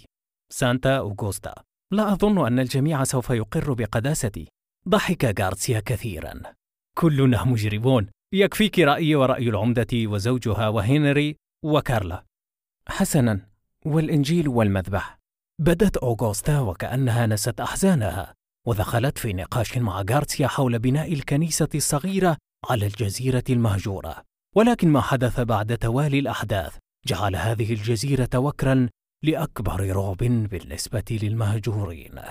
سانتا 0.49 0.97
أوغوستا. 0.97 1.53
لا 1.91 2.13
أظن 2.13 2.47
أن 2.47 2.59
الجميع 2.59 3.03
سوف 3.03 3.29
يقر 3.29 3.73
بقداستي. 3.73 4.47
ضحك 4.89 5.41
غارسيا 5.41 5.79
كثيرا. 5.79 6.33
كلنا 6.97 7.43
مجرمون. 7.43 8.07
يكفيك 8.33 8.79
رأيي 8.79 9.15
ورأي 9.15 9.49
العمدة 9.49 9.87
وزوجها 9.93 10.67
وهنري 10.67 11.35
وكارلا. 11.63 12.23
حسنا. 12.87 13.47
والإنجيل 13.85 14.47
والمذبح. 14.47 15.17
بدت 15.59 15.97
أوغوستا 15.97 16.59
وكأنها 16.59 17.25
نست 17.25 17.59
أحزانها 17.59 18.33
ودخلت 18.67 19.17
في 19.17 19.33
نقاش 19.33 19.77
مع 19.77 20.01
غارسيا 20.09 20.47
حول 20.47 20.79
بناء 20.79 21.13
الكنيسة 21.13 21.69
الصغيرة 21.75 22.37
على 22.69 22.85
الجزيرة 22.85 23.43
المهجورة. 23.49 24.23
ولكن 24.55 24.89
ما 24.89 25.01
حدث 25.01 25.39
بعد 25.39 25.77
توالي 25.77 26.19
الأحداث 26.19 26.77
جعل 27.07 27.35
هذه 27.35 27.73
الجزيرة 27.73 28.29
وكرا 28.35 28.89
لأكبر 29.23 29.95
رعب 29.95 30.17
بالنسبة 30.51 31.03
للمهجورين. 31.11 32.21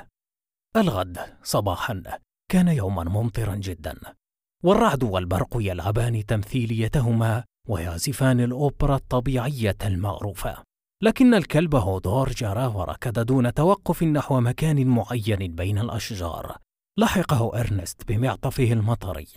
الغد 0.76 1.18
صباحا 1.42 2.02
كان 2.50 2.68
يوما 2.68 3.04
ممطرا 3.04 3.54
جدا 3.54 3.94
والرعد 4.64 5.04
والبرق 5.04 5.56
يلعبان 5.60 6.26
تمثيليتهما 6.26 7.44
ويعزفان 7.68 8.40
الأوبرا 8.40 8.96
الطبيعية 8.96 9.76
المعروفة. 9.84 10.62
لكن 11.02 11.34
الكلب 11.34 11.74
هودور 11.74 12.32
جرى 12.32 12.66
وركض 12.66 13.18
دون 13.18 13.54
توقف 13.54 14.02
نحو 14.02 14.40
مكان 14.40 14.86
معين 14.86 15.54
بين 15.54 15.78
الأشجار. 15.78 16.56
لحقه 16.98 17.60
إرنست 17.60 18.08
بمعطفه 18.08 18.72
المطري 18.72 19.28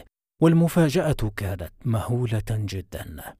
والمفاجأة 0.41 1.31
كانت 1.35 1.73
مهولة 1.85 2.43
جدا. 2.49 3.35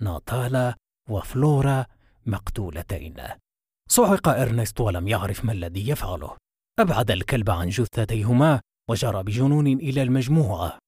ناتالا 0.00 0.74
وفلورا 1.10 1.86
مقتولتين. 2.28 3.16
صعق 3.90 4.28
إرنست 4.28 4.80
ولم 4.80 5.08
يعرف 5.08 5.44
ما 5.44 5.52
الذي 5.52 5.88
يفعله. 5.88 6.36
أبعد 6.78 7.10
الكلب 7.10 7.50
عن 7.50 7.68
جثتيهما 7.68 8.60
وجرى 8.90 9.22
بجنون 9.22 9.66
إلى 9.66 10.02
المجموعة. 10.02 10.78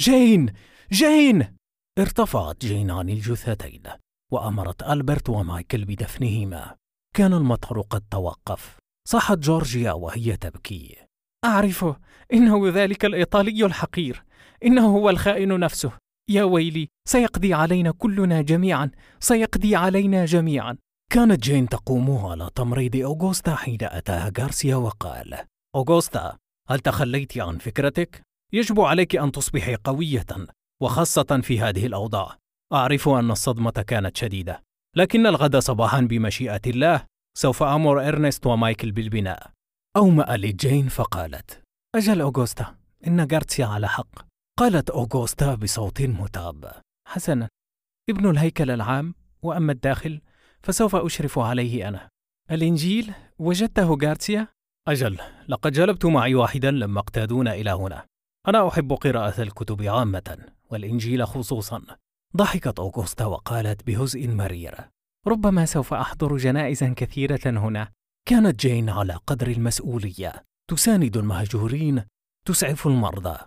جين! 0.00 0.52
جين! 0.92 1.56
ارتفعت 1.98 2.66
جين 2.66 2.90
عن 2.90 3.08
الجثتين 3.08 3.82
وأمرت 4.32 4.82
ألبرت 4.82 5.28
ومايكل 5.28 5.84
بدفنهما. 5.84 6.76
كان 7.16 7.32
المطر 7.32 7.80
قد 7.80 8.04
توقف. 8.10 8.78
صاحت 9.08 9.38
جورجيا 9.38 9.92
وهي 9.92 10.36
تبكي. 10.36 10.96
أعرفه 11.44 11.96
إنه 12.32 12.68
ذلك 12.68 13.04
الإيطالي 13.04 13.66
الحقير. 13.66 14.24
إنه 14.64 14.86
هو 14.96 15.10
الخائن 15.10 15.60
نفسه. 15.60 15.92
يا 16.30 16.44
ويلي 16.44 16.88
سيقضي 17.08 17.54
علينا 17.54 17.90
كلنا 17.90 18.42
جميعا 18.42 18.90
سيقضي 19.20 19.76
علينا 19.76 20.24
جميعا. 20.24 20.76
كانت 21.12 21.42
جين 21.42 21.68
تقوم 21.68 22.26
على 22.26 22.50
تمريض 22.54 22.96
أوغوستا 22.96 23.54
حين 23.54 23.78
أتاها 23.82 24.32
غارسيا 24.38 24.76
وقال 24.76 25.38
أوغوستا 25.76 26.36
هل 26.68 26.80
تخليت 26.80 27.38
عن 27.38 27.58
فكرتك؟ 27.58 28.22
يجب 28.52 28.80
عليك 28.80 29.16
أن 29.16 29.32
تصبحي 29.32 29.74
قوية 29.74 30.26
وخاصة 30.82 31.40
في 31.42 31.60
هذه 31.60 31.86
الأوضاع. 31.86 32.36
أعرف 32.72 33.08
أن 33.08 33.30
الصدمة 33.30 33.70
كانت 33.70 34.16
شديدة 34.16 34.62
لكن 34.96 35.26
الغد 35.26 35.56
صباحا 35.56 36.00
بمشيئة 36.00 36.60
الله. 36.66 37.06
سوف 37.38 37.62
أمر 37.62 38.08
إرنست 38.08 38.46
ومايكل 38.46 38.92
بالبناء. 38.92 39.50
أومأ 39.96 40.36
لجين 40.36 40.88
فقالت 40.88 41.62
أجل 41.96 42.20
أوغوستا 42.20 42.74
إن 43.06 43.28
غارسيا 43.32 43.66
على 43.66 43.88
حق. 43.88 44.29
قالت 44.60 44.90
أوغوستا 44.90 45.54
بصوت 45.54 46.02
متعب 46.02 46.72
حسنا 47.08 47.48
ابن 48.10 48.30
الهيكل 48.30 48.70
العام 48.70 49.14
وأما 49.42 49.72
الداخل 49.72 50.20
فسوف 50.62 50.96
أشرف 50.96 51.38
عليه 51.38 51.88
أنا. 51.88 52.08
الإنجيل 52.50 53.14
وجدته 53.38 53.98
غارسيا؟ 54.02 54.48
أجل 54.88 55.18
لقد 55.48 55.72
جلبت 55.72 56.06
معي 56.06 56.34
واحدا 56.34 56.70
لما 56.70 57.00
اقتادونا 57.00 57.54
إلى 57.54 57.70
هنا. 57.70 58.06
أنا 58.48 58.68
أحب 58.68 58.92
قراءة 58.92 59.42
الكتب 59.42 59.82
عامة 59.82 60.38
والإنجيل 60.70 61.26
خصوصا. 61.26 61.82
ضحكت 62.36 62.78
أوغوستا 62.78 63.24
وقالت 63.24 63.86
بهزء 63.86 64.28
مرير 64.28 64.74
ربما 65.26 65.64
سوف 65.64 65.94
أحضر 65.94 66.36
جنائزا 66.36 66.94
كثيرة 66.96 67.40
هنا. 67.46 67.92
كانت 68.28 68.60
جين 68.60 68.90
على 68.90 69.12
قدر 69.26 69.48
المسؤولية. 69.48 70.42
تساند 70.70 71.16
المهجورين 71.16 72.04
تسعف 72.46 72.86
المرضى. 72.86 73.38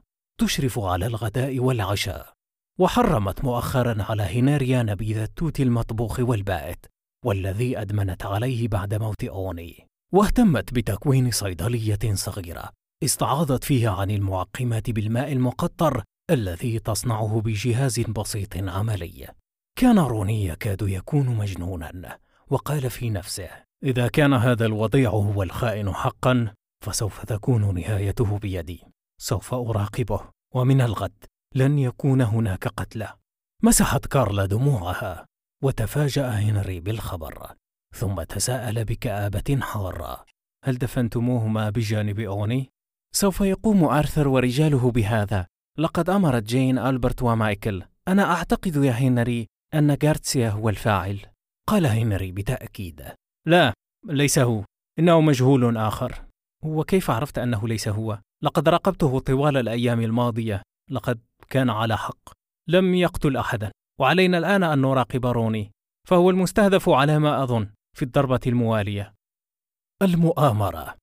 تشرف 0.44 0.80
على 0.80 1.06
الغداء 1.06 1.60
والعشاء. 1.60 2.34
وحرمت 2.80 3.44
مؤخرا 3.44 4.04
على 4.04 4.24
هنري 4.24 4.84
نبيذ 4.84 5.18
التوت 5.18 5.60
المطبوخ 5.60 6.20
والبائت 6.20 6.86
والذي 7.26 7.82
أدمنت 7.82 8.26
عليه 8.26 8.68
بعد 8.68 8.94
موت 8.94 9.24
أوني. 9.24 9.88
واهتمت 10.14 10.74
بتكوين 10.74 11.32
صيدلية 11.32 12.14
صغيرة 12.14 12.70
استعاضت 13.04 13.64
فيها 13.64 13.92
عن 13.92 14.12
المعقمات 14.12 14.90
بالماء 14.90 15.32
المقطر 15.32 16.04
الذي 16.30 16.80
تصنعه 16.80 17.42
بجهاز 17.42 18.00
بسيط 18.00 18.58
عملي. 18.58 19.28
كان 19.80 20.00
روني 20.00 20.46
يكاد 20.46 20.82
يكون 20.82 21.26
مجنونا 21.26 22.20
وقال 22.50 22.90
في 22.90 23.10
نفسه 23.10 23.50
إذا 23.84 24.08
كان 24.08 24.34
هذا 24.34 24.66
الوضيع 24.66 25.10
هو 25.10 25.44
الخائن 25.44 25.94
حقا 25.94 26.54
فسوف 26.86 27.26
تكون 27.26 27.76
نهايته 27.76 28.38
بيدي. 28.38 28.93
سوف 29.22 29.54
أراقبه. 29.54 30.22
ومن 30.56 30.82
الغد 30.82 31.26
لن 31.56 31.80
يكون 31.80 32.22
هناك 32.22 32.68
قتلى. 32.68 33.14
مسحت 33.64 34.08
كارلا 34.08 34.46
دموعها 34.46 35.26
وتفاجأ 35.64 36.30
هنري 36.30 36.80
بالخبر 36.80 37.54
ثم 37.96 38.24
تساءل 38.24 38.86
بكآبة 38.86 39.60
حارة. 39.62 40.26
هل 40.66 40.78
دفنتموهما 40.78 41.70
بجانب 41.70 42.20
أوني؟ 42.20 42.70
سوف 43.16 43.42
يقوم 43.42 43.84
آرثر 43.84 44.28
ورجاله 44.28 44.92
بهذا. 44.92 45.48
لقد 45.78 46.10
أمرت 46.10 46.44
جين 46.44 46.78
ألبرت 46.78 47.24
ومايكل. 47.24 47.84
أنا 48.08 48.36
أعتقد 48.36 48.76
يا 48.76 48.92
هنري 48.92 49.48
أن 49.74 49.98
غارتسيا 50.04 50.50
هو 50.50 50.70
الفاعل. 50.70 51.20
قال 51.68 51.86
هنري 51.86 52.32
بتأكيد. 52.32 53.06
لا 53.48 53.74
ليس 54.06 54.40
هو. 54.40 54.64
إنه 55.00 55.22
مجهول 55.22 55.78
آخر. 55.78 56.26
وكيف 56.66 57.10
عرفت 57.10 57.38
أنه 57.38 57.68
ليس 57.68 57.88
هو؟ 57.88 58.20
لقد 58.44 58.70
راقبته 58.70 59.20
طوال 59.20 59.58
الأيام 59.58 60.02
الماضية. 60.02 60.62
لقد 60.92 61.20
كان 61.50 61.70
على 61.70 61.98
حق. 61.98 62.30
لم 62.70 62.96
يقتل 62.96 63.38
أحدا. 63.38 63.72
وعلينا 64.00 64.38
الآن 64.38 64.64
أن 64.64 64.82
نراقب 64.82 65.26
روني. 65.26 65.72
فهو 66.08 66.30
المستهدف 66.30 66.90
على 66.90 67.20
ما 67.20 67.44
أظن 67.44 67.70
في 67.98 68.06
الضربة 68.06 68.40
الموالية. 68.48 69.14
المؤامرة. 70.02 70.96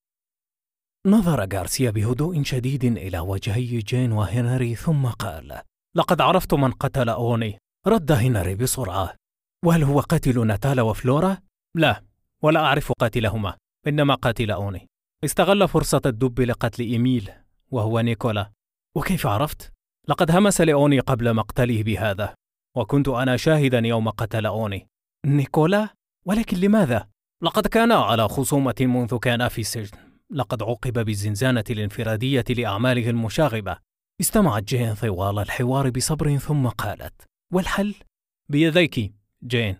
نظر 1.06 1.54
غارسيا 1.54 1.90
بهدوء 1.90 2.42
شديد 2.42 2.84
إلى 2.84 3.18
وجهي 3.18 3.78
جين 3.78 4.12
وهنري 4.12 4.74
ثم 4.74 5.06
قال: 5.06 5.62
لقد 5.96 6.20
عرفت 6.20 6.54
من 6.54 6.72
قتل 6.72 7.08
أوني. 7.08 7.58
رد 7.86 8.12
هنري 8.12 8.54
بسرعة: 8.54 9.16
وهل 9.64 9.82
هو 9.82 10.00
قاتل 10.00 10.46
ناتالا 10.46 10.82
وفلورا؟ 10.82 11.38
لا، 11.76 12.02
ولا 12.42 12.60
أعرف 12.60 12.92
قاتلهما، 12.92 13.56
إنما 13.86 14.14
قاتل 14.14 14.50
أوني. 14.50 14.89
استغل 15.24 15.68
فرصة 15.68 16.00
الدب 16.06 16.40
لقتل 16.40 16.82
إيميل 16.82 17.30
وهو 17.70 18.00
نيكولا. 18.00 18.50
وكيف 18.96 19.26
عرفت؟ 19.26 19.72
لقد 20.08 20.30
همس 20.30 20.60
لأوني 20.60 21.00
قبل 21.00 21.34
مقتله 21.34 21.82
بهذا، 21.82 22.34
وكنت 22.76 23.08
أنا 23.08 23.36
شاهدا 23.36 23.78
يوم 23.78 24.08
قتل 24.10 24.46
أوني. 24.46 24.88
نيكولا؟ 25.26 25.88
ولكن 26.26 26.56
لماذا؟ 26.56 27.08
لقد 27.42 27.66
كانا 27.66 27.94
على 27.94 28.28
خصومة 28.28 28.74
منذ 28.80 29.18
كانا 29.18 29.48
في 29.48 29.60
السجن. 29.60 29.98
لقد 30.30 30.62
عوقب 30.62 31.04
بالزنزانة 31.04 31.64
الانفرادية 31.70 32.44
لأعماله 32.50 33.10
المشاغبة 33.10 33.76
استمعت 34.20 34.62
جين 34.62 34.94
طوال 34.94 35.38
الحوار 35.38 35.90
بصبر 35.90 36.36
ثم 36.36 36.68
قالت 36.68 37.22
والحل 37.52 37.94
بيديك 38.48 39.12
جين 39.44 39.76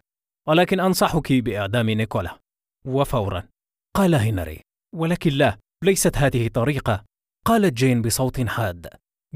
ولكن 0.48 0.80
أنصحك 0.80 1.32
بإعدام 1.32 1.90
نيكولا 1.90 2.38
وفورا 2.84 3.48
قال 3.96 4.14
هنري 4.14 4.60
ولكن 4.94 5.30
لا 5.30 5.58
ليست 5.84 6.16
هذه 6.16 6.48
طريقة. 6.48 7.04
قالت 7.46 7.72
جين 7.72 8.02
بصوت 8.02 8.40
حاد. 8.40 8.88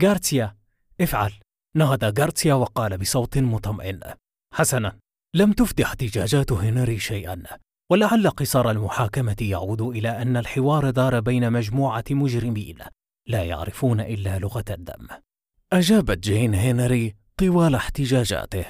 غارسيا 0.03 0.57
افعل. 1.01 1.33
نهض 1.77 2.21
غارسيا 2.21 2.55
وقال 2.55 2.99
بصوت 2.99 3.39
مطمئن. 3.39 4.01
حسنا 4.55 4.99
لم 5.37 5.53
تفد 5.53 5.81
احتجاجات 5.81 6.53
هنري 6.53 6.99
شيئا. 6.99 7.43
ولعل 7.93 8.31
قصار 8.31 8.71
المحاكمة 8.71 9.37
يعود 9.41 9.81
إلى 9.83 10.23
أن 10.23 10.37
الحوار 10.37 10.91
دار 10.91 11.21
بين 11.21 11.53
مجموعة 11.53 12.05
مجرمين. 12.11 12.79
لا 13.29 13.45
يعرفون 13.45 14.01
إلا 14.01 14.39
لغة 14.39 14.65
الدم. 14.71 15.07
أجابت 15.73 16.19
جين 16.19 16.55
هنري 16.55 17.15
طوال 17.37 17.75
احتجاجاته. 17.75 18.65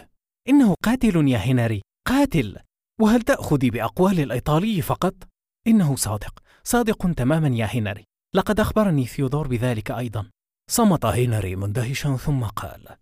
إنه 0.49 0.75
قاتل 0.83 1.29
يا 1.29 1.39
هنري 1.39 1.83
قاتل! 2.09 2.57
وهل 3.01 3.23
تأخذي 3.23 3.71
بأقوال 3.71 4.21
الإيطالي 4.21 4.83
فقط؟ 4.83 5.15
إنه 5.67 5.97
صادق. 5.97 6.44
صادق 6.67 7.13
تماما 7.13 7.49
يا 7.49 7.67
هنري. 7.67 8.05
لقد 8.35 8.61
أخبرني 8.61 9.07
ثيودور 9.07 9.49
بذلك 9.49 9.91
أيضا. 9.91 10.31
صمت 10.71 11.05
هنري 11.05 11.57
مندهشا 11.57 12.17
ثم 12.17 12.45
قال 12.45 12.97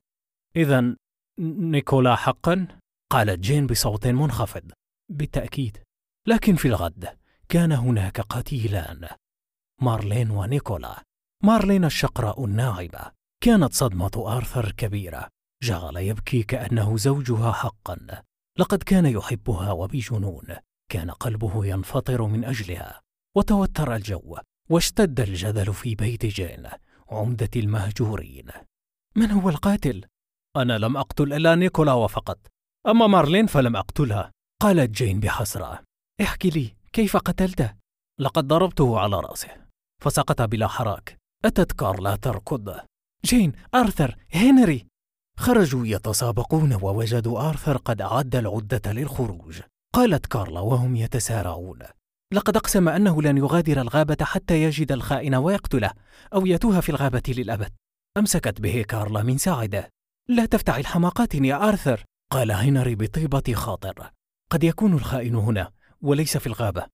إذا 0.57 0.97
نيكولا 1.41 2.17
حقا؟ 2.17 2.67
قالت 3.13 3.41
جين 3.41 3.67
بصوت 3.67 4.07
منخفض. 4.07 4.73
بالتأكيد. 5.11 5.79
لكن 6.29 6.57
في 6.57 6.69
الغد 6.69 7.19
كان 7.49 7.73
هناك 7.73 8.21
قتيلان 8.21 9.09
مارلين 9.83 10.31
ونيكولا. 10.31 11.03
مارلين 11.45 11.85
الشقراء 11.85 12.45
الناعمة 12.45 13.13
كانت 13.43 13.75
صدمة 13.75 14.11
آرثر 14.17 14.73
كبيرة. 14.73 15.29
جعل 15.63 15.97
يبكي 15.97 16.43
كأنه 16.43 16.97
زوجها 16.97 17.53
حقا. 17.53 18.23
لقد 18.59 18.83
كان 18.83 19.07
يحبها 19.07 19.73
وبجنون. 19.73 20.57
كان 20.91 21.11
قلبه 21.11 21.67
ينفطر 21.67 22.23
من 22.27 22.45
أجلها. 22.45 23.01
وتوتر 23.37 23.95
الجو 23.95 24.39
واشتد 24.71 25.21
الجدل 25.21 25.75
في 25.75 25.95
بيت 25.95 26.27
جين 26.27 26.69
عمدة 27.09 27.51
المهجورين. 27.57 28.47
من 29.17 29.31
هو 29.31 29.49
القاتل؟ 29.49 30.05
أنا 30.57 30.79
لم 30.79 30.97
أقتل 30.97 31.33
إلا 31.33 31.55
نيكولا 31.55 31.93
وفقط. 31.93 32.39
أما 32.89 33.07
مارلين 33.07 33.47
فلم 33.47 33.77
أقتلها 33.77 34.31
قالت 34.63 34.91
جين 34.91 35.21
بحسرة. 35.21 35.83
احكي 36.23 36.51
لي 36.51 36.77
كيف 36.93 37.17
قتلته؟ 37.17 37.75
لقد 38.21 38.49
ضربته 38.49 39.01
على 39.01 39.21
رأسه 39.21 39.49
فسقط 40.03 40.43
بلا 40.43 40.69
حراك. 40.69 41.19
أتت 41.45 41.73
كارلا 41.73 42.17
تركض. 42.17 42.81
جين 43.25 43.53
آرثر 43.75 44.17
هنري. 44.35 44.87
خرجوا 45.39 45.87
يتسابقون 45.87 46.73
ووجدوا 46.75 47.49
آرثر 47.49 47.77
قد 47.77 48.01
أعد 48.01 48.37
العدة 48.37 48.93
للخروج. 48.93 49.61
قالت 49.95 50.27
كارلا 50.27 50.61
وهم 50.61 50.97
يتسارعون. 50.97 51.79
لقد 52.33 52.57
أقسم 52.57 52.89
أنه 52.89 53.23
لن 53.23 53.39
يغادر 53.39 53.81
الغابة 53.81 54.25
حتى 54.25 54.63
يجد 54.63 54.93
الخائن 54.93 55.35
ويقتله 55.35 55.91
أو 56.35 56.47
يتوه 56.47 56.81
في 56.81 56.89
الغابة 56.89 57.23
للأبد. 57.29 57.73
أمسكت 58.17 58.61
به 58.61 58.83
كارلا 58.89 59.23
من 59.23 59.39
ساعده 59.39 59.91
لا 60.29 60.47
تفتعل 60.47 60.87
حماقات 60.87 61.35
يا 61.35 61.69
آرثر 61.69 62.05
قال 62.33 62.53
هنري 62.53 62.95
بطيبة 62.95 63.55
خاطر. 63.55 64.11
قد 64.51 64.65
يكون 64.65 64.95
الخائن 64.95 65.35
هنا 65.35 65.73
وليس 66.01 66.37
في 66.37 66.47
الغابة. 66.47 66.87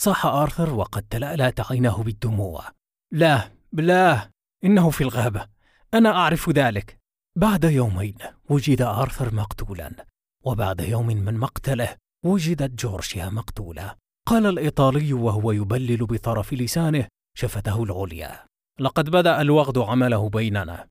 صاح 0.00 0.26
آرثر 0.26 0.74
وقد 0.74 1.02
تلألأت 1.02 1.72
عيناه 1.72 2.02
بالدموع. 2.02 2.64
لا 3.12 3.50
لا 3.72 4.30
إنه 4.64 4.90
في 4.90 5.00
الغابة. 5.00 5.48
أنا 5.94 6.10
أعرف 6.10 6.50
ذلك. 6.50 6.98
بعد 7.36 7.64
يومين 7.64 8.18
وجد 8.50 8.82
آرثر 8.82 9.34
مقتولا 9.34 10.06
وبعد 10.44 10.80
يوم 10.80 11.06
من 11.06 11.38
مقتله 11.38 11.96
وجدت 12.24 12.84
جورجيا 12.84 13.28
مقتولة. 13.28 14.03
قال 14.26 14.46
الإيطالي 14.46 15.12
وهو 15.12 15.52
يبلل 15.52 16.06
بطرف 16.06 16.52
لسانه 16.52 17.08
شفته 17.36 17.82
العليا. 17.82 18.46
لقد 18.80 19.10
بدأ 19.10 19.40
الوغد 19.40 19.78
عمله 19.78 20.28
بيننا. 20.28 20.88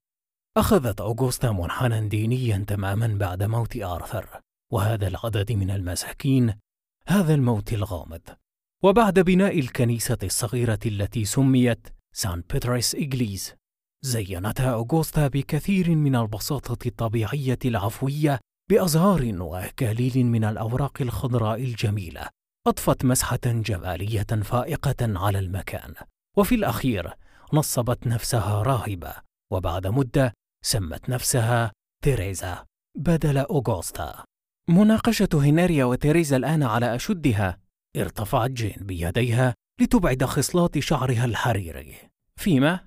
أخذت 0.56 1.00
أوغوستا 1.00 1.50
منحى 1.50 2.08
دينيا 2.08 2.64
تماما 2.66 3.06
بعد 3.06 3.42
موت 3.42 3.76
آرثر 3.76 4.40
وهذا 4.72 5.08
العدد 5.08 5.52
من 5.52 5.70
المساكين 5.70 6.54
هذا 7.06 7.34
الموت 7.34 7.72
الغامض. 7.72 8.20
وبعد 8.82 9.20
بناء 9.20 9.58
الكنيسة 9.58 10.18
الصغيرة 10.22 10.78
التي 10.86 11.24
سميت 11.24 11.88
سان 12.12 12.42
بيتريس 12.52 12.94
إجليز 12.94 13.54
زينتها 14.02 14.72
أوغوستا 14.72 15.28
بكثير 15.28 15.90
من 15.90 16.16
البساطة 16.16 16.88
الطبيعية 16.88 17.58
العفوية 17.64 18.40
بأزهار 18.70 19.42
وأكاليل 19.42 20.26
من 20.26 20.44
الأوراق 20.44 21.02
الخضراء 21.02 21.60
الجميلة. 21.62 22.28
أضفت 22.66 23.04
مسحة 23.04 23.40
جمالية 23.44 24.26
فائقة 24.42 24.96
على 25.00 25.38
المكان 25.38 25.94
وفي 26.36 26.54
الأخير 26.54 27.14
نصبت 27.52 28.06
نفسها 28.06 28.62
راهبة 28.62 29.14
وبعد 29.52 29.86
مدة 29.86 30.32
سمت 30.64 31.08
نفسها 31.10 31.72
تيريزا 32.04 32.64
بدل 32.98 33.38
أوغوستا 33.38 34.24
مناقشة 34.68 35.28
هنريا 35.34 35.84
وتيريزا 35.84 36.36
الآن 36.36 36.62
على 36.62 36.94
أشدها 36.94 37.58
ارتفعت 37.96 38.50
جين 38.50 38.76
بيديها 38.80 39.54
لتبعد 39.80 40.24
خصلات 40.24 40.78
شعرها 40.78 41.24
الحريري. 41.24 41.94
فيما؟ 42.36 42.80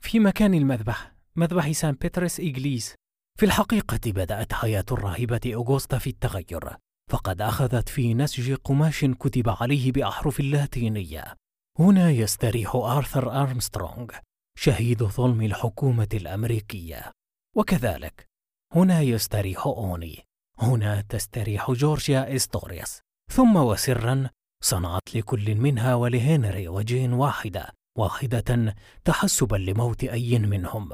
في 0.00 0.18
مكان 0.20 0.54
المذبح 0.54 1.12
مذبح 1.36 1.72
سان 1.72 1.92
بيترس 1.92 2.40
إيجليز. 2.40 2.94
في 3.38 3.46
الحقيقة 3.46 4.00
بدأت 4.06 4.52
حياة 4.52 4.84
الراهبة 4.92 5.40
أوغوستا 5.54 5.98
في 5.98 6.10
التغير 6.10 6.76
فقد 7.10 7.40
أخذت 7.40 7.88
في 7.88 8.14
نسج 8.14 8.54
قماش 8.54 9.04
كتب 9.04 9.48
عليه 9.48 9.92
بأحرف 9.92 10.40
اللاتينية. 10.40 11.34
هنا 11.78 12.10
يستريح 12.10 12.74
آرثر 12.74 13.42
أرمسترونغ 13.42 14.10
شهيد 14.58 15.02
ظلم 15.02 15.42
الحكومة 15.42 16.08
الأمريكية. 16.14 17.12
وكذلك 17.56 18.26
هنا 18.74 19.00
يستريح 19.00 19.66
أوني 19.66 20.24
هنا 20.58 21.00
تستريح 21.00 21.70
جورجيا 21.70 22.36
إستورياس 22.36 23.00
ثم 23.32 23.56
وسرا 23.56 24.30
صنعت 24.62 25.14
لكل 25.14 25.54
منها 25.54 25.94
ولهنري 25.94 26.68
وجين 26.68 27.12
واحدة 27.12 27.72
واحدة 27.98 28.74
تحسبا 29.04 29.56
لموت 29.56 30.04
أي 30.04 30.38
منهم. 30.38 30.90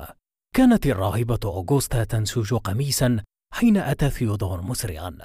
كانت 0.55 0.87
الراهبة 0.87 1.39
أوغوستا 1.45 2.05
تنسج 2.05 2.55
قميصا 2.55 3.23
حين 3.55 3.77
أتى 3.77 4.11
ثيودور 4.11 4.63
مسرعا. 4.63 5.19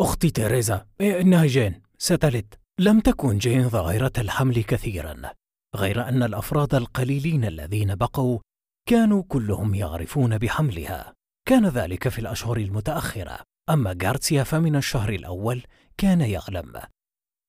أختي 0.00 0.30
تيريزا 0.30 0.86
إنها 1.00 1.46
جين 1.46 1.82
ستلد 1.98 2.54
لم 2.80 3.00
تكن 3.00 3.38
جين 3.38 3.68
ظاهرة 3.68 4.12
الحمل 4.18 4.64
كثيرا 4.64 5.32
غير 5.76 6.08
أن 6.08 6.22
الأفراد 6.22 6.74
القليلين 6.74 7.44
الذين 7.44 7.94
بقوا 7.94 8.38
كانوا 8.88 9.22
كلهم 9.28 9.74
يعرفون 9.74 10.38
بحملها. 10.38 11.14
كان 11.48 11.66
ذلك 11.66 12.08
في 12.08 12.18
الأشهر 12.18 12.56
المتأخرة. 12.56 13.38
أما 13.70 13.96
غارسيا 14.02 14.42
فمن 14.42 14.76
الشهر 14.76 15.08
الأول 15.12 15.62
كان 15.98 16.20
يعلم. 16.20 16.82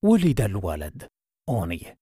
ولد 0.06 0.42
الولد 0.42 1.08
أوني. 1.50 1.98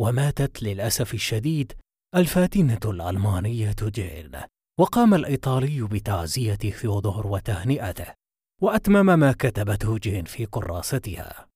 وماتت 0.00 0.62
للأسف 0.62 1.14
الشديد 1.14 1.72
الفاتنة 2.14 2.80
الألمانية 2.84 3.76
جين. 3.82 4.32
وقام 4.80 5.14
الإيطالي 5.14 5.82
بتعزية 5.82 6.54
ثيودور 6.54 7.26
وتهنئته. 7.26 8.23
وأتمم 8.64 9.18
ما 9.18 9.32
كتبته 9.32 9.98
جين 9.98 10.24
في 10.24 10.46
كراستها 10.46 11.46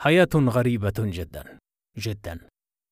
حياة 0.00 0.28
غريبة 0.34 0.94
جدا 0.98 1.58
جدا. 1.98 2.40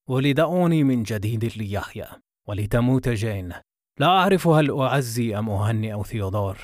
ولد 0.08 0.40
أوني 0.40 0.84
من 0.84 1.02
جديد 1.02 1.44
ليحيى 1.44 2.06
ولتموت 2.48 3.08
جين. 3.08 3.52
لا 4.00 4.06
أعرف 4.06 4.46
هل 4.46 4.80
أعزي 4.80 5.38
أم 5.38 5.50
أهنئ 5.50 6.02
ثيودور. 6.02 6.58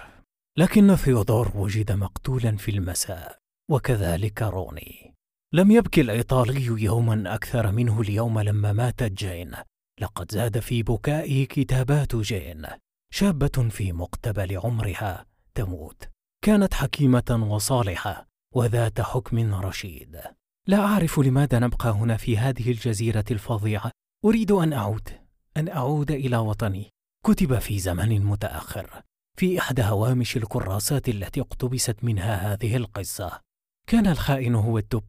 لكن 0.59 0.97
ثيودور 0.97 1.53
وجد 1.57 1.93
مقتولا 1.93 2.57
في 2.57 2.71
المساء 2.71 3.39
وكذلك 3.71 4.43
روني. 4.43 5.15
لم 5.55 5.71
يبكي 5.71 6.01
الإيطالي 6.01 6.83
يوما 6.83 7.35
أكثر 7.35 7.73
منه 7.73 8.01
اليوم 8.01 8.41
لما 8.41 8.73
ماتت 8.73 9.13
جين. 9.13 9.53
لقد 10.01 10.33
زاد 10.33 10.59
في 10.59 10.83
بكائه 10.83 11.47
كتابات 11.47 12.17
جين. 12.17 12.67
شابة 13.13 13.69
في 13.71 13.93
مقتبل 13.93 14.59
عمرها 14.59 15.27
تموت. 15.55 16.09
كانت 16.43 16.75
حكيمة 16.75 17.47
وصالحة 17.51 18.29
وذات 18.55 19.01
حكم 19.01 19.55
رشيد. 19.55 20.21
لا 20.67 20.85
أعرف 20.85 21.19
لماذا 21.19 21.59
نبقى 21.59 21.91
هنا 21.91 22.17
في 22.17 22.39
هذه 22.39 22.71
الجزيرة 22.71 23.25
الفظيعة. 23.31 23.91
أريد 24.25 24.51
أن 24.53 24.73
أعود 24.73 25.09
أن 25.57 25.69
أعود 25.69 26.11
إلى 26.11 26.37
وطني. 26.37 26.91
كتب 27.27 27.59
في 27.59 27.79
زمن 27.79 28.25
متأخر 28.25 29.03
في 29.39 29.59
إحدى 29.59 29.83
هوامش 29.83 30.37
الكراسات 30.37 31.09
التي 31.09 31.41
اقتبست 31.41 32.05
منها 32.05 32.53
هذه 32.53 32.77
القصة. 32.77 33.41
كان 33.89 34.07
الخائن 34.07 34.55
هو 34.55 34.79
الدب 34.79 35.09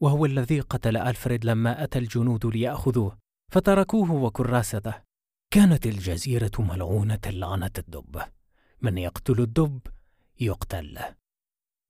وهو 0.00 0.26
الذي 0.26 0.60
قتل 0.60 0.96
ألفريد 0.96 1.44
لما 1.44 1.84
أتى 1.84 1.98
الجنود 1.98 2.46
ليأخذوه 2.46 3.18
فتركوه 3.52 4.12
وكراسته. 4.12 4.94
كانت 5.50 5.86
الجزيرة 5.86 6.52
ملعونة 6.58 7.20
لعنة 7.26 7.70
الدب. 7.78 8.22
من 8.80 8.98
يقتل 8.98 9.40
الدب؟ 9.40 9.80
يقتل 10.44 10.98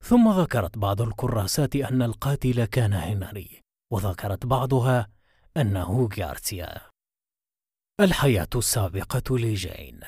ثم 0.03 0.31
ذكرت 0.31 0.77
بعض 0.77 1.01
الكراسات 1.01 1.75
أن 1.75 2.01
القاتل 2.01 2.65
كان 2.65 2.93
هنري 2.93 3.61
وذكرت 3.91 4.45
بعضها 4.45 5.07
أنه 5.57 6.09
غارسيا 6.19 6.81
الحياة 7.99 8.49
السابقة 8.55 9.37
لجين 9.37 9.99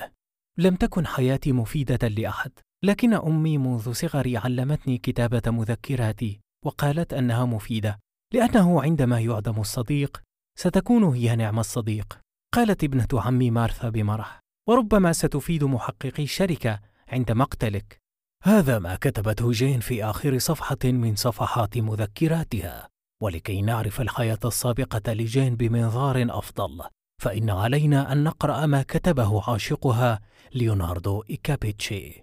لم 0.58 0.76
تكن 0.76 1.06
حياتي 1.06 1.52
مفيدة 1.52 2.08
لأحد، 2.08 2.52
لكن 2.84 3.14
أمي 3.14 3.58
منذ 3.58 3.92
صغري 3.92 4.36
علمتني 4.36 4.98
كتابة 4.98 5.42
مذكراتي، 5.46 6.40
وقالت 6.64 7.14
أنها 7.14 7.44
مفيدة، 7.44 7.98
لأنه 8.32 8.82
عندما 8.82 9.20
يعدم 9.20 9.60
الصديق، 9.60 10.22
ستكون 10.58 11.04
هي 11.04 11.36
نعم 11.36 11.58
الصديق. 11.58 12.18
قالت 12.54 12.84
ابنة 12.84 13.08
عمي 13.12 13.50
مارثا 13.50 13.88
بمرح: 13.88 14.40
وربما 14.68 15.12
ستفيد 15.12 15.64
محققي 15.64 16.22
الشركة 16.22 16.80
عند 17.08 17.32
مقتلك. 17.32 17.98
هذا 18.42 18.78
ما 18.78 18.94
كتبته 18.94 19.50
جين 19.50 19.80
في 19.80 20.04
آخر 20.04 20.38
صفحة 20.38 20.78
من 20.84 21.16
صفحات 21.16 21.78
مذكراتها. 21.78 22.88
ولكي 23.22 23.62
نعرف 23.62 24.00
الحياة 24.00 24.38
السابقة 24.44 25.12
لجين 25.12 25.56
بمنظار 25.56 26.26
أفضل، 26.30 26.84
فإن 27.22 27.50
علينا 27.50 28.12
أن 28.12 28.24
نقرأ 28.24 28.66
ما 28.66 28.82
كتبه 28.82 29.50
عاشقها 29.50 30.20
ليوناردو 30.54 31.22
إيكابيتشي. 31.30 32.22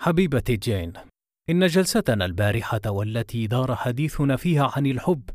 حبيبتي 0.00 0.56
جين، 0.56 0.92
إن 1.50 1.66
جلستنا 1.66 2.24
البارحة 2.24 2.80
والتي 2.86 3.46
دار 3.46 3.76
حديثنا 3.76 4.36
فيها 4.36 4.72
عن 4.76 4.86
الحب 4.86 5.30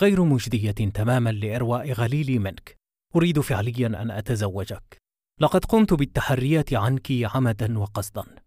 غير 0.00 0.24
مجدية 0.24 0.70
تماما 0.70 1.30
لإرواء 1.30 1.92
غليلي 1.92 2.38
منك. 2.38 2.76
أريد 3.16 3.40
فعليا 3.40 3.86
أن 3.86 4.10
أتزوجك. 4.10 4.98
لقد 5.40 5.64
قمت 5.64 5.94
بالتحريات 5.94 6.74
عنك 6.74 7.08
عمدا 7.10 7.78
وقصدا. 7.78 8.41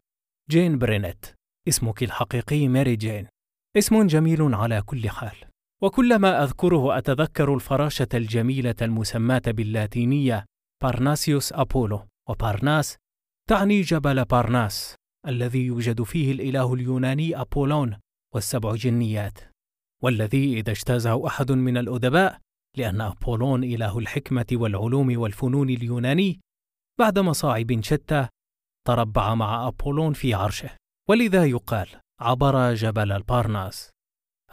جين 0.50 0.78
برينيت، 0.78 1.26
اسمك 1.68 2.04
الحقيقي 2.04 2.68
ماري 2.68 2.96
جين. 2.96 3.28
اسم 3.78 4.08
جميل 4.08 4.56
على 4.56 4.82
كل 4.82 5.10
حال. 5.10 5.36
وكلما 5.82 6.44
أذكره 6.44 6.98
أتذكر 6.98 7.54
الفراشة 7.54 8.08
الجميلة 8.14 8.76
المسماة 8.82 9.42
باللاتينية 9.48 10.46
بارناسيوس 10.84 11.54
أبولو 11.54 12.08
وبارناس 12.30 12.98
تعني 13.50 13.82
جبل 13.82 14.26
بارناس 14.26 14.96
الذي 15.28 15.66
يوجد 15.66 16.02
فيه 16.02 16.32
الإله 16.32 16.74
اليوناني 16.74 17.42
أبولون 17.42 17.98
والسبع 18.34 18.76
جنيات 18.76 19.40
والذي 20.04 20.60
إذا 20.60 20.72
اجتازه 20.72 21.28
أحد 21.28 21.52
من 21.52 21.78
الأدباء 21.78 22.40
لأن 22.78 23.02
أبولون 23.02 23.64
إله 23.64 24.00
الحكمة 24.00 24.46
والعلوم 24.52 25.20
والفنون 25.20 25.70
اليوناني 25.70 26.40
بعد 27.00 27.20
مصاعب 27.20 27.80
شتى 27.82 28.28
تربع 28.86 29.36
مع 29.36 29.68
أبولون 29.68 30.14
في 30.14 30.34
عرشه. 30.34 30.70
ولذا 31.10 31.46
يقال 31.46 31.88
عبر 32.22 32.74
جبل 32.74 33.12
البارناس 33.12 33.92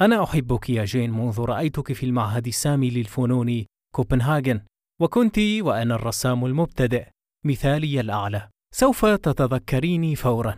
أنا 0.01 0.25
أحبك 0.25 0.71
يا 0.71 0.85
جين 0.85 1.11
منذ 1.11 1.41
رأيتك 1.41 1.93
في 1.93 2.07
المعهد 2.07 2.47
السامي 2.47 2.91
للفنون 2.91 3.67
كوبنهاجن 3.95 4.61
وكنت 5.01 5.39
وأنا 5.39 5.95
الرسام 5.95 6.45
المبتدئ. 6.45 7.07
مثالي 7.45 8.01
الأعلى. 8.01 8.49
سوف 8.75 9.05
تتذكريني 9.07 10.17
فورا. 10.17 10.57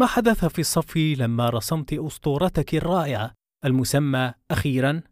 ما 0.00 0.06
حدث 0.06 0.44
في 0.44 0.58
الصف 0.58 0.96
لما 0.96 1.50
رسمت 1.50 1.92
أسطورتك 1.92 2.74
الرائعة 2.74 3.32
المسمى 3.64 4.34
أخيرا؟ 4.50 5.02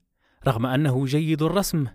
رغم 0.47 0.67
أنه 0.67 1.05
جيد 1.05 1.43
الرسم 1.43 1.87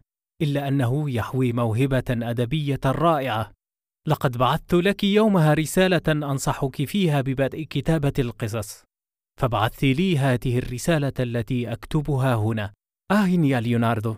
إلا 0.41 0.67
أنه 0.67 1.09
يحوي 1.11 1.53
موهبة 1.53 2.03
أدبية 2.09 2.79
رائعة. 2.85 3.51
لقد 4.07 4.37
بعثت 4.37 4.73
لك 4.73 5.03
يومها 5.03 5.53
رسالة 5.53 6.01
أنصحك 6.07 6.85
فيها 6.85 7.21
ببدء 7.21 7.63
كتابة 7.63 8.13
القصص. 8.19 8.83
فابعث 9.41 9.83
لي 9.83 10.17
هذه 10.17 10.57
الرسالة 10.57 11.13
التي 11.19 11.71
أكتبها 11.71 12.35
هنا. 12.35 12.73
آه 13.11 13.27
يا 13.27 13.59
ليوناردو. 13.59 14.15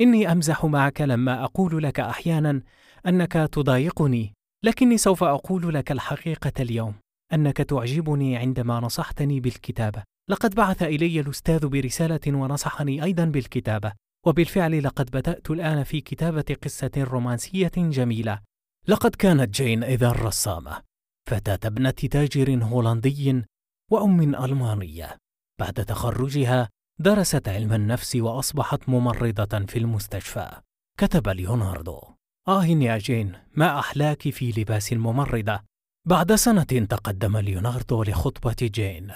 إني 0.00 0.32
أمزح 0.32 0.64
معك 0.64 1.00
لما 1.00 1.44
أقول 1.44 1.82
لك 1.82 2.00
أحيانا 2.00 2.62
أنك 3.06 3.32
تضايقني 3.32 4.32
لكني 4.64 4.98
سوف 4.98 5.24
أقول 5.24 5.74
لك 5.74 5.92
الحقيقة 5.92 6.52
اليوم 6.60 6.94
أنك 7.32 7.56
تعجبني 7.56 8.36
عندما 8.36 8.80
نصحتني 8.80 9.40
بالكتابة. 9.40 10.02
لقد 10.30 10.54
بعث 10.54 10.82
إلي 10.82 11.20
الأستاذ 11.20 11.66
برسالة 11.66 12.20
ونصحني 12.26 13.04
أيضا 13.04 13.24
بالكتابة 13.24 13.92
وبالفعل 14.26 14.84
لقد 14.84 15.10
بدأت 15.10 15.50
الآن 15.50 15.84
في 15.84 16.00
كتابة 16.00 16.56
قصة 16.62 16.90
رومانسية 16.98 17.72
جميلة. 17.76 18.53
لقد 18.88 19.14
كانت 19.14 19.54
جين 19.54 19.84
إذا 19.84 20.12
رسامة 20.12 20.82
فتاة 21.30 21.68
ابنة 21.68 21.90
تاجر 21.90 22.64
هولندي 22.64 23.42
وأم 23.90 24.34
ألمانية. 24.34 25.18
بعد 25.60 25.72
تخرجها 25.72 26.68
درست 26.98 27.48
علم 27.48 27.72
النفس 27.72 28.16
وأصبحت 28.16 28.88
ممرضة 28.88 29.66
في 29.66 29.78
المستشفى. 29.78 30.60
كتب 30.98 31.28
ليوناردو. 31.28 32.00
آه 32.48 32.66
يا 32.66 32.98
جين 32.98 33.38
ما 33.54 33.78
أحلاك 33.78 34.28
في 34.30 34.50
لباس 34.50 34.92
الممرضة 34.92 35.60
بعد 36.06 36.34
سنة 36.34 36.62
تقدم 36.62 37.36
ليوناردو 37.36 38.02
لخطبة 38.02 38.56
جين. 38.62 39.12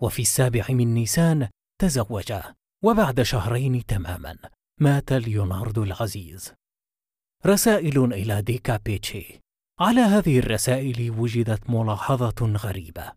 وفي 0.00 0.22
السابع 0.22 0.64
من 0.70 0.94
نيسان 0.94 1.48
تزوجا 1.80 2.54
وبعد 2.84 3.22
شهرين 3.22 3.86
تماما 3.86 4.36
مات 4.80 5.12
ليوناردو 5.12 5.82
العزيز. 5.82 6.54
رسائل 7.46 8.12
إلى 8.12 8.42
ديكا 8.42 8.76
بيتشي 8.76 9.40
على 9.80 10.00
هذه 10.00 10.38
الرسائل 10.38 11.10
وجدت 11.10 11.70
ملاحظة 11.70 12.56
غريبة. 12.56 13.12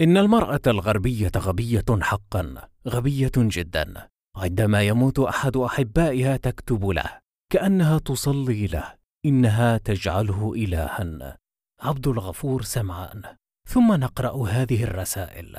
إن 0.00 0.16
المرأة 0.16 0.60
الغربية 0.66 1.32
غبية 1.36 1.84
حقا 1.90 2.68
غبية 2.88 3.32
جدا. 3.36 4.08
عندما 4.36 4.82
يموت 4.82 5.18
أحد 5.18 5.56
أحبائها 5.56 6.36
تكتب 6.36 6.86
له 6.88 7.20
كأنها 7.52 7.98
تصلي 7.98 8.66
له 8.66 8.94
إنها 9.26 9.78
تجعله 9.78 10.52
إلها. 10.54 11.38
عبد 11.80 12.08
الغفور 12.08 12.62
سمعان. 12.62 13.22
ثم 13.68 13.92
نقرأ 13.92 14.48
هذه 14.48 14.84
الرسائل. 14.84 15.56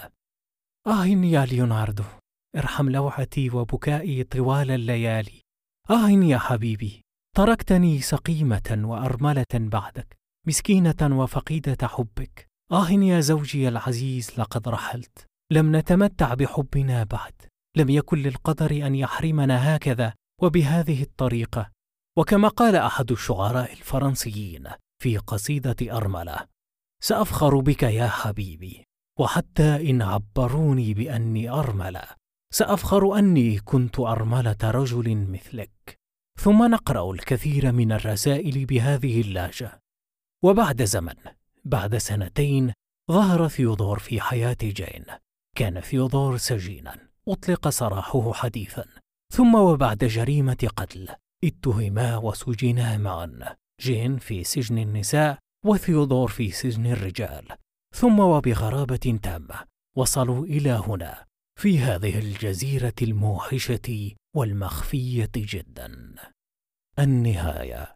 آه 0.87 1.05
يا 1.05 1.45
ليوناردو 1.45 2.03
ارحم 2.55 2.89
لوعتي 2.89 3.49
وبكائي 3.49 4.23
طوال 4.23 4.71
الليالي. 4.71 5.41
آه 5.89 6.09
يا 6.09 6.37
حبيبي. 6.37 7.06
تركتني 7.35 8.01
سقيمة 8.01 8.81
وأرملة 8.83 9.45
بعدك 9.53 10.17
مسكينة 10.47 11.19
وفقيدة 11.21 11.87
حبك. 11.87 12.47
آه 12.71 12.89
يا 12.91 13.19
زوجي 13.19 13.67
العزيز 13.67 14.31
لقد 14.37 14.69
رحلت. 14.69 15.27
لم 15.51 15.75
نتمتع 15.75 16.33
بحبنا 16.33 17.03
بعد. 17.03 17.33
لم 17.77 17.89
يكن 17.89 18.17
للقدر 18.17 18.71
أن 18.71 18.95
يحرمنا 18.95 19.75
هكذا 19.75 20.13
وبهذه 20.41 21.03
الطريقة. 21.03 21.71
وكما 22.17 22.47
قال 22.47 22.75
أحد 22.75 23.11
الشعراء 23.11 23.73
الفرنسيين 23.73 24.67
في 25.01 25.17
قصيدة 25.17 25.97
أرملة 25.97 26.47
سأفخر 27.03 27.59
بك 27.59 27.83
يا 27.83 28.07
حبيبي 28.07 28.83
وحتى 29.19 29.89
إن 29.89 30.01
عبروني 30.01 30.93
بأني 30.93 31.49
أرملة 31.49 32.03
سأفخر 32.53 33.19
أني 33.19 33.59
كنت 33.59 33.99
أرملة 33.99 34.57
رجل 34.63 35.15
مثلك. 35.31 35.97
ثم 36.39 36.71
نقرأ 36.71 37.11
الكثير 37.11 37.71
من 37.71 37.91
الرسائل 37.91 38.65
بهذه 38.65 39.21
اللهجة 39.21 39.79
وبعد 40.43 40.83
زمن 40.83 41.15
بعد 41.65 41.97
سنتين 41.97 42.73
ظهر 43.11 43.47
ثيودور 43.47 43.99
في 43.99 44.21
حياة 44.21 44.57
جين. 44.63 45.05
كان 45.55 45.79
ثيودور 45.79 46.37
سجينا 46.37 46.97
أطلق 47.27 47.69
سراحه 47.69 48.33
حديثا. 48.33 48.85
ثم 49.33 49.55
وبعد 49.55 49.97
جريمة 49.97 50.69
قتل 50.75 51.09
اتهما 51.43 52.17
وسجنا 52.17 52.97
معا. 52.97 53.55
جين 53.81 54.17
في 54.17 54.43
سجن 54.43 54.77
النساء 54.77 55.37
وثيودور 55.65 56.27
في 56.27 56.51
سجن 56.51 56.85
الرجال. 56.85 57.47
ثم 57.95 58.19
وبغرابة 58.19 59.19
تامة 59.23 59.65
وصلوا 59.97 60.45
إلى 60.45 60.71
هنا. 60.87 61.26
في 61.57 61.79
هذه 61.79 62.19
الجزيرة 62.19 62.93
الموحشة 63.01 64.11
والمخفية 64.35 65.31
جدا. 65.35 66.15
النهاية. 66.99 67.95